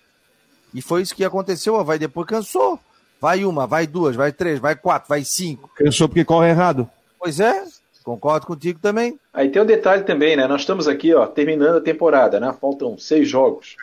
E 0.75 0.81
foi 0.81 1.01
isso 1.01 1.15
que 1.15 1.23
aconteceu, 1.23 1.73
o 1.73 1.79
Havaí 1.79 1.97
depois 1.97 2.27
cansou. 2.27 2.79
Vai 3.19 3.45
uma, 3.45 3.65
vai 3.65 3.87
duas, 3.87 4.15
vai 4.15 4.31
três, 4.31 4.59
vai 4.59 4.75
quatro, 4.75 5.09
vai 5.09 5.23
cinco. 5.23 5.71
Cansou 5.75 6.07
porque 6.07 6.25
corre 6.25 6.49
errado. 6.49 6.87
Pois 7.17 7.39
é, 7.39 7.63
Concordo 8.05 8.45
contigo 8.45 8.79
também. 8.79 9.19
Aí 9.33 9.49
tem 9.49 9.59
um 9.59 9.65
detalhe 9.65 10.03
também, 10.03 10.35
né? 10.35 10.47
Nós 10.47 10.61
estamos 10.61 10.87
aqui, 10.87 11.11
ó, 11.15 11.25
terminando 11.25 11.77
a 11.77 11.81
temporada, 11.81 12.39
né? 12.39 12.55
Faltam 12.61 12.95
seis 12.99 13.27
jogos. 13.27 13.75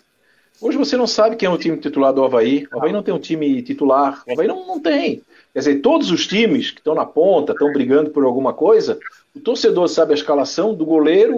Hoje 0.61 0.79
você 0.79 0.97
não 0.97 1.09
sabe 1.09 1.35
quem 1.35 1.49
é 1.49 1.51
o 1.51 1.59
time 1.59 1.77
titular 1.77 2.13
do 2.13 2.23
Havaí. 2.23 2.69
O 2.73 2.79
Havaí 2.79 2.93
não 2.93 3.03
tem 3.03 3.13
um 3.13 3.19
time 3.19 3.61
titular. 3.63 4.23
O 4.29 4.33
Havaí 4.33 4.47
não, 4.47 4.65
não 4.65 4.79
tem. 4.79 5.23
Quer 5.53 5.59
dizer, 5.59 5.81
todos 5.81 6.13
os 6.13 6.25
times 6.25 6.71
que 6.71 6.79
estão 6.79 6.95
na 6.95 7.05
ponta, 7.05 7.51
estão 7.51 7.73
brigando 7.73 8.11
por 8.11 8.23
alguma 8.23 8.53
coisa, 8.53 8.97
o 9.35 9.41
torcedor 9.41 9.89
sabe 9.89 10.13
a 10.13 10.15
escalação 10.15 10.73
do 10.73 10.87
goleiro, 10.87 11.37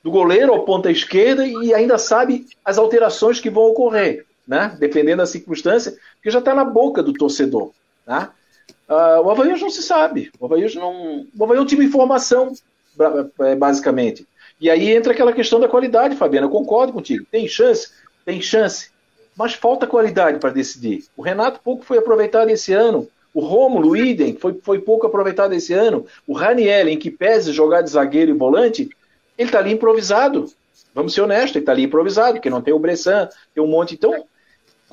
do 0.00 0.10
goleiro 0.10 0.52
ao 0.52 0.64
ponta 0.64 0.92
esquerda 0.92 1.44
e 1.44 1.74
ainda 1.74 1.98
sabe 1.98 2.46
as 2.64 2.78
alterações 2.78 3.40
que 3.40 3.50
vão 3.50 3.64
ocorrer, 3.64 4.24
né? 4.46 4.76
Dependendo 4.78 5.18
da 5.18 5.26
circunstância, 5.26 5.92
porque 6.16 6.30
já 6.30 6.38
está 6.38 6.54
na 6.54 6.64
boca 6.64 7.02
do 7.02 7.12
torcedor, 7.12 7.72
né? 8.06 8.28
Uh, 8.88 9.20
o 9.22 9.30
Havaí 9.30 9.58
não 9.58 9.70
se 9.70 9.82
sabe. 9.82 10.30
O 10.38 10.44
Havaí 10.44 10.74
não. 10.74 11.26
O 11.36 11.44
Havaí 11.44 11.58
é 11.58 11.60
um 11.60 11.66
time 11.66 11.86
em 11.86 11.90
formação, 11.90 12.52
é, 13.40 13.56
basicamente. 13.56 14.26
E 14.60 14.70
aí 14.70 14.90
entra 14.90 15.12
aquela 15.12 15.32
questão 15.32 15.58
da 15.58 15.68
qualidade, 15.68 16.16
Fabiana. 16.16 16.46
Eu 16.46 16.50
concordo 16.50 16.92
contigo. 16.92 17.26
Tem 17.30 17.48
chance? 17.48 17.90
Tem 18.24 18.40
chance. 18.40 18.90
Mas 19.36 19.54
falta 19.54 19.86
qualidade 19.86 20.38
para 20.38 20.50
decidir. 20.50 21.04
O 21.16 21.22
Renato 21.22 21.60
pouco 21.62 21.84
foi 21.84 21.98
aproveitado 21.98 22.50
esse 22.50 22.72
ano. 22.72 23.08
O 23.32 23.40
Rômulo, 23.40 23.90
o 23.90 23.96
Idem, 23.96 24.36
foi, 24.36 24.54
foi 24.62 24.78
pouco 24.78 25.06
aproveitado 25.06 25.52
esse 25.54 25.72
ano. 25.72 26.06
O 26.26 26.34
Raniel, 26.34 26.88
em 26.88 26.98
que 26.98 27.10
pese 27.10 27.52
jogar 27.52 27.82
de 27.82 27.90
zagueiro 27.90 28.30
e 28.30 28.38
volante, 28.38 28.88
ele 29.36 29.48
está 29.48 29.58
ali 29.58 29.72
improvisado. 29.72 30.46
Vamos 30.94 31.12
ser 31.12 31.22
honestos, 31.22 31.56
ele 31.56 31.62
está 31.62 31.72
ali 31.72 31.82
improvisado, 31.82 32.34
porque 32.34 32.48
não 32.48 32.62
tem 32.62 32.72
o 32.72 32.78
Bressan, 32.78 33.28
tem 33.52 33.62
um 33.62 33.66
monte. 33.66 33.94
Então, 33.94 34.24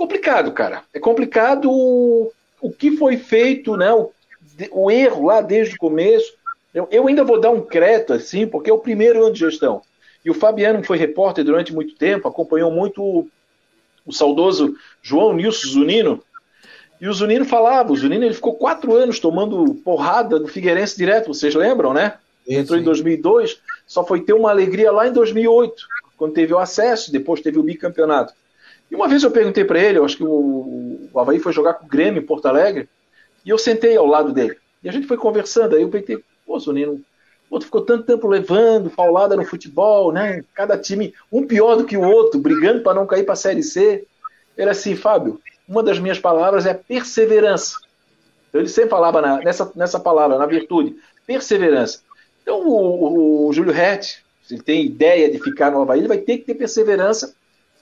complicado, 0.02 0.52
cara. 0.52 0.84
É 0.93 0.99
complicado 0.99 1.70
o, 1.70 2.32
o 2.60 2.72
que 2.72 2.97
foi 2.97 3.18
feito, 3.18 3.78
né? 3.78 3.93
O, 3.93 4.12
o 4.72 4.91
erro 4.91 5.28
lá 5.28 5.41
desde 5.41 5.76
o 5.76 5.78
começo. 5.78 6.34
Eu, 6.74 6.88
eu, 6.91 7.08
ainda 7.08 7.24
vou 7.24 7.39
dar 7.39 7.52
um 7.52 7.62
crédito, 7.62 8.14
assim, 8.14 8.47
porque 8.47 8.70
é 8.70 8.74
o 8.74 8.80
primeiro 8.80 9.24
ano 9.24 9.34
de 9.34 9.39
gestão. 9.39 9.82
E 10.26 10.32
o 10.32 10.34
Fabiano, 10.34 10.82
que 10.82 10.88
foi 10.88 10.97
repórter 10.97 11.43
durante 11.43 11.74
muito 11.74 11.95
tempo, 11.95 12.28
acompanhou 12.28 12.72
muito 12.72 13.04
o, 13.04 13.28
o 14.06 14.12
saudoso 14.12 14.76
João 15.04 15.34
Nilson 15.34 15.68
Zunino, 15.68 16.24
e 16.99 17.08
o 17.08 17.14
Zunino 17.14 17.43
falava, 17.45 17.91
o 17.91 17.95
Zunino 17.95 18.24
ele 18.24 18.34
ficou 18.36 18.54
quatro 18.54 18.95
anos 18.95 19.20
tomando 19.20 19.74
porrada 19.84 20.39
do 20.39 20.47
Figueirense 20.47 20.95
direto, 20.95 21.34
vocês 21.34 21.56
lembram, 21.56 21.95
né? 21.95 22.14
Entrou 22.47 22.78
em 22.78 22.84
2002, 22.84 23.60
só 23.88 24.06
foi 24.06 24.22
ter 24.22 24.34
uma 24.34 24.52
alegria 24.52 24.91
lá 24.91 25.08
em 25.08 25.12
2008, 25.12 25.84
quando 26.16 26.34
teve 26.34 26.54
o 26.54 26.60
acesso, 26.60 27.12
depois 27.12 27.41
teve 27.41 27.58
o 27.58 27.64
bicampeonato. 27.64 28.34
E 28.92 28.96
uma 28.96 29.08
vez 29.08 29.24
eu 29.24 29.32
perguntei 29.32 29.64
para 29.64 29.80
ele, 29.80 29.98
eu 29.98 30.04
acho 30.04 30.18
que 30.18 30.24
o, 30.24 31.10
o 31.14 31.20
Havaí 31.20 31.39
foi 31.39 31.54
jogar 31.54 31.76
com 31.76 31.86
o 31.86 31.89
Grêmio 31.89 32.22
em 32.22 32.26
Porto 32.26 32.48
Alegre, 32.48 32.89
e 33.46 33.50
eu 33.50 33.58
sentei 33.58 33.96
ao 33.96 34.06
lado 34.06 34.34
dele. 34.34 34.58
E 34.84 34.89
a 34.89 34.92
gente 34.92 35.08
foi 35.08 35.16
conversando, 35.16 35.76
aí 35.76 35.82
eu 35.82 35.89
pensei, 35.89 36.22
pô, 36.46 36.60
Zunino, 36.60 37.02
o 37.50 37.54
outro 37.56 37.68
ficou 37.68 37.82
tanto 37.82 38.06
tempo 38.06 38.28
levando, 38.28 38.89
paulada 38.89 39.36
no 39.36 39.46
futebol, 39.46 40.12
né? 40.12 40.44
Cada 40.54 40.78
time, 40.78 41.14
um 41.32 41.48
pior 41.48 41.76
do 41.76 41.86
que 41.86 41.96
o 41.96 42.02
outro, 42.02 42.39
brigando 42.39 42.82
para 42.82 42.94
não 42.94 43.08
cair 43.08 43.24
para 43.24 43.34
a 43.34 43.38
Série 43.38 43.64
C. 43.64 44.06
Ele 44.58 44.70
assim, 44.70 44.96
Fábio, 44.96 45.39
uma 45.68 45.82
das 45.82 45.98
minhas 45.98 46.20
palavras 46.20 46.66
é 46.66 46.74
perseverança. 46.74 47.78
Então, 48.50 48.60
ele 48.60 48.70
sempre 48.70 48.89
falava 48.89 49.22
na, 49.22 49.38
nessa, 49.38 49.72
nessa 49.76 50.00
palavra, 50.00 50.38
na 50.38 50.46
virtude, 50.46 50.96
perseverança. 51.26 52.02
Então, 52.42 52.60
o, 52.68 53.46
o, 53.46 53.48
o 53.48 53.54
Júlio 53.54 53.72
Rett, 53.72 54.24
se 54.44 54.56
ele 54.56 54.64
tem 54.64 54.86
ideia 54.86 55.32
de 55.32 55.39
ficar 55.39 55.72
no 55.72 55.82
Havaí, 55.82 56.00
ele 56.00 56.08
vai 56.10 56.18
ter 56.18 56.39
que 56.39 56.46
ter 56.46 56.56
perseverança, 56.56 57.34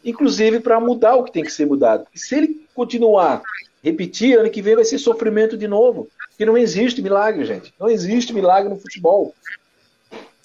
inclusive 0.04 0.60
para 0.60 0.80
mudar 0.80 1.16
o 1.16 1.24
que 1.24 1.32
tem 1.32 1.44
que 1.44 1.52
ser 1.52 1.66
mudado. 1.66 2.06
E 2.14 2.20
se 2.20 2.36
ele 2.36 2.66
continuar, 2.74 3.42
repetir, 3.84 4.38
ano 4.38 4.50
que 4.50 4.62
vem 4.62 4.76
vai 4.76 4.86
ser 4.86 4.98
sofrimento 4.98 5.58
de 5.58 5.68
novo. 5.68 6.08
Porque 6.30 6.46
não 6.46 6.58
existe 6.58 7.02
milagre, 7.02 7.46
gente. 7.46 7.74
Não 7.80 7.90
existe 7.90 8.34
milagre 8.34 8.70
no 8.70 8.80
futebol. 8.80 9.34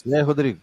E 0.05 0.15
aí, 0.15 0.23
Rodrigo? 0.23 0.59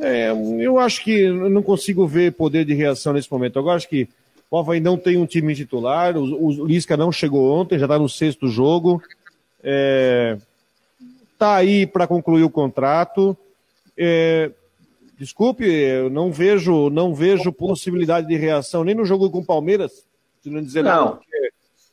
É, 0.00 0.32
eu 0.58 0.78
acho 0.78 1.04
que 1.04 1.12
eu 1.12 1.50
não 1.50 1.62
consigo 1.62 2.06
ver 2.06 2.32
poder 2.32 2.64
de 2.64 2.74
reação 2.74 3.12
nesse 3.12 3.30
momento. 3.30 3.58
Agora 3.58 3.76
acho 3.76 3.88
que 3.88 4.08
o 4.50 4.58
Havaí 4.58 4.80
não 4.80 4.96
tem 4.96 5.16
um 5.16 5.26
time 5.26 5.54
titular, 5.54 6.16
o, 6.16 6.46
o 6.46 6.66
Lisca 6.66 6.96
não 6.96 7.12
chegou 7.12 7.52
ontem, 7.52 7.78
já 7.78 7.86
está 7.86 7.98
no 7.98 8.08
sexto 8.08 8.48
jogo. 8.48 9.02
É, 9.62 10.36
tá 11.38 11.56
aí 11.56 11.86
para 11.86 12.06
concluir 12.06 12.42
o 12.42 12.50
contrato. 12.50 13.36
É, 13.96 14.50
desculpe, 15.18 15.64
eu 15.64 16.10
não 16.10 16.32
vejo, 16.32 16.90
não 16.90 17.14
vejo 17.14 17.52
possibilidade 17.52 18.26
de 18.26 18.36
reação 18.36 18.84
nem 18.84 18.94
no 18.94 19.04
jogo 19.04 19.30
com 19.30 19.38
o 19.38 19.46
Palmeiras, 19.46 20.06
se 20.42 20.50
não 20.50 20.62
dizer 20.62 20.82
não. 20.82 20.90
nada, 20.90 21.20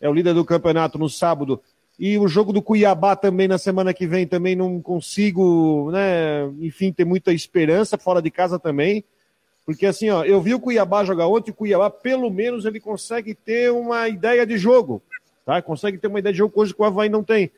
é 0.01 0.09
o 0.09 0.13
líder 0.13 0.33
do 0.33 0.45
campeonato 0.45 0.97
no 0.97 1.09
sábado. 1.09 1.61
E 1.99 2.17
o 2.17 2.27
jogo 2.29 2.53
do 2.53 2.61
Cuiabá 2.61 3.15
também 3.15 3.47
na 3.47 3.57
semana 3.57 3.93
que 3.93 4.07
vem 4.07 4.25
também 4.25 4.55
não 4.55 4.81
consigo, 4.81 5.91
né, 5.91 6.45
enfim, 6.59 6.93
ter 6.93 7.03
muita 7.03 7.33
esperança 7.33 7.97
fora 7.97 8.21
de 8.21 8.31
casa 8.31 8.57
também. 8.57 9.03
Porque 9.65 9.85
assim, 9.85 10.09
ó, 10.09 10.23
eu 10.23 10.41
vi 10.41 10.55
o 10.55 10.59
Cuiabá 10.59 11.03
jogar 11.03 11.27
ontem, 11.27 11.51
o 11.51 11.53
Cuiabá, 11.53 11.89
pelo 11.89 12.31
menos, 12.31 12.65
ele 12.65 12.79
consegue 12.79 13.35
ter 13.35 13.71
uma 13.71 14.07
ideia 14.07 14.45
de 14.45 14.57
jogo. 14.57 15.01
Tá? 15.45 15.61
Consegue 15.61 15.97
ter 15.97 16.07
uma 16.07 16.19
ideia 16.19 16.33
de 16.33 16.39
jogo 16.39 16.53
hoje 16.55 16.73
que 16.73 16.81
o 16.81 16.85
Havaí 16.85 17.09
não 17.09 17.23
tem. 17.23 17.51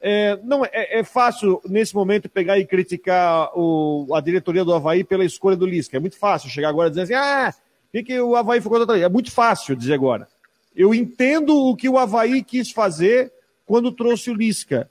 É, 0.00 0.38
não, 0.42 0.64
é, 0.64 1.00
é, 1.00 1.04
fácil, 1.04 1.60
nesse 1.66 1.94
momento, 1.94 2.28
pegar 2.28 2.58
e 2.58 2.66
criticar 2.66 3.50
o, 3.54 4.14
a 4.14 4.20
diretoria 4.20 4.64
do 4.64 4.72
Havaí 4.72 5.04
pela 5.04 5.24
escolha 5.24 5.56
do 5.56 5.66
Lisca. 5.66 5.96
É 5.96 6.00
muito 6.00 6.18
fácil 6.18 6.48
chegar 6.48 6.70
agora 6.70 6.88
e 6.88 6.90
dizer 6.90 7.02
assim, 7.02 7.14
ah, 7.14 7.54
que, 7.92 8.02
que 8.02 8.20
o 8.20 8.34
Havaí 8.34 8.60
ficou 8.60 8.80
atrás? 8.80 9.02
É 9.02 9.08
muito 9.08 9.30
fácil 9.30 9.76
dizer 9.76 9.94
agora. 9.94 10.26
Eu 10.74 10.94
entendo 10.94 11.54
o 11.54 11.76
que 11.76 11.88
o 11.88 11.98
Havaí 11.98 12.42
quis 12.42 12.70
fazer 12.70 13.32
quando 13.66 13.92
trouxe 13.92 14.30
o 14.30 14.34
Lisca 14.34 14.90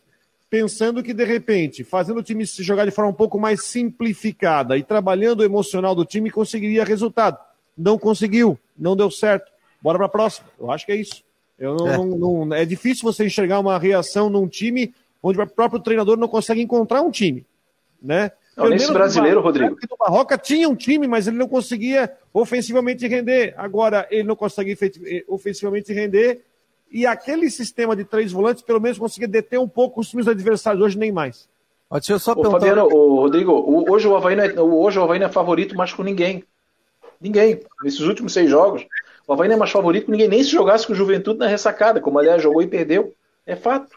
pensando 0.50 1.04
que, 1.04 1.14
de 1.14 1.24
repente, 1.24 1.84
fazendo 1.84 2.20
o 2.20 2.24
time 2.24 2.46
se 2.46 2.64
jogar 2.64 2.86
de 2.86 2.92
forma 2.92 3.12
um 3.12 3.16
pouco 3.16 3.40
mais 3.40 3.66
simplificada 3.66 4.78
e 4.78 4.84
trabalhando 4.84 5.42
o 5.42 5.46
emocional 5.46 5.94
do 5.94 6.06
time, 6.06 6.32
conseguiria 6.32 6.84
resultado. 6.84 7.38
Não 7.78 7.98
conseguiu, 7.98 8.60
não 8.78 8.96
deu 8.96 9.12
certo. 9.12 9.52
Bora 9.82 9.98
para 9.98 10.08
a 10.08 10.10
próxima. 10.10 10.48
Eu 10.60 10.72
acho 10.72 10.86
que 10.86 10.92
é 10.92 10.96
isso. 10.96 11.24
Eu 11.60 11.76
não, 11.76 11.88
é. 11.88 11.98
Não, 11.98 12.46
não, 12.46 12.56
é 12.56 12.66
difícil 12.66 13.04
você 13.04 13.26
enxergar 13.26 13.60
uma 13.60 13.78
reação 13.78 14.30
num 14.30 14.48
time 14.48 14.94
onde 15.22 15.40
o 15.40 15.48
próprio 15.48 15.80
treinador 15.80 16.18
não 16.18 16.28
consegue 16.28 16.62
encontrar 16.62 17.02
um 17.02 17.12
time. 17.12 17.46
Né? 18.02 18.32
Não, 18.56 18.70
nesse 18.70 18.92
brasileiro, 18.92 19.42
Rodrigo. 19.42 19.76
O 19.92 19.98
Barroca 19.98 20.38
tinha 20.38 20.70
um 20.70 20.76
time, 20.76 21.08
mas 21.08 21.28
ele 21.28 21.38
não 21.38 21.48
conseguia 21.48 22.12
ofensivamente 22.34 23.08
render. 23.08 23.54
Agora, 23.58 24.08
ele 24.10 24.24
não 24.24 24.36
consegue 24.36 24.78
ofensivamente 25.28 25.94
render 25.94 26.42
e 26.92 27.06
aquele 27.06 27.50
sistema 27.52 27.96
de 27.96 28.04
três 28.04 28.32
volantes, 28.32 28.64
pelo 28.64 28.82
menos, 28.82 28.98
conseguia 28.98 29.28
deter 29.28 29.60
um 29.60 29.68
pouco 29.68 30.02
os 30.02 30.10
times 30.10 30.28
adversários, 30.28 30.84
hoje 30.84 30.98
nem 30.98 31.12
mais. 31.12 31.48
Deixa 31.92 32.14
eu 32.14 32.20
só 32.20 32.32
Ô, 32.32 32.36
perguntar... 32.36 32.60
Fabiano, 32.60 32.86
ô, 32.86 33.22
Rodrigo, 33.22 33.86
hoje 33.92 34.08
o, 34.08 34.16
Havaí 34.16 34.36
não 34.36 34.44
é, 34.44 34.60
hoje 34.60 35.00
o 35.00 35.04
Havaí 35.04 35.20
não 35.20 35.28
é 35.28 35.32
favorito 35.32 35.76
mais 35.76 35.94
com 35.94 36.04
ninguém. 36.04 36.44
Ninguém. 37.22 37.62
Nesses 37.84 38.02
últimos 38.02 38.34
seis 38.34 38.50
jogos, 38.50 38.86
o 39.30 39.34
Havaí 39.34 39.48
não 39.48 39.58
é 39.58 39.60
mais 39.60 39.70
favorito 39.70 40.10
ninguém, 40.10 40.28
nem 40.28 40.44
se 40.44 40.50
jogasse 40.50 40.88
com 40.88 40.94
o 40.94 40.96
Juventude 40.96 41.38
na 41.38 41.46
ressacada, 41.46 42.02
como 42.02 42.18
aliás 42.18 42.42
jogou 42.42 42.64
e 42.64 42.68
perdeu. 42.68 43.14
É 43.46 43.56
fato. 43.56 43.96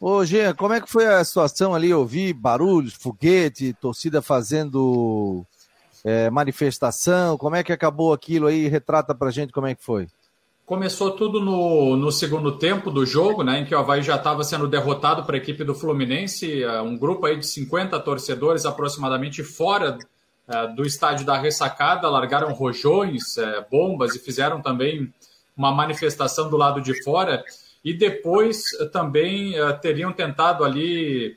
Ô, 0.00 0.24
Jean, 0.24 0.52
como 0.54 0.74
é 0.74 0.80
que 0.80 0.90
foi 0.90 1.06
a 1.06 1.24
situação 1.24 1.72
ali? 1.72 1.88
Eu 1.88 2.04
vi 2.04 2.32
barulhos, 2.32 2.94
foguete, 2.94 3.72
torcida 3.74 4.20
fazendo 4.20 5.46
é, 6.04 6.28
manifestação. 6.30 7.38
Como 7.38 7.54
é 7.54 7.62
que 7.62 7.72
acabou 7.72 8.12
aquilo 8.12 8.48
aí? 8.48 8.66
Retrata 8.66 9.14
pra 9.14 9.30
gente 9.30 9.52
como 9.52 9.68
é 9.68 9.74
que 9.76 9.84
foi. 9.84 10.08
Começou 10.66 11.12
tudo 11.12 11.40
no, 11.40 11.96
no 11.96 12.10
segundo 12.10 12.58
tempo 12.58 12.90
do 12.90 13.06
jogo, 13.06 13.44
né, 13.44 13.60
em 13.60 13.64
que 13.64 13.74
o 13.74 13.78
Havaí 13.78 14.02
já 14.02 14.16
estava 14.16 14.42
sendo 14.42 14.66
derrotado 14.66 15.22
para 15.22 15.36
a 15.36 15.38
equipe 15.38 15.62
do 15.62 15.76
Fluminense, 15.76 16.64
é, 16.64 16.82
um 16.82 16.98
grupo 16.98 17.26
aí 17.26 17.38
de 17.38 17.46
50 17.46 18.00
torcedores 18.00 18.66
aproximadamente 18.66 19.44
fora 19.44 19.96
do 20.76 20.84
estádio 20.84 21.24
da 21.24 21.38
ressacada, 21.38 22.08
largaram 22.08 22.52
rojões, 22.52 23.38
é, 23.38 23.66
bombas 23.70 24.14
e 24.14 24.18
fizeram 24.18 24.60
também 24.60 25.12
uma 25.56 25.72
manifestação 25.72 26.50
do 26.50 26.56
lado 26.56 26.80
de 26.80 27.02
fora. 27.02 27.42
E 27.84 27.94
depois 27.94 28.62
também 28.92 29.54
teriam 29.82 30.10
tentado 30.10 30.64
ali, 30.64 31.36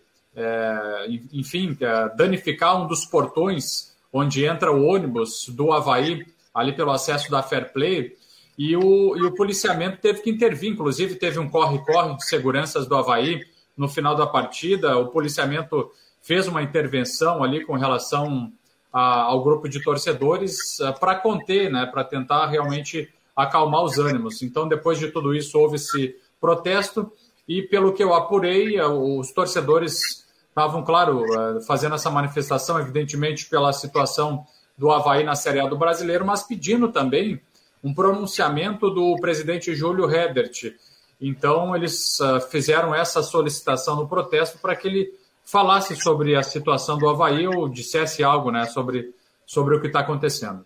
enfim, 1.34 1.78
danificar 2.16 2.82
um 2.82 2.88
dos 2.88 3.06
portões 3.06 3.94
onde 4.14 4.46
entra 4.46 4.72
o 4.72 4.86
ônibus 4.86 5.50
do 5.50 5.72
Havaí 5.74 6.26
ali 6.54 6.74
pelo 6.74 6.92
acesso 6.92 7.30
da 7.30 7.44
Fair 7.44 7.72
Play. 7.72 8.16
E 8.58 8.76
o, 8.76 9.16
e 9.16 9.24
o 9.24 9.36
policiamento 9.36 10.02
teve 10.02 10.22
que 10.22 10.32
intervir, 10.32 10.72
inclusive 10.72 11.16
teve 11.16 11.38
um 11.38 11.48
corre-corre 11.48 12.16
de 12.16 12.26
seguranças 12.26 12.88
do 12.88 12.96
Havaí 12.96 13.42
no 13.76 13.88
final 13.88 14.16
da 14.16 14.26
partida. 14.26 14.98
O 14.98 15.08
policiamento 15.08 15.92
fez 16.24 16.48
uma 16.48 16.64
intervenção 16.64 17.44
ali 17.44 17.64
com 17.64 17.74
relação 17.74 18.52
a, 18.98 19.26
ao 19.26 19.44
grupo 19.44 19.70
de 19.70 19.80
torcedores 19.80 20.80
uh, 20.80 21.00
para 21.00 21.14
conter, 21.14 21.72
né, 21.72 21.86
para 21.86 22.04
tentar 22.04 22.48
realmente 22.48 23.08
acalmar 23.36 23.84
os 23.84 24.00
ânimos. 24.00 24.42
Então, 24.42 24.68
depois 24.68 24.98
de 24.98 25.12
tudo 25.12 25.36
isso, 25.36 25.60
houve 25.60 25.76
esse 25.76 26.16
protesto 26.42 27.12
e, 27.48 27.62
pelo 27.62 27.94
que 27.94 28.04
eu 28.04 28.12
apurei, 28.16 28.82
uh, 28.82 29.20
os 29.20 29.32
torcedores 29.32 30.26
estavam, 30.50 30.84
claro, 30.84 31.24
uh, 31.26 31.62
fazendo 31.62 31.94
essa 31.94 32.10
manifestação, 32.10 32.80
evidentemente, 32.80 33.46
pela 33.48 33.72
situação 33.72 34.44
do 34.76 34.90
Havaí 34.90 35.24
na 35.24 35.36
Série 35.36 35.60
A 35.60 35.68
do 35.68 35.78
Brasileiro, 35.78 36.26
mas 36.26 36.42
pedindo 36.42 36.92
também 36.92 37.40
um 37.84 37.94
pronunciamento 37.94 38.90
do 38.90 39.16
presidente 39.22 39.76
Júlio 39.76 40.10
Hebert. 40.10 40.74
Então, 41.22 41.76
eles 41.76 42.18
fizeram 42.52 42.94
essa 42.94 43.24
solicitação 43.24 43.96
no 43.96 44.08
protesto 44.08 44.58
para 44.60 44.76
que 44.76 44.88
ele 44.88 45.14
falasse 45.48 45.96
sobre 45.96 46.36
a 46.36 46.44
situação 46.44 46.98
do 46.98 47.08
Havaí 47.08 47.48
ou 47.48 47.70
dissesse 47.70 48.22
algo 48.22 48.52
né, 48.52 48.66
sobre, 48.66 49.16
sobre 49.46 49.76
o 49.76 49.82
que 49.82 49.88
está 49.88 50.02
acontecendo. 50.02 50.66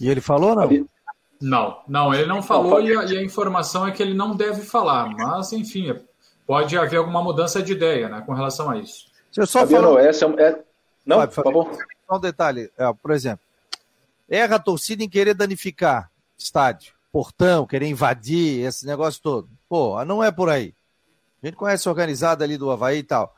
E 0.00 0.08
ele 0.08 0.20
falou, 0.20 0.54
não? 0.54 0.86
Não, 1.40 1.78
não, 1.88 2.14
ele 2.14 2.26
não 2.26 2.42
falou 2.42 2.80
e 2.80 2.96
a, 2.96 3.04
e 3.04 3.18
a, 3.18 3.22
informação 3.22 3.88
é 3.88 3.90
que 3.90 4.02
ele 4.02 4.14
não 4.14 4.36
deve 4.36 4.62
falar, 4.62 5.08
mas 5.08 5.52
enfim, 5.52 5.98
pode 6.46 6.78
haver 6.78 6.98
alguma 6.98 7.22
mudança 7.22 7.62
de 7.62 7.72
ideia 7.72 8.08
né, 8.08 8.22
com 8.24 8.32
relação 8.32 8.70
a 8.70 8.78
isso. 8.78 9.06
Se 9.32 9.40
eu 9.40 9.46
só 9.46 9.66
falar... 9.66 10.04
essa 10.04 10.26
é, 10.26 10.42
é... 10.42 10.62
Não, 11.04 11.16
Vai, 11.16 11.26
por 11.26 11.42
favor. 11.42 11.70
Só 12.06 12.16
um 12.16 12.20
detalhe, 12.20 12.70
é, 12.78 12.92
por 12.92 13.10
exemplo, 13.10 13.44
erra 14.28 14.56
a 14.56 14.60
torcida 14.60 15.02
em 15.02 15.08
querer 15.08 15.34
danificar 15.34 16.10
estádio, 16.38 16.92
portão, 17.10 17.66
querer 17.66 17.86
invadir, 17.86 18.64
esse 18.64 18.86
negócio 18.86 19.20
todo. 19.20 19.48
Pô, 19.68 20.04
não 20.04 20.22
é 20.22 20.30
por 20.30 20.48
aí. 20.48 20.74
A 21.42 21.46
gente 21.46 21.56
conhece 21.56 21.88
organizada 21.88 22.44
ali 22.44 22.56
do 22.56 22.70
Havaí 22.70 22.98
e 22.98 23.02
tal. 23.02 23.34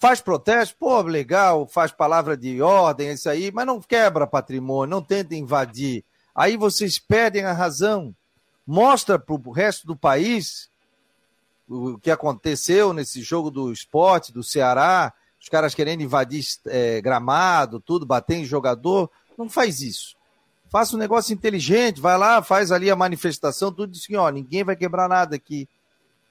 Faz 0.00 0.18
protesto, 0.18 0.76
pô, 0.78 1.02
legal, 1.02 1.66
faz 1.66 1.92
palavra 1.92 2.34
de 2.34 2.62
ordem, 2.62 3.12
isso 3.12 3.28
aí, 3.28 3.52
mas 3.52 3.66
não 3.66 3.78
quebra 3.82 4.26
patrimônio, 4.26 4.96
não 4.96 5.02
tenta 5.02 5.34
invadir. 5.34 6.02
Aí 6.34 6.56
vocês 6.56 6.98
perdem 6.98 7.44
a 7.44 7.52
razão. 7.52 8.16
Mostra 8.66 9.18
para 9.18 9.34
o 9.34 9.50
resto 9.50 9.86
do 9.86 9.94
país 9.94 10.70
o 11.68 11.98
que 11.98 12.10
aconteceu 12.10 12.94
nesse 12.94 13.20
jogo 13.20 13.50
do 13.50 13.70
esporte, 13.70 14.32
do 14.32 14.42
Ceará, 14.42 15.12
os 15.38 15.50
caras 15.50 15.74
querendo 15.74 16.02
invadir 16.02 16.46
é, 16.68 17.02
gramado, 17.02 17.78
tudo, 17.78 18.06
bater 18.06 18.36
em 18.36 18.44
jogador. 18.46 19.10
Não 19.36 19.50
faz 19.50 19.82
isso. 19.82 20.16
Faça 20.70 20.96
um 20.96 20.98
negócio 20.98 21.34
inteligente, 21.34 22.00
vai 22.00 22.16
lá, 22.16 22.42
faz 22.42 22.72
ali 22.72 22.90
a 22.90 22.96
manifestação, 22.96 23.70
tudo 23.70 23.92
assim, 23.92 24.16
ó, 24.16 24.30
ninguém 24.30 24.64
vai 24.64 24.76
quebrar 24.76 25.10
nada 25.10 25.36
aqui. 25.36 25.68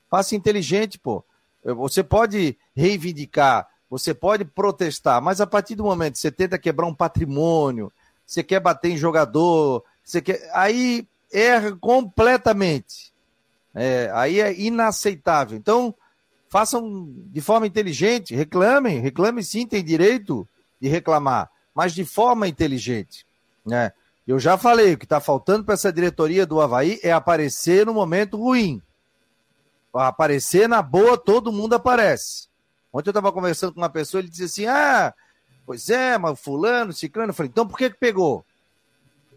Faça 0.10 0.36
inteligente, 0.36 0.98
pô. 0.98 1.24
Você 1.64 2.02
pode 2.02 2.58
reivindicar, 2.80 3.68
você 3.90 4.14
pode 4.14 4.46
protestar, 4.46 5.22
mas 5.22 5.42
a 5.42 5.48
partir 5.48 5.76
do 5.76 5.84
momento 5.84 6.14
que 6.14 6.20
você 6.20 6.32
tenta 6.32 6.58
quebrar 6.58 6.86
um 6.86 6.94
patrimônio, 6.94 7.92
você 8.26 8.44
quer 8.44 8.60
bater 8.60 8.92
em 8.92 8.98
jogador, 8.98 9.84
você 10.04 10.22
quer. 10.22 10.50
Aí 10.54 11.08
erra 11.32 11.76
completamente. 11.76 13.14
É, 13.74 14.12
aí 14.14 14.40
é 14.40 14.54
inaceitável. 14.60 15.58
Então, 15.58 15.94
façam 16.50 17.12
de 17.32 17.42
forma 17.42 17.68
inteligente, 17.68 18.36
reclamem, 18.36 19.00
reclamem 19.00 19.44
sim, 19.44 19.66
tem 19.66 19.84
direito 19.84 20.48
de 20.82 20.88
reclamar, 20.88 21.50
mas 21.74 21.94
de 21.94 22.04
forma 22.04 22.48
inteligente. 22.48 23.26
Né? 23.66 23.92
Eu 24.28 24.40
já 24.40 24.58
falei, 24.58 24.94
o 24.94 24.98
que 24.98 25.06
está 25.06 25.20
faltando 25.20 25.64
para 25.64 25.76
essa 25.76 25.94
diretoria 25.94 26.46
do 26.46 26.60
Havaí 26.60 27.00
é 27.04 27.12
aparecer 27.12 27.86
no 27.86 27.94
momento 27.94 28.38
ruim. 28.38 28.82
Aparecer 29.94 30.68
na 30.68 30.82
boa, 30.82 31.18
todo 31.18 31.52
mundo 31.52 31.74
aparece. 31.74 32.49
Ontem 32.92 33.10
eu 33.10 33.12
estava 33.12 33.32
conversando 33.32 33.74
com 33.74 33.80
uma 33.80 33.90
pessoa, 33.90 34.22
ele 34.22 34.30
disse 34.30 34.44
assim: 34.44 34.66
Ah, 34.66 35.14
pois 35.66 35.90
é, 35.90 36.18
mas 36.18 36.40
fulano, 36.40 36.92
ciclano. 36.92 37.30
Eu 37.30 37.34
falei, 37.34 37.50
então 37.50 37.68
por 37.68 37.78
que 37.78 37.90
que 37.90 37.98
pegou? 37.98 38.44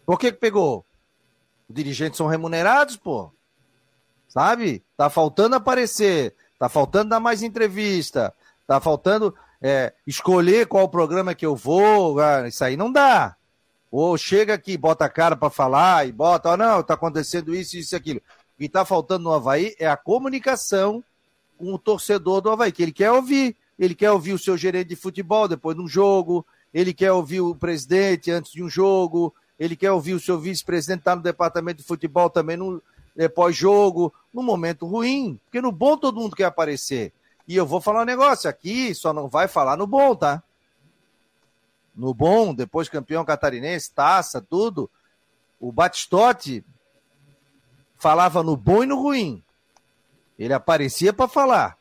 Por 0.06 0.18
que 0.18 0.32
que 0.32 0.38
pegou? 0.38 0.84
Os 1.68 1.74
dirigentes 1.74 2.16
são 2.16 2.26
remunerados, 2.26 2.96
pô. 2.96 3.30
Sabe? 4.28 4.82
Tá 4.96 5.10
faltando 5.10 5.56
aparecer, 5.56 6.34
tá 6.58 6.68
faltando 6.68 7.10
dar 7.10 7.20
mais 7.20 7.42
entrevista, 7.42 8.34
tá 8.66 8.80
faltando 8.80 9.34
é, 9.60 9.92
escolher 10.06 10.66
qual 10.66 10.88
programa 10.88 11.34
que 11.34 11.44
eu 11.44 11.54
vou. 11.54 12.18
Ah, 12.18 12.48
isso 12.48 12.64
aí 12.64 12.76
não 12.76 12.90
dá. 12.90 13.36
Ou 13.90 14.16
chega 14.16 14.54
aqui, 14.54 14.78
bota 14.78 15.04
a 15.04 15.08
cara 15.10 15.36
para 15.36 15.50
falar 15.50 16.08
e 16.08 16.12
bota, 16.12 16.50
oh, 16.50 16.56
não, 16.56 16.82
tá 16.82 16.94
acontecendo 16.94 17.54
isso, 17.54 17.76
isso 17.76 17.94
e 17.94 17.96
aquilo. 17.96 18.22
O 18.56 18.58
que 18.58 18.68
tá 18.68 18.86
faltando 18.86 19.24
no 19.24 19.32
Havaí 19.32 19.76
é 19.78 19.86
a 19.86 19.98
comunicação 19.98 21.04
o 21.70 21.78
torcedor 21.78 22.40
do 22.40 22.50
Havaí, 22.50 22.72
que 22.72 22.82
ele 22.82 22.92
quer 22.92 23.12
ouvir. 23.12 23.56
Ele 23.78 23.94
quer 23.94 24.10
ouvir 24.10 24.32
o 24.32 24.38
seu 24.38 24.56
gerente 24.56 24.88
de 24.88 24.96
futebol 24.96 25.48
depois 25.48 25.76
de 25.76 25.82
um 25.82 25.88
jogo, 25.88 26.46
ele 26.72 26.92
quer 26.92 27.10
ouvir 27.12 27.40
o 27.40 27.54
presidente 27.54 28.30
antes 28.30 28.52
de 28.52 28.62
um 28.62 28.68
jogo, 28.68 29.34
ele 29.58 29.74
quer 29.74 29.90
ouvir 29.90 30.14
o 30.14 30.20
seu 30.20 30.38
vice-presidente 30.38 31.00
estar 31.00 31.12
tá 31.12 31.16
no 31.16 31.22
departamento 31.22 31.78
de 31.78 31.84
futebol 31.84 32.30
também 32.30 32.56
no 32.56 32.82
é, 33.16 33.28
pós-jogo, 33.28 34.12
no 34.32 34.42
momento 34.42 34.86
ruim, 34.86 35.38
porque 35.44 35.60
no 35.60 35.72
bom 35.72 35.96
todo 35.96 36.20
mundo 36.20 36.36
quer 36.36 36.44
aparecer. 36.44 37.12
E 37.46 37.56
eu 37.56 37.66
vou 37.66 37.80
falar 37.80 38.02
um 38.02 38.06
negócio 38.06 38.48
aqui, 38.48 38.94
só 38.94 39.12
não 39.12 39.28
vai 39.28 39.48
falar 39.48 39.76
no 39.76 39.86
bom, 39.86 40.14
tá? 40.14 40.42
No 41.94 42.14
bom, 42.14 42.54
depois 42.54 42.88
campeão 42.88 43.24
catarinense, 43.24 43.90
taça, 43.90 44.40
tudo. 44.40 44.88
O 45.60 45.72
Batistote 45.72 46.64
falava 47.98 48.42
no 48.42 48.56
bom 48.56 48.82
e 48.82 48.86
no 48.86 49.00
ruim. 49.00 49.42
Ele 50.38 50.52
aparecia 50.52 51.12
para 51.12 51.28
falar, 51.28 51.76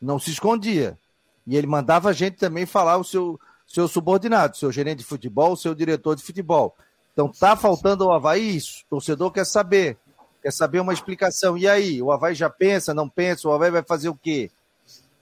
não 0.00 0.18
se 0.18 0.30
escondia. 0.30 0.98
E 1.46 1.56
ele 1.56 1.66
mandava 1.66 2.10
a 2.10 2.12
gente 2.12 2.36
também 2.36 2.66
falar 2.66 2.96
o 2.96 3.04
seu, 3.04 3.38
seu 3.66 3.86
subordinado, 3.86 4.56
seu 4.56 4.72
gerente 4.72 4.98
de 4.98 5.04
futebol, 5.04 5.52
o 5.52 5.56
seu 5.56 5.74
diretor 5.74 6.16
de 6.16 6.22
futebol. 6.22 6.74
Então 7.12 7.28
tá 7.28 7.56
faltando 7.56 8.04
ao 8.04 8.12
Havaí 8.12 8.56
isso. 8.56 8.82
O 8.86 8.96
torcedor 8.96 9.30
quer 9.30 9.46
saber. 9.46 9.96
Quer 10.42 10.52
saber 10.52 10.80
uma 10.80 10.92
explicação. 10.92 11.56
E 11.56 11.66
aí, 11.66 12.02
o 12.02 12.10
Havaí 12.10 12.34
já 12.34 12.50
pensa, 12.50 12.92
não 12.92 13.08
pensa, 13.08 13.48
o 13.48 13.52
Havaí 13.52 13.70
vai 13.70 13.82
fazer 13.82 14.08
o 14.08 14.14
quê? 14.14 14.50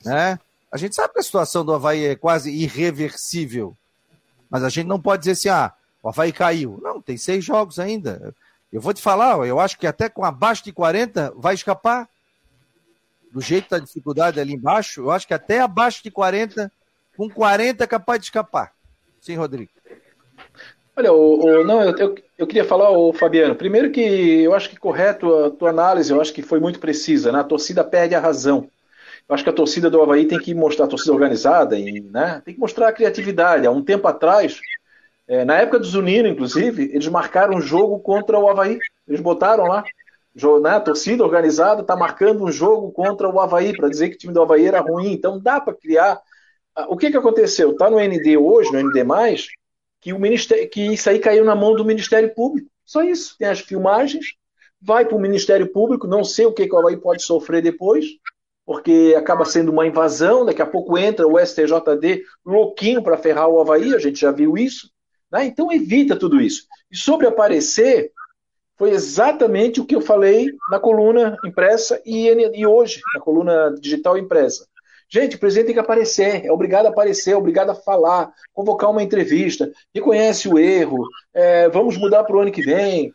Né? 0.04 0.38
A 0.70 0.76
gente 0.76 0.96
sabe 0.96 1.12
que 1.12 1.20
a 1.20 1.22
situação 1.22 1.64
do 1.64 1.74
Havaí 1.74 2.06
é 2.06 2.16
quase 2.16 2.50
irreversível. 2.50 3.76
Mas 4.48 4.64
a 4.64 4.68
gente 4.68 4.86
não 4.86 5.00
pode 5.00 5.20
dizer 5.20 5.32
assim, 5.32 5.48
ah, 5.48 5.72
o 6.02 6.08
Havaí 6.08 6.32
caiu. 6.32 6.80
Não, 6.82 7.00
tem 7.00 7.16
seis 7.16 7.44
jogos 7.44 7.78
ainda. 7.78 8.34
Eu 8.72 8.80
vou 8.80 8.94
te 8.94 9.02
falar, 9.02 9.46
eu 9.46 9.60
acho 9.60 9.78
que 9.78 9.86
até 9.86 10.08
com 10.08 10.24
abaixo 10.24 10.64
de 10.64 10.72
40 10.72 11.34
vai 11.36 11.54
escapar. 11.54 12.08
Do 13.32 13.40
jeito 13.40 13.70
da 13.70 13.78
dificuldade 13.78 14.38
ali 14.38 14.52
embaixo, 14.52 15.00
eu 15.00 15.10
acho 15.10 15.26
que 15.26 15.32
até 15.32 15.60
abaixo 15.60 16.02
de 16.04 16.10
40, 16.10 16.70
com 17.16 17.30
40 17.30 17.82
é 17.82 17.86
capaz 17.86 18.20
de 18.20 18.26
escapar. 18.26 18.72
Sim, 19.20 19.36
Rodrigo. 19.36 19.70
Olha, 20.94 21.10
o, 21.12 21.42
o 21.42 21.64
não, 21.64 21.82
eu, 21.82 21.96
eu, 21.96 22.14
eu, 22.36 22.46
queria 22.46 22.64
falar, 22.64 22.90
o 22.90 23.14
Fabiano, 23.14 23.54
primeiro 23.54 23.90
que 23.90 24.00
eu 24.42 24.54
acho 24.54 24.68
que 24.68 24.76
correto 24.76 25.34
a 25.34 25.50
tua 25.50 25.70
análise, 25.70 26.12
eu 26.12 26.20
acho 26.20 26.32
que 26.32 26.42
foi 26.42 26.60
muito 26.60 26.78
precisa, 26.78 27.32
né? 27.32 27.40
A 27.40 27.44
torcida 27.44 27.82
perde 27.82 28.14
a 28.14 28.20
razão. 28.20 28.68
Eu 29.26 29.34
acho 29.34 29.44
que 29.44 29.50
a 29.50 29.54
torcida 29.54 29.88
do 29.88 30.02
Havaí 30.02 30.26
tem 30.26 30.38
que 30.38 30.54
mostrar, 30.54 30.84
a 30.84 30.88
torcida 30.88 31.14
organizada, 31.14 31.78
e, 31.78 32.00
né? 32.00 32.42
tem 32.44 32.52
que 32.52 32.60
mostrar 32.60 32.88
a 32.88 32.92
criatividade. 32.92 33.66
Há 33.66 33.70
um 33.70 33.82
tempo 33.82 34.06
atrás, 34.06 34.60
é, 35.26 35.44
na 35.44 35.56
época 35.56 35.78
do 35.78 35.86
Zunino, 35.86 36.28
inclusive, 36.28 36.90
eles 36.92 37.08
marcaram 37.08 37.56
um 37.56 37.60
jogo 37.60 37.98
contra 38.00 38.38
o 38.38 38.48
Havaí. 38.48 38.78
Eles 39.08 39.20
botaram 39.20 39.64
lá, 39.64 39.82
né? 40.60 40.70
a 40.70 40.80
torcida 40.80 41.24
organizada 41.24 41.82
está 41.82 41.94
marcando 41.94 42.44
um 42.44 42.50
jogo 42.50 42.90
contra 42.92 43.28
o 43.28 43.40
Havaí, 43.40 43.76
para 43.76 43.88
dizer 43.88 44.08
que 44.08 44.16
o 44.16 44.18
time 44.18 44.32
do 44.32 44.42
Havaí 44.42 44.66
era 44.66 44.80
ruim. 44.80 45.12
Então 45.12 45.40
dá 45.40 45.60
para 45.60 45.74
criar. 45.74 46.20
Ah, 46.74 46.86
o 46.88 46.96
que, 46.96 47.10
que 47.10 47.16
aconteceu? 47.16 47.72
Está 47.72 47.90
no 47.90 47.98
ND 48.00 48.36
hoje, 48.36 48.72
no 48.72 48.78
ND, 48.78 49.04
que, 50.00 50.12
o 50.12 50.18
ministério, 50.18 50.68
que 50.68 50.92
isso 50.92 51.08
aí 51.08 51.18
caiu 51.18 51.44
na 51.44 51.54
mão 51.54 51.74
do 51.74 51.84
Ministério 51.84 52.34
Público. 52.34 52.68
Só 52.84 53.02
isso. 53.02 53.36
Tem 53.38 53.48
as 53.48 53.60
filmagens, 53.60 54.34
vai 54.80 55.04
para 55.04 55.16
o 55.16 55.20
Ministério 55.20 55.70
Público, 55.70 56.06
não 56.06 56.24
sei 56.24 56.46
o 56.46 56.52
que, 56.52 56.66
que 56.66 56.74
o 56.74 56.78
Havaí 56.78 56.96
pode 56.96 57.22
sofrer 57.22 57.62
depois, 57.62 58.06
porque 58.64 59.14
acaba 59.16 59.44
sendo 59.44 59.70
uma 59.70 59.86
invasão, 59.86 60.44
daqui 60.44 60.62
a 60.62 60.66
pouco 60.66 60.98
entra 60.98 61.26
o 61.26 61.38
STJD 61.38 62.24
louquinho 62.44 63.02
para 63.02 63.16
ferrar 63.16 63.48
o 63.48 63.60
Havaí, 63.60 63.94
a 63.94 63.98
gente 63.98 64.20
já 64.20 64.32
viu 64.32 64.56
isso. 64.56 64.90
Né? 65.30 65.46
Então 65.46 65.72
evita 65.72 66.16
tudo 66.16 66.40
isso. 66.40 66.66
E 66.90 66.96
sobre 66.96 67.26
aparecer, 67.26 68.12
foi 68.82 68.90
exatamente 68.90 69.80
o 69.80 69.84
que 69.84 69.94
eu 69.94 70.00
falei 70.00 70.50
na 70.68 70.76
coluna 70.76 71.36
impressa 71.44 72.02
e, 72.04 72.26
e 72.26 72.66
hoje, 72.66 73.00
na 73.14 73.20
coluna 73.20 73.72
digital 73.80 74.18
impressa. 74.18 74.66
Gente, 75.08 75.36
o 75.36 75.38
presidente 75.38 75.66
tem 75.66 75.74
que 75.74 75.80
aparecer, 75.80 76.44
é 76.44 76.50
obrigado 76.50 76.86
a 76.86 76.88
aparecer, 76.88 77.30
é 77.30 77.36
obrigado 77.36 77.70
a 77.70 77.76
falar, 77.76 78.32
convocar 78.52 78.90
uma 78.90 79.00
entrevista, 79.00 79.70
reconhece 79.94 80.48
o 80.48 80.58
erro, 80.58 81.06
é, 81.32 81.68
vamos 81.68 81.96
mudar 81.96 82.24
para 82.24 82.36
o 82.36 82.40
ano 82.40 82.50
que 82.50 82.60
vem, 82.60 83.14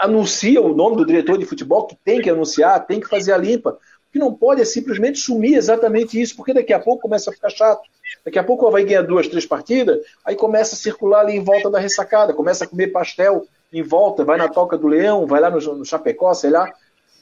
anuncia 0.00 0.60
o 0.60 0.74
nome 0.74 0.96
do 0.96 1.06
diretor 1.06 1.38
de 1.38 1.46
futebol, 1.46 1.86
que 1.86 1.96
tem 2.04 2.20
que 2.20 2.28
anunciar, 2.28 2.84
tem 2.84 2.98
que 2.98 3.08
fazer 3.08 3.34
a 3.34 3.38
limpa. 3.38 3.70
O 4.08 4.12
que 4.12 4.18
não 4.18 4.34
pode 4.34 4.62
é 4.62 4.64
simplesmente 4.64 5.20
sumir 5.20 5.54
exatamente 5.54 6.20
isso, 6.20 6.34
porque 6.34 6.52
daqui 6.52 6.72
a 6.72 6.80
pouco 6.80 7.02
começa 7.02 7.30
a 7.30 7.32
ficar 7.32 7.50
chato. 7.50 7.82
Daqui 8.24 8.38
a 8.40 8.42
pouco 8.42 8.68
vai 8.68 8.82
ganhar 8.82 9.02
duas, 9.02 9.28
três 9.28 9.46
partidas, 9.46 10.00
aí 10.24 10.34
começa 10.34 10.74
a 10.74 10.78
circular 10.78 11.20
ali 11.20 11.36
em 11.36 11.44
volta 11.44 11.70
da 11.70 11.78
ressacada, 11.78 12.34
começa 12.34 12.64
a 12.64 12.66
comer 12.66 12.88
pastel 12.88 13.46
em 13.74 13.82
volta, 13.82 14.24
vai 14.24 14.38
na 14.38 14.48
Toca 14.48 14.78
do 14.78 14.86
Leão, 14.86 15.26
vai 15.26 15.40
lá 15.40 15.50
no, 15.50 15.58
no 15.58 15.84
Chapecó, 15.84 16.32
sei 16.34 16.50
lá. 16.50 16.70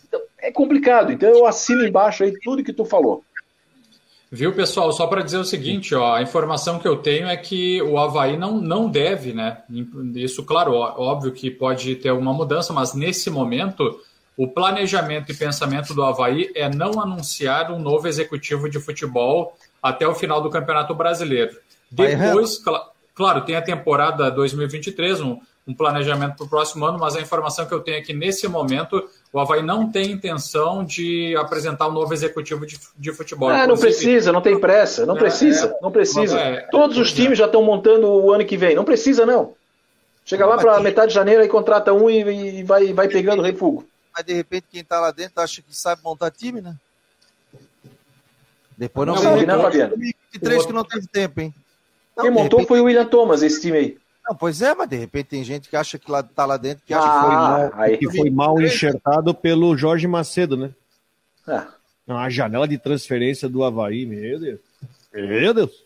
Então, 0.06 0.20
é 0.38 0.52
complicado. 0.52 1.12
Então 1.12 1.28
eu 1.28 1.46
assino 1.46 1.86
embaixo 1.86 2.22
aí 2.22 2.32
tudo 2.42 2.62
que 2.62 2.72
tu 2.72 2.84
falou. 2.84 3.24
Viu, 4.34 4.54
pessoal? 4.54 4.90
Só 4.92 5.06
para 5.06 5.22
dizer 5.22 5.36
o 5.36 5.44
seguinte, 5.44 5.94
ó, 5.94 6.14
a 6.14 6.22
informação 6.22 6.78
que 6.78 6.88
eu 6.88 6.96
tenho 6.96 7.28
é 7.28 7.36
que 7.36 7.82
o 7.82 7.98
Havaí 7.98 8.34
não, 8.36 8.58
não 8.58 8.88
deve, 8.88 9.34
né? 9.34 9.58
Isso, 10.14 10.42
claro, 10.42 10.72
óbvio 10.72 11.32
que 11.32 11.50
pode 11.50 11.96
ter 11.96 12.08
alguma 12.08 12.32
mudança, 12.32 12.72
mas 12.72 12.94
nesse 12.94 13.28
momento 13.28 14.00
o 14.34 14.48
planejamento 14.48 15.30
e 15.30 15.34
pensamento 15.34 15.92
do 15.92 16.02
Havaí 16.02 16.50
é 16.54 16.66
não 16.66 16.98
anunciar 16.98 17.70
um 17.70 17.78
novo 17.78 18.08
executivo 18.08 18.70
de 18.70 18.80
futebol 18.80 19.54
até 19.82 20.08
o 20.08 20.14
final 20.14 20.40
do 20.40 20.48
Campeonato 20.48 20.94
Brasileiro. 20.94 21.54
Depois, 21.90 22.56
cl 22.56 22.78
claro, 23.14 23.42
tem 23.42 23.56
a 23.56 23.60
temporada 23.60 24.30
2023, 24.30 25.20
um, 25.20 25.38
um 25.66 25.74
planejamento 25.74 26.36
para 26.36 26.46
o 26.46 26.48
próximo 26.48 26.84
ano, 26.84 26.98
mas 26.98 27.14
a 27.14 27.20
informação 27.20 27.66
que 27.66 27.72
eu 27.72 27.80
tenho 27.80 27.98
é 27.98 28.00
que 28.00 28.12
nesse 28.12 28.48
momento 28.48 29.08
o 29.32 29.38
Havaí 29.38 29.62
não 29.62 29.90
tem 29.90 30.10
intenção 30.10 30.84
de 30.84 31.36
apresentar 31.36 31.88
um 31.88 31.92
novo 31.92 32.12
executivo 32.12 32.66
de, 32.66 32.78
de 32.96 33.12
futebol. 33.12 33.48
Ah, 33.48 33.66
não 33.66 33.76
precisa, 33.76 34.32
não 34.32 34.40
tem 34.40 34.58
pressa, 34.58 35.06
não 35.06 35.16
é, 35.16 35.20
precisa, 35.20 35.66
é, 35.68 35.78
não 35.80 35.92
precisa. 35.92 36.40
É, 36.40 36.60
Todos 36.70 36.98
os 36.98 37.12
times 37.12 37.38
já 37.38 37.46
estão 37.46 37.62
montando 37.62 38.08
o 38.08 38.32
ano 38.32 38.44
que 38.44 38.56
vem, 38.56 38.74
não 38.74 38.84
precisa 38.84 39.24
não. 39.24 39.54
Chega 40.24 40.46
lá 40.46 40.56
para 40.56 40.80
metade 40.80 41.08
de 41.08 41.14
janeiro 41.14 41.44
e 41.44 41.48
contrata 41.48 41.92
um 41.92 42.10
e, 42.10 42.58
e 42.58 42.62
vai, 42.64 42.92
vai 42.92 43.08
pegando 43.08 43.42
refugo. 43.42 43.86
Mas 44.14 44.24
de 44.24 44.32
repente 44.34 44.66
quem 44.70 44.84
tá 44.84 45.00
lá 45.00 45.10
dentro 45.10 45.40
acha 45.40 45.62
que 45.62 45.76
sabe 45.76 46.02
montar 46.02 46.30
time, 46.30 46.60
né? 46.60 46.76
Depois 48.76 49.06
não, 49.06 49.14
Não 49.14 49.22
sabe, 49.22 49.46
né, 49.46 49.58
Fabiano? 49.58 49.96
2023 49.96 50.66
que 50.66 50.72
não 50.72 50.84
teve 50.84 51.06
tempo, 51.06 51.40
hein? 51.40 51.54
Quem 52.20 52.30
montou 52.30 52.58
repente- 52.58 52.68
foi 52.68 52.80
o 52.80 52.84
William 52.84 53.06
Thomas, 53.06 53.42
esse 53.42 53.60
time 53.60 53.78
aí. 53.78 54.01
Não, 54.24 54.36
pois 54.36 54.62
é, 54.62 54.74
mas 54.74 54.88
de 54.88 54.96
repente 54.96 55.26
tem 55.26 55.42
gente 55.44 55.68
que 55.68 55.76
acha 55.76 55.98
que 55.98 56.10
lá, 56.10 56.22
tá 56.22 56.46
lá 56.46 56.56
dentro, 56.56 56.84
que 56.86 56.94
acha 56.94 57.08
Ah, 57.08 57.12
que 57.12 57.18
foi 57.20 57.36
mal. 57.36 57.70
aí. 57.74 57.98
Que 57.98 58.10
foi 58.16 58.30
mal 58.30 58.60
enxertado 58.60 59.34
pelo 59.34 59.76
Jorge 59.76 60.06
Macedo, 60.06 60.56
né? 60.56 60.72
Ah, 61.46 61.74
Não, 62.06 62.16
A 62.18 62.30
janela 62.30 62.66
de 62.68 62.78
transferência 62.78 63.48
do 63.48 63.64
Havaí, 63.64 64.06
meu 64.06 64.38
Deus. 64.38 64.60
Meu 65.12 65.52
Deus. 65.54 65.84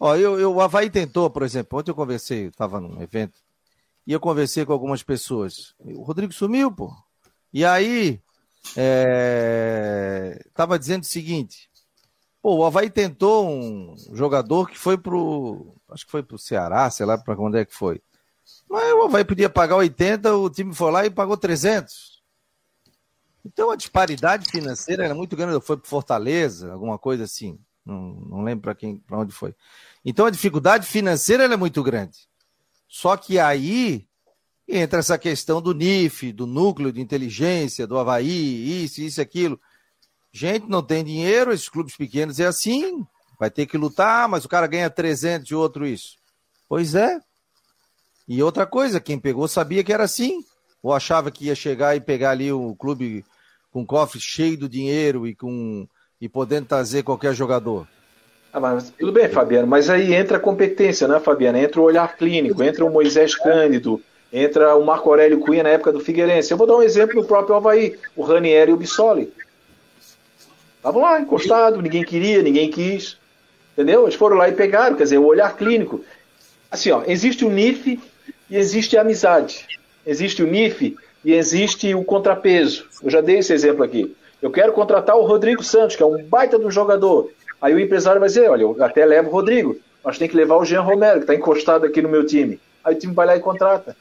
Ó, 0.00 0.14
eu, 0.16 0.38
eu- 0.40 0.54
o 0.54 0.60
Havaí 0.60 0.90
tentou, 0.90 1.28
por 1.30 1.42
exemplo, 1.42 1.78
ontem 1.78 1.90
eu 1.90 1.94
conversei, 1.94 2.46
estava 2.46 2.80
num 2.80 3.00
evento, 3.02 3.34
e 4.06 4.12
eu 4.12 4.20
conversei 4.20 4.64
com 4.64 4.72
algumas 4.72 5.02
pessoas. 5.02 5.74
O 5.78 6.02
Rodrigo 6.02 6.32
sumiu, 6.32 6.70
pô. 6.72 6.90
E 7.52 7.64
aí, 7.64 8.20
é, 8.76 10.42
tava 10.54 10.78
dizendo 10.78 11.02
o 11.02 11.06
seguinte, 11.06 11.68
pô, 12.42 12.56
o 12.56 12.64
Havaí 12.64 12.90
tentou 12.90 13.48
um 13.48 13.94
jogador 14.12 14.68
que 14.68 14.78
foi 14.78 14.98
pro, 14.98 15.74
acho 15.88 16.04
que 16.04 16.10
foi 16.10 16.22
pro 16.22 16.38
Ceará, 16.38 16.90
sei 16.90 17.06
lá 17.06 17.16
para 17.16 17.40
onde 17.40 17.58
é 17.58 17.64
que 17.64 17.74
foi. 17.74 18.00
Mas 18.68 18.92
o 18.92 19.02
Havaí 19.02 19.24
podia 19.24 19.48
pagar 19.48 19.76
80, 19.76 20.36
o 20.36 20.50
time 20.50 20.74
foi 20.74 20.90
lá 20.90 21.04
e 21.06 21.10
pagou 21.10 21.36
300. 21.36 22.22
Então 23.44 23.70
a 23.70 23.76
disparidade 23.76 24.50
financeira 24.50 25.04
era 25.04 25.14
muito 25.14 25.36
grande. 25.36 25.64
Foi 25.64 25.76
pro 25.76 25.88
Fortaleza, 25.88 26.72
alguma 26.72 26.98
coisa 26.98 27.24
assim. 27.24 27.58
Não, 27.84 28.14
não 28.28 28.42
lembro 28.42 28.62
para 28.62 28.74
quem, 28.74 28.98
para 28.98 29.18
onde 29.18 29.32
foi. 29.32 29.54
Então 30.04 30.26
a 30.26 30.30
dificuldade 30.30 30.86
financeira 30.86 31.44
é 31.44 31.56
muito 31.56 31.82
grande. 31.82 32.28
Só 32.88 33.16
que 33.16 33.38
aí 33.38 34.06
entra 34.68 34.98
essa 34.98 35.16
questão 35.16 35.62
do 35.62 35.72
NIF, 35.72 36.32
do 36.32 36.46
núcleo 36.46 36.92
de 36.92 37.00
inteligência, 37.00 37.86
do 37.86 37.98
Havaí, 37.98 38.84
isso, 38.84 39.00
isso, 39.00 39.20
aquilo. 39.20 39.60
Gente, 40.32 40.68
não 40.68 40.82
tem 40.82 41.04
dinheiro, 41.04 41.52
esses 41.52 41.68
clubes 41.68 41.96
pequenos 41.96 42.40
é 42.40 42.46
assim, 42.46 43.06
vai 43.38 43.50
ter 43.50 43.66
que 43.66 43.76
lutar, 43.76 44.28
mas 44.28 44.44
o 44.44 44.48
cara 44.48 44.66
ganha 44.66 44.90
300 44.90 45.50
e 45.50 45.54
outro 45.54 45.86
isso. 45.86 46.16
Pois 46.68 46.94
é. 46.94 47.20
E 48.28 48.42
outra 48.42 48.66
coisa, 48.66 49.00
quem 49.00 49.18
pegou 49.18 49.46
sabia 49.46 49.84
que 49.84 49.92
era 49.92 50.04
assim, 50.04 50.44
ou 50.82 50.92
achava 50.92 51.30
que 51.30 51.46
ia 51.46 51.54
chegar 51.54 51.96
e 51.96 52.00
pegar 52.00 52.30
ali 52.30 52.50
o 52.50 52.74
clube 52.74 53.24
com 53.70 53.86
cofre 53.86 54.20
cheio 54.20 54.56
do 54.56 54.68
dinheiro 54.68 55.26
e 55.26 55.34
com 55.34 55.86
e 56.20 56.28
podendo 56.28 56.66
trazer 56.66 57.02
qualquer 57.02 57.34
jogador. 57.34 57.86
Ah, 58.52 58.58
mas 58.58 58.90
tudo 58.90 59.12
bem, 59.12 59.28
Fabiano, 59.28 59.66
mas 59.66 59.90
aí 59.90 60.14
entra 60.14 60.38
a 60.38 60.40
competência, 60.40 61.06
né, 61.06 61.20
Fabiano? 61.20 61.58
Entra 61.58 61.78
o 61.78 61.84
olhar 61.84 62.16
clínico, 62.16 62.62
entra 62.62 62.86
o 62.86 62.90
Moisés 62.90 63.34
Cândido, 63.34 64.00
entra 64.32 64.74
o 64.74 64.84
Marco 64.84 65.10
Aurélio 65.10 65.40
Cunha 65.40 65.62
na 65.62 65.68
época 65.68 65.92
do 65.92 66.00
Figueirense. 66.00 66.50
Eu 66.50 66.56
vou 66.56 66.66
dar 66.66 66.76
um 66.76 66.82
exemplo 66.82 67.20
do 67.20 67.28
próprio 67.28 67.54
Havaí, 67.54 67.98
o 68.16 68.22
Ranieri 68.22 68.70
e 68.70 68.74
o 68.74 68.78
Bissoli. 68.78 69.30
Estavam 70.76 71.02
lá, 71.02 71.20
encostados, 71.20 71.82
ninguém 71.82 72.04
queria, 72.04 72.42
ninguém 72.42 72.70
quis. 72.70 73.18
Entendeu? 73.76 74.04
Eles 74.04 74.14
foram 74.14 74.36
lá 74.36 74.48
e 74.48 74.52
pegaram, 74.52 74.96
quer 74.96 75.02
dizer, 75.02 75.18
o 75.18 75.26
olhar 75.26 75.54
clínico. 75.54 76.02
Assim, 76.70 76.90
ó, 76.90 77.02
existe 77.06 77.44
o 77.44 77.50
NIF 77.50 78.00
e 78.48 78.56
existe 78.56 78.96
a 78.96 79.02
amizade. 79.02 79.66
Existe 80.06 80.42
o 80.42 80.46
NIF 80.46 80.96
e 81.22 81.34
existe 81.34 81.94
o 81.94 82.02
contrapeso. 82.02 82.86
Eu 83.02 83.10
já 83.10 83.20
dei 83.20 83.38
esse 83.38 83.52
exemplo 83.52 83.84
aqui. 83.84 84.16
Eu 84.40 84.50
quero 84.50 84.72
contratar 84.72 85.16
o 85.16 85.26
Rodrigo 85.26 85.62
Santos, 85.62 85.94
que 85.94 86.02
é 86.02 86.06
um 86.06 86.24
baita 86.24 86.58
do 86.58 86.70
jogador. 86.70 87.30
Aí 87.60 87.74
o 87.74 87.78
empresário 87.80 88.18
vai 88.18 88.28
dizer, 88.28 88.48
olha, 88.48 88.62
eu 88.62 88.76
até 88.82 89.04
levo 89.04 89.28
o 89.28 89.32
Rodrigo, 89.32 89.76
mas 90.02 90.16
tem 90.16 90.28
que 90.28 90.36
levar 90.36 90.56
o 90.56 90.64
Jean 90.64 90.80
Romero, 90.80 91.18
que 91.18 91.24
está 91.24 91.34
encostado 91.34 91.84
aqui 91.84 92.00
no 92.00 92.08
meu 92.08 92.24
time. 92.24 92.58
Aí 92.82 92.94
o 92.94 92.98
time 92.98 93.12
vai 93.12 93.26
lá 93.26 93.36
e 93.36 93.40
contrata. 93.40 93.94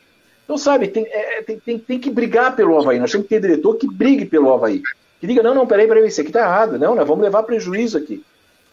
Então, 0.45 0.57
sabe, 0.57 0.87
tem, 0.87 1.05
é, 1.09 1.41
tem, 1.41 1.59
tem, 1.59 1.79
tem 1.79 1.99
que 1.99 2.11
brigar 2.11 2.55
pelo 2.55 2.79
Havaí. 2.79 2.99
Nós 2.99 3.11
temos 3.11 3.27
que 3.27 3.33
ter 3.33 3.41
diretor 3.41 3.75
que 3.75 3.91
brigue 3.91 4.25
pelo 4.25 4.53
Havaí. 4.53 4.81
Que 5.19 5.25
diga, 5.25 5.41
não, 5.41 5.55
não, 5.55 5.65
peraí, 5.65 5.87
peraí, 5.87 6.07
isso 6.07 6.21
aqui 6.21 6.29
está 6.29 6.41
errado. 6.41 6.77
Não, 6.77 6.95
nós 6.95 7.07
vamos 7.07 7.23
levar 7.23 7.43
prejuízo 7.43 7.97
aqui. 7.97 8.23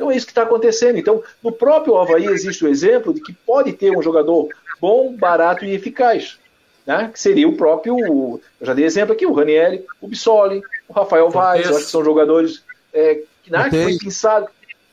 Então 0.03 0.11
é 0.11 0.17
isso 0.17 0.27
que 0.27 0.33
está 0.33 0.43
acontecendo. 0.43 0.99
Então, 0.99 1.23
no 1.41 1.53
próprio 1.53 1.97
Havaí 1.97 2.27
existe 2.27 2.65
o 2.65 2.69
exemplo 2.69 3.15
de 3.15 3.21
que 3.21 3.33
pode 3.33 3.73
ter 3.73 3.97
um 3.97 4.03
jogador 4.03 4.49
bom, 4.81 5.15
barato 5.17 5.65
e 5.65 5.73
eficaz. 5.73 6.39
Né? 6.85 7.09
Que 7.13 7.21
seria 7.21 7.49
o 7.49 7.57
próprio, 7.57 7.97
eu 8.01 8.41
já 8.67 8.75
dei 8.75 8.85
exemplo 8.85 9.13
aqui, 9.15 9.25
o 9.25 9.33
Ranieri, 9.33 9.85
o 10.01 10.09
Bissoli, 10.09 10.61
o 10.89 10.93
Rafael 10.93 11.31
Vaz, 11.31 11.65
eu 11.65 11.77
acho 11.77 11.85
que 11.87 11.91
são 11.93 12.05
jogadores 12.05 12.65
é, 12.93 13.21
que, 13.45 13.53
né, 13.53 13.71
que 13.71 13.83
foi 13.85 13.97
pensado. 13.99 14.49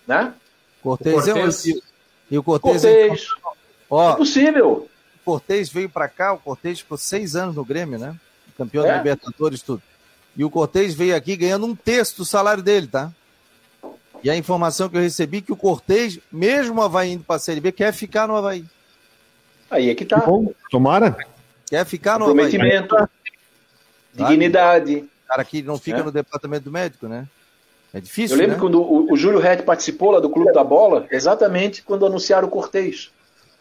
Né? 0.07 0.31
Cortez, 0.83 1.25
O 1.27 1.29
é 1.31 1.33
um- 1.45 1.49
e, 2.29 2.37
o 2.37 2.43
Cortez, 2.43 2.85
é- 2.85 3.07
Cortez, 3.07 3.27
ó, 3.89 4.13
é 4.13 4.15
possível. 4.15 4.87
o 5.21 5.25
Cortez 5.25 5.69
veio 5.69 5.89
para 5.89 6.07
cá, 6.07 6.33
o 6.33 6.37
Cortez 6.37 6.79
ficou 6.81 6.97
seis 6.99 7.35
anos 7.35 7.55
no 7.55 7.65
Grêmio, 7.65 7.97
né? 7.97 8.15
Campeão 8.55 8.85
É. 8.85 8.89
da 8.89 8.97
Libertadores, 8.97 9.63
tudo. 9.63 9.81
E 10.37 10.45
o 10.45 10.49
Cortez 10.51 10.93
veio 10.93 11.15
aqui 11.15 11.35
ganhando 11.35 11.65
um 11.65 11.75
terço 11.75 12.17
do 12.17 12.25
salário 12.25 12.61
dele, 12.61 12.85
tá? 12.85 13.11
E 14.23 14.29
a 14.29 14.35
informação 14.35 14.89
que 14.89 14.97
eu 14.97 15.01
recebi 15.01 15.37
é 15.37 15.41
que 15.41 15.51
o 15.51 15.55
Cortez, 15.55 16.19
mesmo 16.31 16.79
o 16.81 16.83
Havaí 16.83 17.11
indo 17.13 17.23
para 17.23 17.37
a 17.37 17.39
Série 17.39 17.59
B, 17.61 17.71
quer 17.71 17.93
ficar 17.93 18.27
no 18.27 18.35
Havaí. 18.35 18.65
Aí 19.71 19.89
é 19.89 19.95
que 19.95 20.05
tá. 20.05 20.17
Bom, 20.17 20.51
tomara. 20.69 21.15
Quer 21.69 21.85
ficar 21.85 22.19
no 22.19 22.25
Havaí. 22.25 22.51
Comprometimento, 22.51 23.09
dignidade. 24.13 25.05
Cara 25.27 25.43
que 25.45 25.61
não 25.61 25.77
fica 25.77 25.99
É. 25.99 26.03
no 26.03 26.11
departamento 26.11 26.65
do 26.65 26.71
médico, 26.71 27.07
né? 27.07 27.27
É 27.93 27.99
difícil, 27.99 28.35
Eu 28.35 28.41
lembro 28.41 28.55
né? 28.55 28.61
quando 28.61 28.81
o, 28.81 29.11
o 29.13 29.17
Júlio 29.17 29.39
Rett 29.39 29.63
participou 29.63 30.11
lá 30.11 30.19
do 30.19 30.29
Clube 30.29 30.53
da 30.53 30.63
Bola, 30.63 31.07
exatamente 31.11 31.81
quando 31.81 32.05
anunciaram 32.05 32.47
o 32.47 32.51
Cortez. 32.51 33.11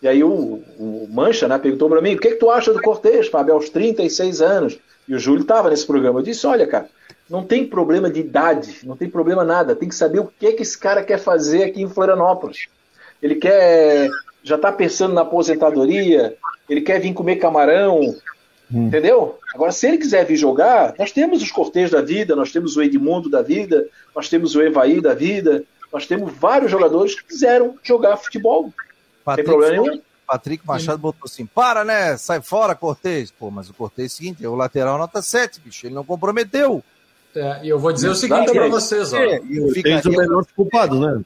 E 0.02 0.08
aí 0.08 0.22
o, 0.22 0.62
o 0.78 1.08
Mancha 1.10 1.48
né, 1.48 1.58
perguntou 1.58 1.88
para 1.88 2.00
mim, 2.02 2.14
o 2.14 2.18
que, 2.18 2.30
que 2.30 2.36
tu 2.36 2.50
acha 2.50 2.72
do 2.72 2.80
Cortez, 2.80 3.28
Fábio, 3.28 3.54
aos 3.54 3.68
36 3.70 4.40
anos? 4.42 4.78
E 5.08 5.14
o 5.14 5.18
Júlio 5.18 5.42
estava 5.42 5.70
nesse 5.70 5.86
programa. 5.86 6.20
Eu 6.20 6.24
disse, 6.24 6.46
olha, 6.46 6.66
cara, 6.66 6.88
não 7.28 7.44
tem 7.44 7.66
problema 7.66 8.10
de 8.10 8.20
idade, 8.20 8.80
não 8.84 8.96
tem 8.96 9.08
problema 9.08 9.44
nada. 9.44 9.76
Tem 9.76 9.88
que 9.88 9.94
saber 9.94 10.20
o 10.20 10.26
que, 10.26 10.52
que 10.52 10.62
esse 10.62 10.78
cara 10.78 11.02
quer 11.02 11.18
fazer 11.18 11.64
aqui 11.64 11.82
em 11.82 11.88
Florianópolis. 11.88 12.68
Ele 13.22 13.34
quer, 13.34 14.08
já 14.42 14.56
está 14.56 14.72
pensando 14.72 15.14
na 15.14 15.22
aposentadoria, 15.22 16.36
ele 16.68 16.80
quer 16.80 17.00
vir 17.00 17.12
comer 17.12 17.36
camarão, 17.36 18.14
Entendeu? 18.70 19.38
Agora, 19.54 19.72
se 19.72 19.86
ele 19.86 19.96
quiser 19.96 20.26
vir 20.26 20.36
jogar, 20.36 20.94
nós 20.98 21.10
temos 21.10 21.42
os 21.42 21.50
Cortez 21.50 21.90
da 21.90 22.02
vida, 22.02 22.36
nós 22.36 22.52
temos 22.52 22.76
o 22.76 22.82
Edmundo 22.82 23.30
da 23.30 23.40
vida, 23.40 23.88
nós 24.14 24.28
temos 24.28 24.54
o 24.54 24.60
Evaí 24.60 25.00
da 25.00 25.14
vida, 25.14 25.64
nós 25.90 26.06
temos 26.06 26.32
vários 26.34 26.70
jogadores 26.70 27.14
que 27.14 27.26
quiseram 27.26 27.76
jogar 27.82 28.18
futebol. 28.18 28.64
Não 28.64 28.70
tem 28.70 28.74
Patrick, 29.24 29.48
problema 29.48 29.82
nenhum. 29.82 30.02
Patrick 30.26 30.66
Machado 30.66 30.98
botou 30.98 31.24
assim: 31.24 31.46
para, 31.46 31.82
né? 31.82 32.18
Sai 32.18 32.42
fora, 32.42 32.74
Cortez. 32.74 33.30
Pô, 33.30 33.50
mas 33.50 33.70
o 33.70 33.74
Cortez 33.74 34.12
é 34.12 34.14
o 34.14 34.16
seguinte: 34.16 34.44
é 34.44 34.48
o 34.48 34.54
lateral 34.54 34.98
nota 34.98 35.22
7, 35.22 35.60
bicho. 35.60 35.86
Ele 35.86 35.94
não 35.94 36.04
comprometeu. 36.04 36.84
É, 37.38 37.64
e 37.64 37.68
eu 37.68 37.78
vou 37.78 37.92
dizer 37.92 38.08
o 38.08 38.14
seguinte 38.14 38.50
para 38.52 38.66
Exatamente. 38.66 38.70
vocês, 38.70 39.12
ó. 39.12 39.18
E 39.18 39.56
eu 39.56 39.68
Fez 39.70 40.04
o 40.04 40.10
menor 40.10 40.44
culpado, 40.56 40.98
né? 41.00 41.22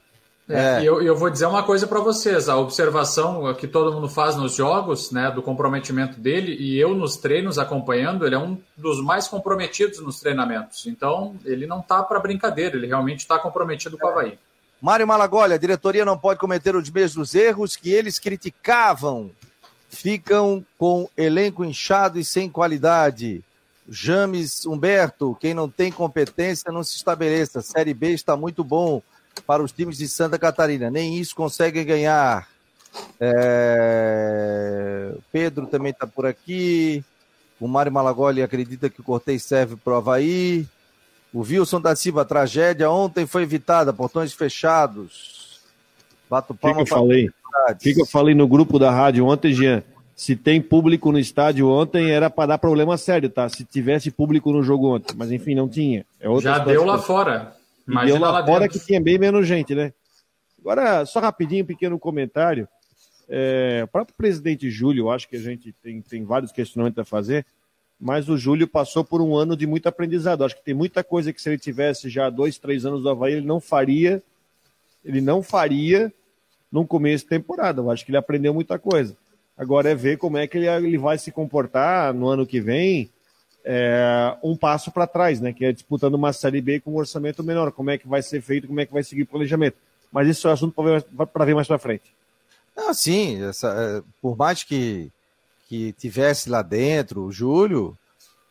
É, 0.49 0.53
É. 0.53 0.83
E 0.83 0.85
eu, 0.85 1.01
eu 1.01 1.15
vou 1.15 1.29
dizer 1.29 1.45
uma 1.45 1.63
coisa 1.63 1.87
para 1.87 1.99
vocês: 1.99 2.49
a 2.49 2.57
observação 2.57 3.53
que 3.53 3.67
todo 3.67 3.93
mundo 3.93 4.09
faz 4.09 4.35
nos 4.35 4.55
jogos, 4.55 5.11
né, 5.11 5.31
do 5.31 5.41
comprometimento 5.41 6.19
dele, 6.19 6.55
e 6.59 6.77
eu 6.77 6.93
nos 6.93 7.15
treinos 7.15 7.57
acompanhando, 7.57 8.25
ele 8.25 8.35
é 8.35 8.39
um 8.39 8.57
dos 8.75 9.01
mais 9.01 9.27
comprometidos 9.27 9.99
nos 9.99 10.19
treinamentos. 10.19 10.85
Então, 10.85 11.35
ele 11.45 11.65
não 11.65 11.81
tá 11.81 12.03
para 12.03 12.19
brincadeira, 12.19 12.75
ele 12.75 12.87
realmente 12.87 13.19
está 13.19 13.39
comprometido 13.39 13.97
com 13.97 14.05
o 14.05 14.09
Havaí. 14.09 14.37
Mário 14.81 15.07
Malagoli, 15.07 15.53
a 15.53 15.57
diretoria 15.57 16.03
não 16.03 16.17
pode 16.17 16.39
cometer 16.39 16.75
os 16.75 16.89
mesmos 16.89 17.33
erros 17.33 17.77
que 17.77 17.89
eles 17.89 18.19
criticavam. 18.19 19.31
Ficam 19.89 20.65
com 20.77 21.07
elenco 21.15 21.63
inchado 21.63 22.19
e 22.19 22.25
sem 22.25 22.49
qualidade. 22.49 23.41
James 23.87 24.65
Humberto, 24.65 25.37
quem 25.39 25.53
não 25.53 25.69
tem 25.69 25.91
competência 25.91 26.71
não 26.71 26.83
se 26.83 26.95
estabeleça. 26.95 27.61
Série 27.61 27.93
B 27.93 28.11
está 28.11 28.35
muito 28.35 28.63
bom 28.63 29.01
para 29.45 29.63
os 29.63 29.71
times 29.71 29.97
de 29.97 30.07
Santa 30.07 30.39
Catarina. 30.39 30.89
Nem 30.89 31.17
isso 31.17 31.35
conseguem 31.35 31.85
ganhar. 31.85 32.47
É, 33.19 35.13
Pedro 35.31 35.67
também 35.67 35.91
está 35.91 36.07
por 36.07 36.25
aqui. 36.25 37.03
O 37.59 37.67
Mário 37.67 37.91
Malagoli 37.91 38.41
acredita 38.41 38.89
que 38.89 39.01
o 39.01 39.03
Cortez 39.03 39.43
serve 39.43 39.75
para 39.75 39.93
o 39.93 39.95
Havaí. 39.97 40.67
O 41.33 41.41
Wilson 41.41 41.81
da 41.81 41.95
Silva, 41.95 42.23
tragédia 42.23 42.89
ontem 42.91 43.25
foi 43.25 43.43
evitada, 43.43 43.91
portões 43.91 44.33
fechados. 44.33 45.59
Bato 46.29 46.53
O 46.53 46.55
que, 46.55 46.61
palma 46.61 46.77
que 46.77 46.81
eu 46.83 46.87
falei? 46.87 47.29
O 47.29 47.75
que, 47.75 47.93
que 47.93 48.01
eu 48.01 48.05
falei 48.05 48.35
no 48.35 48.47
grupo 48.47 48.77
da 48.77 48.91
rádio 48.91 49.25
ontem, 49.25 49.53
Jean? 49.53 49.83
Se 50.15 50.35
tem 50.35 50.61
público 50.61 51.11
no 51.11 51.17
estádio 51.17 51.67
ontem, 51.67 52.11
era 52.11 52.29
para 52.29 52.49
dar 52.49 52.57
problema 52.57 52.97
sério, 52.97 53.29
tá? 53.29 53.49
Se 53.49 53.63
tivesse 53.63 54.11
público 54.11 54.51
no 54.51 54.61
jogo 54.61 54.95
ontem. 54.95 55.15
Mas 55.17 55.31
enfim, 55.31 55.55
não 55.55 55.67
tinha. 55.67 56.05
É 56.19 56.27
Já 56.39 56.59
deu 56.59 56.85
lá 56.85 56.99
fora. 56.99 57.55
Imagina 57.87 58.19
deu 58.19 58.21
lá, 58.21 58.31
lá 58.31 58.45
fora 58.45 58.61
dentro. 58.61 58.79
que 58.79 58.85
tinha 58.85 59.01
bem 59.01 59.17
menos 59.17 59.47
gente, 59.47 59.73
né? 59.73 59.91
Agora, 60.59 61.05
só 61.05 61.19
rapidinho, 61.19 61.63
um 61.63 61.67
pequeno 61.67 61.99
comentário. 61.99 62.67
É, 63.27 63.81
o 63.83 63.87
próprio 63.87 64.15
presidente 64.15 64.69
Júlio, 64.69 65.09
acho 65.09 65.27
que 65.27 65.35
a 65.35 65.39
gente 65.39 65.73
tem, 65.81 66.01
tem 66.01 66.23
vários 66.23 66.51
questionamentos 66.51 66.99
a 66.99 67.05
fazer, 67.05 67.45
mas 67.99 68.29
o 68.29 68.37
Júlio 68.37 68.67
passou 68.67 69.03
por 69.03 69.21
um 69.21 69.35
ano 69.35 69.57
de 69.57 69.65
muito 69.65 69.87
aprendizado. 69.87 70.43
Acho 70.43 70.55
que 70.55 70.63
tem 70.63 70.73
muita 70.73 71.03
coisa 71.03 71.33
que 71.33 71.41
se 71.41 71.49
ele 71.49 71.57
tivesse 71.57 72.09
já 72.09 72.29
dois, 72.29 72.57
três 72.57 72.85
anos 72.85 73.01
do 73.01 73.09
Havaí, 73.09 73.33
ele 73.33 73.45
não 73.45 73.59
faria, 73.59 74.21
ele 75.03 75.21
não 75.21 75.41
faria 75.41 76.13
no 76.71 76.85
começo 76.85 77.23
de 77.23 77.29
temporada. 77.29 77.81
Eu 77.81 77.91
acho 77.91 78.05
que 78.05 78.11
ele 78.11 78.17
aprendeu 78.17 78.53
muita 78.53 78.77
coisa. 78.77 79.17
Agora 79.57 79.89
é 79.91 79.95
ver 79.95 80.17
como 80.17 80.37
é 80.37 80.47
que 80.47 80.57
ele, 80.57 80.67
ele 80.67 80.97
vai 80.97 81.17
se 81.17 81.31
comportar 81.31 82.13
no 82.13 82.27
ano 82.27 82.45
que 82.45 82.59
vem, 82.59 83.09
é, 83.63 84.35
um 84.43 84.57
passo 84.57 84.91
para 84.91 85.07
trás, 85.07 85.39
né? 85.39 85.53
Que 85.53 85.65
é 85.65 85.71
disputando 85.71 86.15
uma 86.15 86.33
Série 86.33 86.61
B 86.61 86.79
com 86.79 86.91
um 86.91 86.97
orçamento 86.97 87.43
menor. 87.43 87.71
Como 87.71 87.89
é 87.89 87.97
que 87.97 88.07
vai 88.07 88.21
ser 88.21 88.41
feito, 88.41 88.67
como 88.67 88.79
é 88.79 88.85
que 88.85 88.93
vai 88.93 89.03
seguir 89.03 89.23
o 89.23 89.27
planejamento. 89.27 89.77
Mas 90.11 90.27
isso 90.27 90.47
é 90.47 90.51
assunto 90.51 90.73
para 90.73 91.45
ver, 91.45 91.55
mais 91.55 91.67
para 91.67 91.79
frente. 91.79 92.13
Ah, 92.75 92.93
sim, 92.93 93.43
essa, 93.43 93.67
é, 93.69 94.03
por 94.21 94.35
mais 94.35 94.63
que, 94.63 95.11
que 95.67 95.93
tivesse 95.93 96.49
lá 96.49 96.61
dentro 96.61 97.23
o 97.23 97.31
Júlio, 97.31 97.97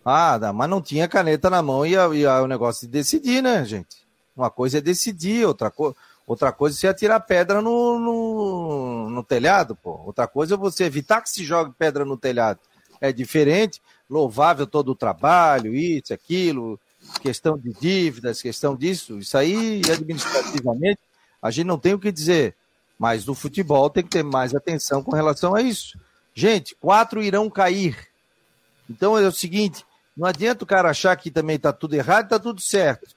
ah, 0.05 0.39
mas 0.53 0.71
não 0.71 0.81
tinha 0.81 1.09
caneta 1.09 1.51
na 1.51 1.63
mão 1.63 1.85
e, 1.85 1.93
e 1.93 2.27
o 2.27 2.47
negócio 2.47 2.87
de 2.87 2.93
decidir, 2.93 3.43
né, 3.43 3.65
gente? 3.65 4.03
Uma 4.37 4.51
coisa 4.51 4.79
é 4.79 4.81
decidir, 4.81 5.47
outra, 5.47 5.71
co 5.71 5.95
outra 6.33 6.53
coisa 6.53 6.77
é 6.77 6.79
você 6.79 6.89
atirar 6.89 7.21
pedra 7.21 7.61
no, 7.61 7.99
no, 7.99 9.11
no 9.11 9.23
telhado, 9.23 9.77
pô. 9.77 10.01
Outra 10.05 10.27
coisa 10.27 10.55
é 10.55 10.59
você 10.59 10.85
evitar 10.85 11.21
que 11.21 11.31
se 11.31 11.45
jogue 11.45 11.75
pedra 11.79 12.05
no 12.05 12.17
telhado. 12.17 12.59
É 13.01 13.13
diferente, 13.13 13.81
louvável 14.09 14.67
todo 14.67 14.91
o 14.91 14.95
trabalho, 14.95 15.75
isso, 15.75 16.15
aquilo, 16.15 16.79
questão 17.21 17.59
de 17.59 17.73
dívidas, 17.73 18.41
questão 18.41 18.77
disso. 18.77 19.19
Isso 19.19 19.37
aí, 19.37 19.83
administrativamente, 19.93 21.01
a 21.41 21.51
gente 21.51 21.67
não 21.67 21.79
tem 21.79 21.95
o 21.95 21.99
que 21.99 22.13
dizer. 22.13 22.55
Mas 22.99 23.27
no 23.27 23.35
futebol 23.35 23.91
tem 23.91 24.05
que 24.05 24.11
ter 24.11 24.23
mais 24.23 24.55
atenção 24.55 25.03
com 25.03 25.15
relação 25.15 25.55
a 25.55 25.61
isso. 25.61 25.99
Gente, 26.35 26.75
quatro 26.77 27.23
irão 27.23 27.51
cair. 27.51 28.09
Então 28.89 29.19
é 29.19 29.27
o 29.27 29.33
seguinte: 29.33 29.85
não 30.17 30.27
adianta 30.27 30.65
o 30.65 30.67
cara 30.67 30.91
achar 30.91 31.17
que 31.17 31.31
também 31.31 31.57
está 31.57 31.73
tudo 31.73 31.95
errado 31.95 32.25
está 32.25 32.39
tudo 32.39 32.61
certo. 32.61 33.15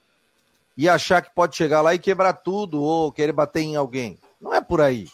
E 0.78 0.90
achar 0.90 1.22
que 1.22 1.34
pode 1.34 1.56
chegar 1.56 1.82
lá 1.82 1.94
e 1.94 2.00
quebrar 2.00 2.34
tudo 2.34 2.82
ou 2.82 3.12
querer 3.12 3.32
bater 3.32 3.62
em 3.62 3.76
alguém. 3.76 4.20
Não 4.42 4.54
é 4.54 4.62
por 4.62 4.82
aí. 4.82 5.08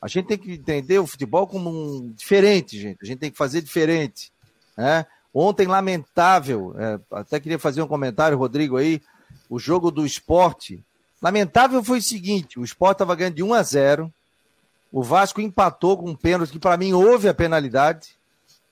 A 0.00 0.08
gente 0.08 0.26
tem 0.26 0.38
que 0.38 0.52
entender 0.52 0.98
o 0.98 1.06
futebol 1.06 1.46
como 1.46 1.70
um 1.70 2.12
diferente, 2.12 2.80
gente. 2.80 2.98
A 3.02 3.06
gente 3.06 3.18
tem 3.18 3.30
que 3.30 3.38
fazer 3.38 3.62
diferente. 3.62 4.32
Né? 4.76 5.06
Ontem, 5.34 5.66
lamentável, 5.66 6.74
é, 6.78 7.00
até 7.12 7.40
queria 7.40 7.58
fazer 7.58 7.82
um 7.82 7.88
comentário, 7.88 8.38
Rodrigo, 8.38 8.76
aí, 8.76 9.00
o 9.48 9.58
jogo 9.58 9.90
do 9.90 10.04
esporte 10.04 10.84
Lamentável 11.22 11.84
foi 11.84 11.98
o 11.98 12.02
seguinte: 12.02 12.58
o 12.58 12.64
Sport 12.64 12.96
estava 12.96 13.14
ganhando 13.14 13.36
de 13.36 13.42
1 13.44 13.54
a 13.54 13.62
0. 13.62 14.12
O 14.90 15.02
Vasco 15.02 15.40
empatou 15.40 15.96
com 15.96 16.10
um 16.10 16.16
pênalti 16.16 16.50
que, 16.50 16.58
para 16.58 16.76
mim, 16.76 16.92
houve 16.92 17.28
a 17.28 17.32
penalidade. 17.32 18.18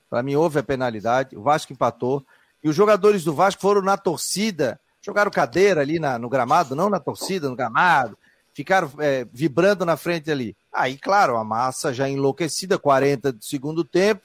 Para 0.09 0.21
mim, 0.21 0.35
houve 0.35 0.59
a 0.59 0.63
penalidade. 0.63 1.35
O 1.37 1.41
Vasco 1.41 1.71
empatou. 1.71 2.23
E 2.61 2.67
os 2.67 2.75
jogadores 2.75 3.23
do 3.23 3.33
Vasco 3.33 3.61
foram 3.61 3.81
na 3.81 3.97
torcida, 3.97 4.79
jogaram 5.01 5.31
cadeira 5.31 5.81
ali 5.81 5.99
na, 5.99 6.19
no 6.19 6.29
gramado, 6.29 6.75
não 6.75 6.89
na 6.89 6.99
torcida, 6.99 7.49
no 7.49 7.55
gramado. 7.55 8.17
Ficaram 8.53 8.91
é, 8.99 9.25
vibrando 9.31 9.85
na 9.85 9.95
frente 9.95 10.29
ali. 10.29 10.55
Aí, 10.73 10.97
claro, 10.97 11.37
a 11.37 11.43
massa 11.43 11.93
já 11.93 12.09
enlouquecida, 12.09 12.77
40 12.77 13.31
do 13.31 13.43
segundo 13.43 13.83
tempo. 13.83 14.21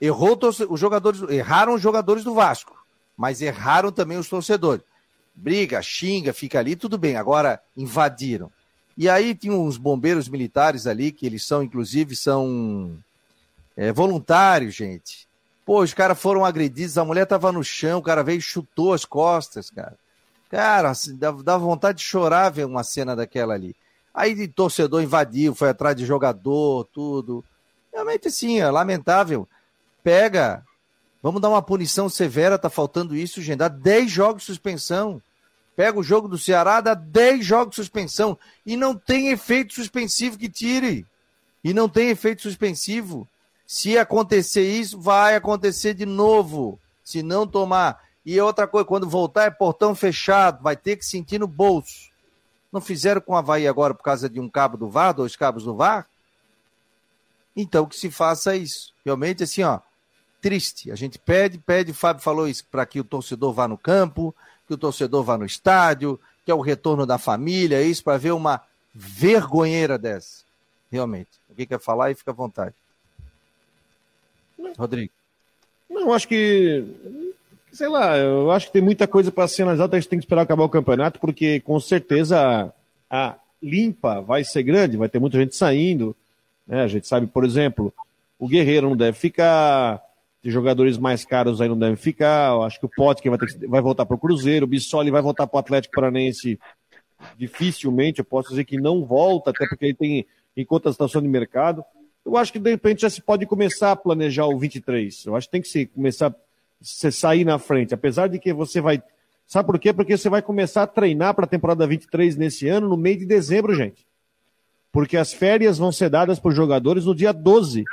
Errou 0.00 0.38
os 0.68 0.78
jogadores, 0.78 1.22
erraram 1.30 1.74
os 1.74 1.80
jogadores 1.80 2.22
do 2.22 2.34
Vasco, 2.34 2.76
mas 3.16 3.40
erraram 3.40 3.90
também 3.90 4.18
os 4.18 4.28
torcedores 4.28 4.84
briga, 5.36 5.82
xinga, 5.82 6.32
fica 6.32 6.58
ali, 6.58 6.74
tudo 6.74 6.96
bem. 6.96 7.16
Agora 7.16 7.60
invadiram. 7.76 8.50
E 8.96 9.10
aí 9.10 9.34
tinha 9.34 9.52
uns 9.52 9.76
bombeiros 9.76 10.28
militares 10.28 10.86
ali, 10.86 11.12
que 11.12 11.26
eles 11.26 11.44
são, 11.44 11.62
inclusive, 11.62 12.16
são 12.16 12.96
é, 13.76 13.92
voluntários, 13.92 14.74
gente. 14.74 15.25
Pô, 15.66 15.82
os 15.82 15.92
caras 15.92 16.18
foram 16.18 16.44
agredidos, 16.44 16.96
a 16.96 17.04
mulher 17.04 17.26
tava 17.26 17.50
no 17.50 17.64
chão, 17.64 17.98
o 17.98 18.02
cara 18.02 18.22
veio 18.22 18.38
e 18.38 18.40
chutou 18.40 18.92
as 18.92 19.04
costas, 19.04 19.68
cara. 19.68 19.98
Cara, 20.48 20.90
assim, 20.90 21.16
dá, 21.16 21.32
dá 21.32 21.58
vontade 21.58 21.98
de 21.98 22.04
chorar 22.04 22.50
ver 22.50 22.64
uma 22.64 22.84
cena 22.84 23.16
daquela 23.16 23.54
ali. 23.54 23.74
Aí 24.14 24.32
de 24.32 24.46
torcedor 24.46 25.02
invadiu, 25.02 25.56
foi 25.56 25.70
atrás 25.70 25.96
de 25.96 26.06
jogador, 26.06 26.84
tudo. 26.92 27.44
Realmente, 27.92 28.30
sim, 28.30 28.60
é 28.60 28.70
lamentável. 28.70 29.48
Pega, 30.04 30.64
vamos 31.20 31.42
dar 31.42 31.48
uma 31.48 31.60
punição 31.60 32.08
severa, 32.08 32.56
tá 32.56 32.70
faltando 32.70 33.16
isso, 33.16 33.42
gente. 33.42 33.58
Dá 33.58 33.66
10 33.66 34.08
jogos 34.08 34.42
de 34.42 34.46
suspensão. 34.46 35.20
Pega 35.74 35.98
o 35.98 36.02
jogo 36.02 36.28
do 36.28 36.38
Ceará, 36.38 36.80
dá 36.80 36.94
10 36.94 37.44
jogos 37.44 37.70
de 37.70 37.76
suspensão 37.76 38.38
e 38.64 38.76
não 38.76 38.94
tem 38.94 39.30
efeito 39.30 39.74
suspensivo 39.74 40.38
que 40.38 40.48
tire. 40.48 41.04
E 41.64 41.74
não 41.74 41.88
tem 41.88 42.08
efeito 42.08 42.42
suspensivo. 42.42 43.28
Se 43.66 43.98
acontecer 43.98 44.62
isso, 44.62 45.00
vai 45.00 45.34
acontecer 45.34 45.94
de 45.94 46.06
novo. 46.06 46.78
Se 47.02 47.22
não 47.22 47.46
tomar. 47.46 48.04
E 48.24 48.40
outra 48.40 48.66
coisa, 48.66 48.84
quando 48.84 49.08
voltar 49.08 49.44
é 49.44 49.50
portão 49.50 49.94
fechado, 49.94 50.62
vai 50.62 50.76
ter 50.76 50.96
que 50.96 51.04
sentir 51.04 51.38
no 51.38 51.46
bolso. 51.46 52.10
Não 52.72 52.80
fizeram 52.80 53.20
com 53.20 53.32
o 53.32 53.36
Havaí 53.36 53.66
agora 53.66 53.94
por 53.94 54.02
causa 54.02 54.28
de 54.28 54.40
um 54.40 54.48
cabo 54.48 54.76
do 54.76 54.88
VAR, 54.88 55.14
dois 55.14 55.36
cabos 55.36 55.64
do 55.64 55.74
VAR? 55.74 56.06
Então 57.54 57.86
que 57.86 57.96
se 57.96 58.10
faça 58.10 58.54
isso. 58.54 58.92
Realmente, 59.04 59.42
assim, 59.42 59.62
ó, 59.62 59.80
triste. 60.42 60.90
A 60.90 60.94
gente 60.94 61.18
pede, 61.18 61.58
pede, 61.58 61.92
o 61.92 61.94
Fábio 61.94 62.22
falou 62.22 62.48
isso, 62.48 62.64
para 62.70 62.84
que 62.84 63.00
o 63.00 63.04
torcedor 63.04 63.52
vá 63.52 63.66
no 63.66 63.78
campo, 63.78 64.34
que 64.66 64.74
o 64.74 64.78
torcedor 64.78 65.24
vá 65.24 65.38
no 65.38 65.46
estádio, 65.46 66.20
que 66.44 66.50
é 66.50 66.54
o 66.54 66.60
retorno 66.60 67.06
da 67.06 67.18
família, 67.18 67.82
isso 67.82 68.04
para 68.04 68.18
ver 68.18 68.32
uma 68.32 68.60
vergonheira 68.94 69.96
dessa. 69.96 70.44
Realmente. 70.90 71.30
Alguém 71.48 71.66
quer 71.66 71.80
falar 71.80 72.10
e 72.10 72.14
fica 72.14 72.30
à 72.30 72.34
vontade. 72.34 72.74
Rodrigo. 74.78 75.12
Não, 75.88 76.12
acho 76.12 76.28
que. 76.28 76.84
Sei 77.72 77.88
lá, 77.88 78.16
eu 78.16 78.50
acho 78.50 78.66
que 78.66 78.72
tem 78.72 78.82
muita 78.82 79.06
coisa 79.06 79.30
para 79.30 79.46
ser 79.46 79.62
analisada, 79.62 79.96
a 79.96 80.00
gente 80.00 80.08
tem 80.08 80.18
que 80.18 80.24
esperar 80.24 80.42
acabar 80.42 80.64
o 80.64 80.68
campeonato, 80.68 81.20
porque 81.20 81.60
com 81.60 81.78
certeza 81.78 82.72
a 83.10 83.34
limpa 83.62 84.20
vai 84.22 84.44
ser 84.44 84.62
grande, 84.62 84.96
vai 84.96 85.08
ter 85.08 85.18
muita 85.18 85.38
gente 85.38 85.54
saindo. 85.54 86.16
Né? 86.66 86.82
A 86.82 86.88
gente 86.88 87.06
sabe, 87.06 87.26
por 87.26 87.44
exemplo, 87.44 87.92
o 88.38 88.48
Guerreiro 88.48 88.88
não 88.88 88.96
deve 88.96 89.18
ficar, 89.18 90.02
de 90.42 90.50
jogadores 90.50 90.96
mais 90.96 91.24
caros 91.24 91.60
aí 91.60 91.68
não 91.68 91.78
devem 91.78 91.96
ficar. 91.96 92.52
Eu 92.52 92.62
acho 92.62 92.78
que 92.78 92.86
o 92.86 92.88
Pote 92.88 93.28
vai, 93.28 93.36
ter, 93.36 93.66
vai 93.66 93.80
voltar 93.80 94.06
para 94.06 94.14
o 94.14 94.18
Cruzeiro, 94.18 94.64
o 94.64 94.68
Bissoli 94.68 95.10
vai 95.10 95.20
voltar 95.20 95.46
para 95.46 95.56
o 95.56 95.60
Atlético 95.60 95.94
Paranense 95.94 96.58
dificilmente. 97.36 98.20
Eu 98.20 98.24
posso 98.24 98.50
dizer 98.50 98.64
que 98.64 98.80
não 98.80 99.04
volta, 99.04 99.50
até 99.50 99.66
porque 99.66 99.86
ele 99.86 99.94
tem 99.94 100.26
em 100.56 100.66
situação 100.92 101.20
de 101.20 101.28
mercado. 101.28 101.84
Eu 102.26 102.36
acho 102.36 102.52
que 102.52 102.58
de 102.58 102.70
repente 102.70 103.02
já 103.02 103.10
se 103.10 103.22
pode 103.22 103.46
começar 103.46 103.92
a 103.92 103.96
planejar 103.96 104.46
o 104.46 104.58
23. 104.58 105.26
Eu 105.26 105.36
acho 105.36 105.46
que 105.46 105.52
tem 105.52 105.62
que 105.62 105.68
se 105.68 105.86
começar 105.86 106.34
a 106.34 107.10
sair 107.12 107.44
na 107.44 107.56
frente, 107.56 107.94
apesar 107.94 108.26
de 108.26 108.40
que 108.40 108.52
você 108.52 108.80
vai. 108.80 109.00
Sabe 109.46 109.64
por 109.64 109.78
quê? 109.78 109.92
Porque 109.92 110.18
você 110.18 110.28
vai 110.28 110.42
começar 110.42 110.82
a 110.82 110.86
treinar 110.88 111.34
para 111.34 111.44
a 111.44 111.48
temporada 111.48 111.86
23 111.86 112.36
nesse 112.36 112.66
ano, 112.66 112.88
no 112.88 112.96
mês 112.96 113.16
de 113.16 113.24
dezembro, 113.24 113.72
gente. 113.76 114.04
Porque 114.90 115.16
as 115.16 115.32
férias 115.32 115.78
vão 115.78 115.92
ser 115.92 116.10
dadas 116.10 116.40
por 116.40 116.50
jogadores 116.50 117.04
no 117.04 117.14
dia 117.14 117.32
12. 117.32 117.84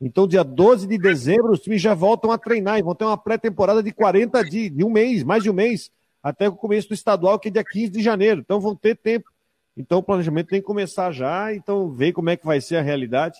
Então, 0.00 0.26
dia 0.26 0.42
12 0.42 0.86
de 0.86 0.96
dezembro, 0.96 1.52
os 1.52 1.60
times 1.60 1.82
já 1.82 1.92
voltam 1.92 2.32
a 2.32 2.38
treinar 2.38 2.78
e 2.78 2.82
vão 2.82 2.94
ter 2.94 3.04
uma 3.04 3.18
pré-temporada 3.18 3.82
de 3.82 3.92
40 3.92 4.42
dias, 4.42 4.74
de 4.74 4.82
um 4.82 4.90
mês, 4.90 5.22
mais 5.22 5.42
de 5.42 5.50
um 5.50 5.52
mês, 5.52 5.90
até 6.22 6.48
o 6.48 6.56
começo 6.56 6.88
do 6.88 6.94
estadual, 6.94 7.38
que 7.38 7.48
é 7.48 7.50
dia 7.50 7.64
15 7.64 7.90
de 7.92 8.02
janeiro. 8.02 8.40
Então, 8.40 8.58
vão 8.58 8.74
ter 8.74 8.96
tempo. 8.96 9.30
Então, 9.76 9.98
o 9.98 10.02
planejamento 10.02 10.48
tem 10.48 10.60
que 10.60 10.66
começar 10.66 11.12
já, 11.12 11.54
então, 11.54 11.90
ver 11.90 12.12
como 12.12 12.30
é 12.30 12.36
que 12.38 12.46
vai 12.46 12.58
ser 12.60 12.76
a 12.76 12.82
realidade. 12.82 13.38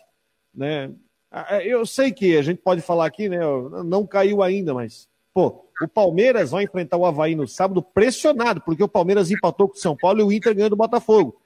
Né? 0.55 0.91
Eu 1.65 1.87
sei 1.87 2.13
que 2.13 2.37
a 2.37 2.43
gente 2.43 2.59
pode 2.59 2.81
falar 2.81 3.07
aqui, 3.07 3.29
né? 3.29 3.39
Não 3.85 4.07
caiu 4.07 4.43
ainda, 4.43 4.75
mas, 4.75 5.09
pô, 5.33 5.65
o 5.81 5.89
Palmeiras 5.89 6.51
vai 6.51 6.65
enfrentar 6.65 6.97
o 6.97 7.07
Havaí 7.07 7.35
no 7.35 7.49
sábado 7.49 7.83
pressionado, 7.83 8.61
porque 8.61 8.83
o 8.83 8.89
Palmeiras 8.89 9.31
empatou 9.31 9.69
com 9.69 9.75
o 9.75 9.81
São 9.81 9.97
Paulo 9.97 10.21
e 10.21 10.23
o 10.23 10.33
Inter 10.33 10.55
ganhou 10.55 10.71
do 10.71 10.77
Botafogo 10.77 11.43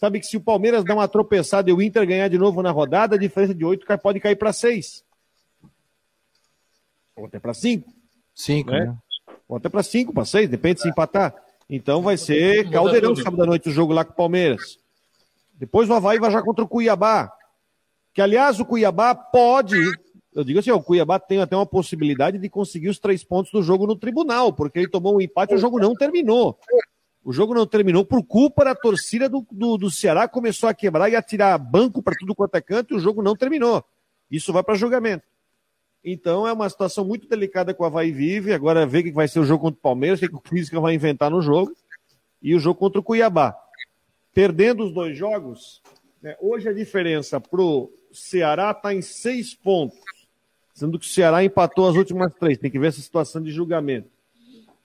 sabe 0.00 0.18
que 0.18 0.26
se 0.26 0.38
o 0.38 0.40
Palmeiras 0.40 0.82
dar 0.82 0.94
uma 0.94 1.06
tropeçada 1.06 1.68
e 1.68 1.74
o 1.74 1.82
Inter 1.82 2.06
ganhar 2.06 2.28
de 2.28 2.38
novo 2.38 2.62
na 2.62 2.70
rodada, 2.70 3.16
a 3.16 3.18
diferença 3.18 3.54
de 3.54 3.62
oito 3.66 3.86
pode 3.98 4.18
cair 4.18 4.34
para 4.34 4.50
seis. 4.50 5.04
Ou 7.14 7.26
até 7.26 7.38
para 7.38 7.52
cinco. 7.52 7.92
Cinco, 8.34 8.70
né? 8.70 8.86
né? 8.86 8.96
Ou 9.46 9.58
até 9.58 9.68
para 9.68 9.82
cinco, 9.82 10.14
para 10.14 10.24
seis, 10.24 10.48
depende 10.48 10.80
se 10.80 10.88
empatar. 10.88 11.34
Então 11.68 12.00
vai 12.00 12.16
ser 12.16 12.70
caldeirão 12.70 13.14
sábado 13.14 13.42
à 13.42 13.46
noite 13.46 13.68
o 13.68 13.72
jogo 13.72 13.92
lá 13.92 14.02
com 14.02 14.12
o 14.12 14.16
Palmeiras. 14.16 14.78
Depois 15.52 15.90
o 15.90 15.92
Havaí 15.92 16.18
vai 16.18 16.30
já 16.30 16.40
contra 16.40 16.64
o 16.64 16.68
Cuiabá. 16.68 17.30
Que, 18.12 18.20
aliás, 18.20 18.58
o 18.60 18.64
Cuiabá 18.64 19.14
pode. 19.14 19.76
Eu 20.32 20.44
digo 20.44 20.58
assim, 20.58 20.70
o 20.70 20.82
Cuiabá 20.82 21.18
tem 21.18 21.40
até 21.40 21.56
uma 21.56 21.66
possibilidade 21.66 22.38
de 22.38 22.48
conseguir 22.48 22.88
os 22.88 22.98
três 22.98 23.24
pontos 23.24 23.50
do 23.52 23.62
jogo 23.62 23.86
no 23.86 23.96
tribunal, 23.96 24.52
porque 24.52 24.78
ele 24.78 24.88
tomou 24.88 25.16
um 25.16 25.20
empate 25.20 25.52
e 25.52 25.56
o 25.56 25.58
jogo 25.58 25.78
não 25.78 25.94
terminou. 25.94 26.58
O 27.22 27.32
jogo 27.32 27.52
não 27.52 27.66
terminou 27.66 28.04
por 28.04 28.22
culpa 28.24 28.64
da 28.64 28.74
torcida 28.74 29.28
do, 29.28 29.46
do, 29.50 29.76
do 29.76 29.90
Ceará, 29.90 30.26
começou 30.26 30.68
a 30.68 30.74
quebrar 30.74 31.10
e 31.10 31.16
a 31.16 31.22
tirar 31.22 31.58
banco 31.58 32.02
para 32.02 32.16
tudo 32.18 32.34
quanto 32.34 32.54
é 32.54 32.60
canto 32.60 32.94
e 32.94 32.96
o 32.96 33.00
jogo 33.00 33.22
não 33.22 33.36
terminou. 33.36 33.84
Isso 34.30 34.52
vai 34.52 34.62
para 34.62 34.74
julgamento. 34.74 35.24
Então 36.02 36.46
é 36.48 36.52
uma 36.52 36.68
situação 36.68 37.04
muito 37.04 37.28
delicada 37.28 37.74
que 37.74 37.82
o 37.82 37.84
Havaí 37.84 38.10
vive. 38.10 38.54
Agora 38.54 38.86
ver 38.86 39.02
que 39.02 39.12
vai 39.12 39.28
ser 39.28 39.40
o 39.40 39.44
jogo 39.44 39.64
contra 39.64 39.78
o 39.78 39.82
Palmeiras, 39.82 40.22
o 40.22 40.28
que 40.28 40.34
o 40.34 40.42
Física 40.48 40.80
vai 40.80 40.94
inventar 40.94 41.30
no 41.30 41.42
jogo. 41.42 41.72
E 42.42 42.54
o 42.54 42.58
jogo 42.58 42.78
contra 42.78 43.00
o 43.00 43.04
Cuiabá. 43.04 43.54
Perdendo 44.32 44.84
os 44.84 44.94
dois 44.94 45.18
jogos, 45.18 45.82
né, 46.22 46.36
hoje 46.40 46.68
a 46.68 46.72
diferença 46.72 47.38
para 47.38 47.60
o 47.60 47.92
Ceará 48.12 48.70
está 48.70 48.94
em 48.94 49.02
seis 49.02 49.54
pontos. 49.54 49.98
Sendo 50.74 50.98
que 50.98 51.06
o 51.06 51.08
Ceará 51.08 51.44
empatou 51.44 51.88
as 51.88 51.96
últimas 51.96 52.32
três. 52.34 52.58
Tem 52.58 52.70
que 52.70 52.78
ver 52.78 52.88
essa 52.88 53.00
situação 53.00 53.42
de 53.42 53.50
julgamento. 53.50 54.08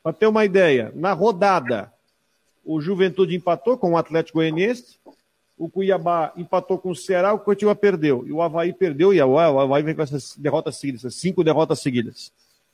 Para 0.03 0.13
ter 0.13 0.28
uma 0.28 0.45
ideia, 0.45 0.91
na 0.95 1.13
rodada, 1.13 1.91
o 2.63 2.82
Juventude 2.82 3.36
empatou 3.36 3.78
com 3.78 3.93
o 3.93 3.97
Atlético 3.97 4.39
Goianiense. 4.39 4.97
o 5.57 5.69
Cuiabá 5.69 6.34
empatou 6.36 6.78
com 6.78 6.91
o 6.91 6.95
Ceará, 6.95 7.34
o 7.34 7.39
Curitiba 7.39 7.73
perdeu. 7.76 8.26
E 8.28 8.32
o 8.32 8.41
Havaí 8.41 8.73
perdeu, 8.73 9.13
e 9.13 9.21
o 9.21 9.39
Havaí 9.39 9.84
vem 9.84 9.95
com 9.95 10.01
essas 10.01 10.36
derrotas 10.36 10.76
seguidas, 10.78 11.01
essas 11.05 11.15
cinco 11.15 11.43
derrotas 11.43 11.80
seguidas. 11.80 12.32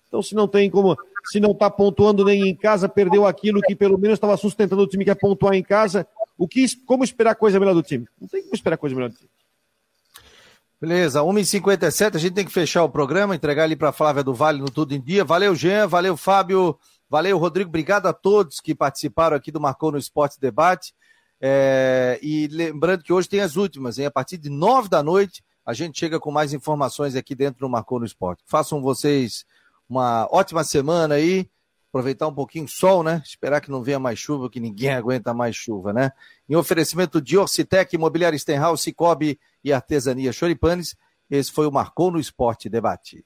Então, 0.07 0.21
se 0.21 0.35
não 0.35 0.47
tem 0.47 0.69
como, 0.69 0.97
se 1.25 1.39
não 1.39 1.51
está 1.51 1.69
pontuando 1.69 2.25
nem 2.25 2.49
em 2.49 2.55
casa, 2.55 2.89
perdeu 2.89 3.25
aquilo 3.25 3.61
que 3.61 3.75
pelo 3.75 3.97
menos 3.97 4.15
estava 4.15 4.35
sustentando 4.35 4.81
o 4.81 4.87
time 4.87 5.05
que 5.05 5.11
é 5.11 5.15
pontuar 5.15 5.53
em 5.53 5.63
casa, 5.63 6.07
o 6.37 6.47
que, 6.47 6.65
como 6.85 7.03
esperar 7.03 7.35
coisa 7.35 7.59
melhor 7.59 7.75
do 7.75 7.83
time? 7.83 8.05
Não 8.19 8.27
tem 8.27 8.41
como 8.41 8.55
esperar 8.55 8.77
coisa 8.77 8.95
melhor 8.95 9.09
do 9.09 9.15
time. 9.15 9.29
Beleza, 10.81 11.21
1h57, 11.21 12.15
a 12.15 12.17
gente 12.17 12.33
tem 12.33 12.43
que 12.43 12.51
fechar 12.51 12.83
o 12.83 12.89
programa, 12.89 13.35
entregar 13.35 13.65
ali 13.65 13.75
para 13.75 13.89
a 13.89 13.91
Flávia 13.91 14.23
do 14.23 14.33
Vale 14.33 14.59
no 14.59 14.71
Tudo 14.71 14.95
em 14.95 14.99
Dia. 14.99 15.23
Valeu, 15.23 15.53
Jean, 15.53 15.85
valeu, 15.85 16.17
Fábio, 16.17 16.75
valeu, 17.07 17.37
Rodrigo, 17.37 17.69
obrigado 17.69 18.07
a 18.07 18.13
todos 18.13 18.59
que 18.59 18.73
participaram 18.73 19.37
aqui 19.37 19.51
do 19.51 19.61
Marcou 19.61 19.91
no 19.91 19.99
Esporte 19.99 20.39
Debate. 20.39 20.95
É, 21.39 22.17
e 22.19 22.47
lembrando 22.47 23.03
que 23.03 23.13
hoje 23.13 23.29
tem 23.29 23.41
as 23.41 23.57
últimas, 23.57 23.99
hein? 23.99 24.07
A 24.07 24.11
partir 24.11 24.39
de 24.39 24.49
nove 24.49 24.89
da 24.89 25.03
noite, 25.03 25.43
a 25.63 25.71
gente 25.71 25.99
chega 25.99 26.19
com 26.19 26.31
mais 26.31 26.51
informações 26.51 27.15
aqui 27.15 27.35
dentro 27.35 27.59
do 27.59 27.69
Marcou 27.69 27.99
no 27.99 28.05
Esporte. 28.07 28.41
Façam 28.47 28.81
vocês 28.81 29.45
uma 29.87 30.27
ótima 30.31 30.63
semana 30.63 31.13
aí 31.13 31.47
aproveitar 31.91 32.27
um 32.27 32.33
pouquinho 32.33 32.65
o 32.65 32.69
sol, 32.69 33.03
né? 33.03 33.21
Esperar 33.25 33.59
que 33.59 33.69
não 33.69 33.83
venha 33.83 33.99
mais 33.99 34.17
chuva, 34.17 34.49
que 34.49 34.61
ninguém 34.61 34.93
aguenta 34.93 35.33
mais 35.33 35.55
chuva, 35.55 35.91
né? 35.91 36.11
Em 36.47 36.55
oferecimento 36.55 37.21
de 37.21 37.37
Orcitec, 37.37 37.93
Imobiliária 37.93 38.39
Stenhouse, 38.39 38.81
Cicobi 38.81 39.37
e 39.61 39.73
Artesania 39.73 40.31
Choripanes, 40.31 40.95
esse 41.29 41.51
foi 41.51 41.67
o 41.67 41.71
Marcou 41.71 42.09
no 42.09 42.19
Esporte 42.19 42.69
Debate. 42.69 43.17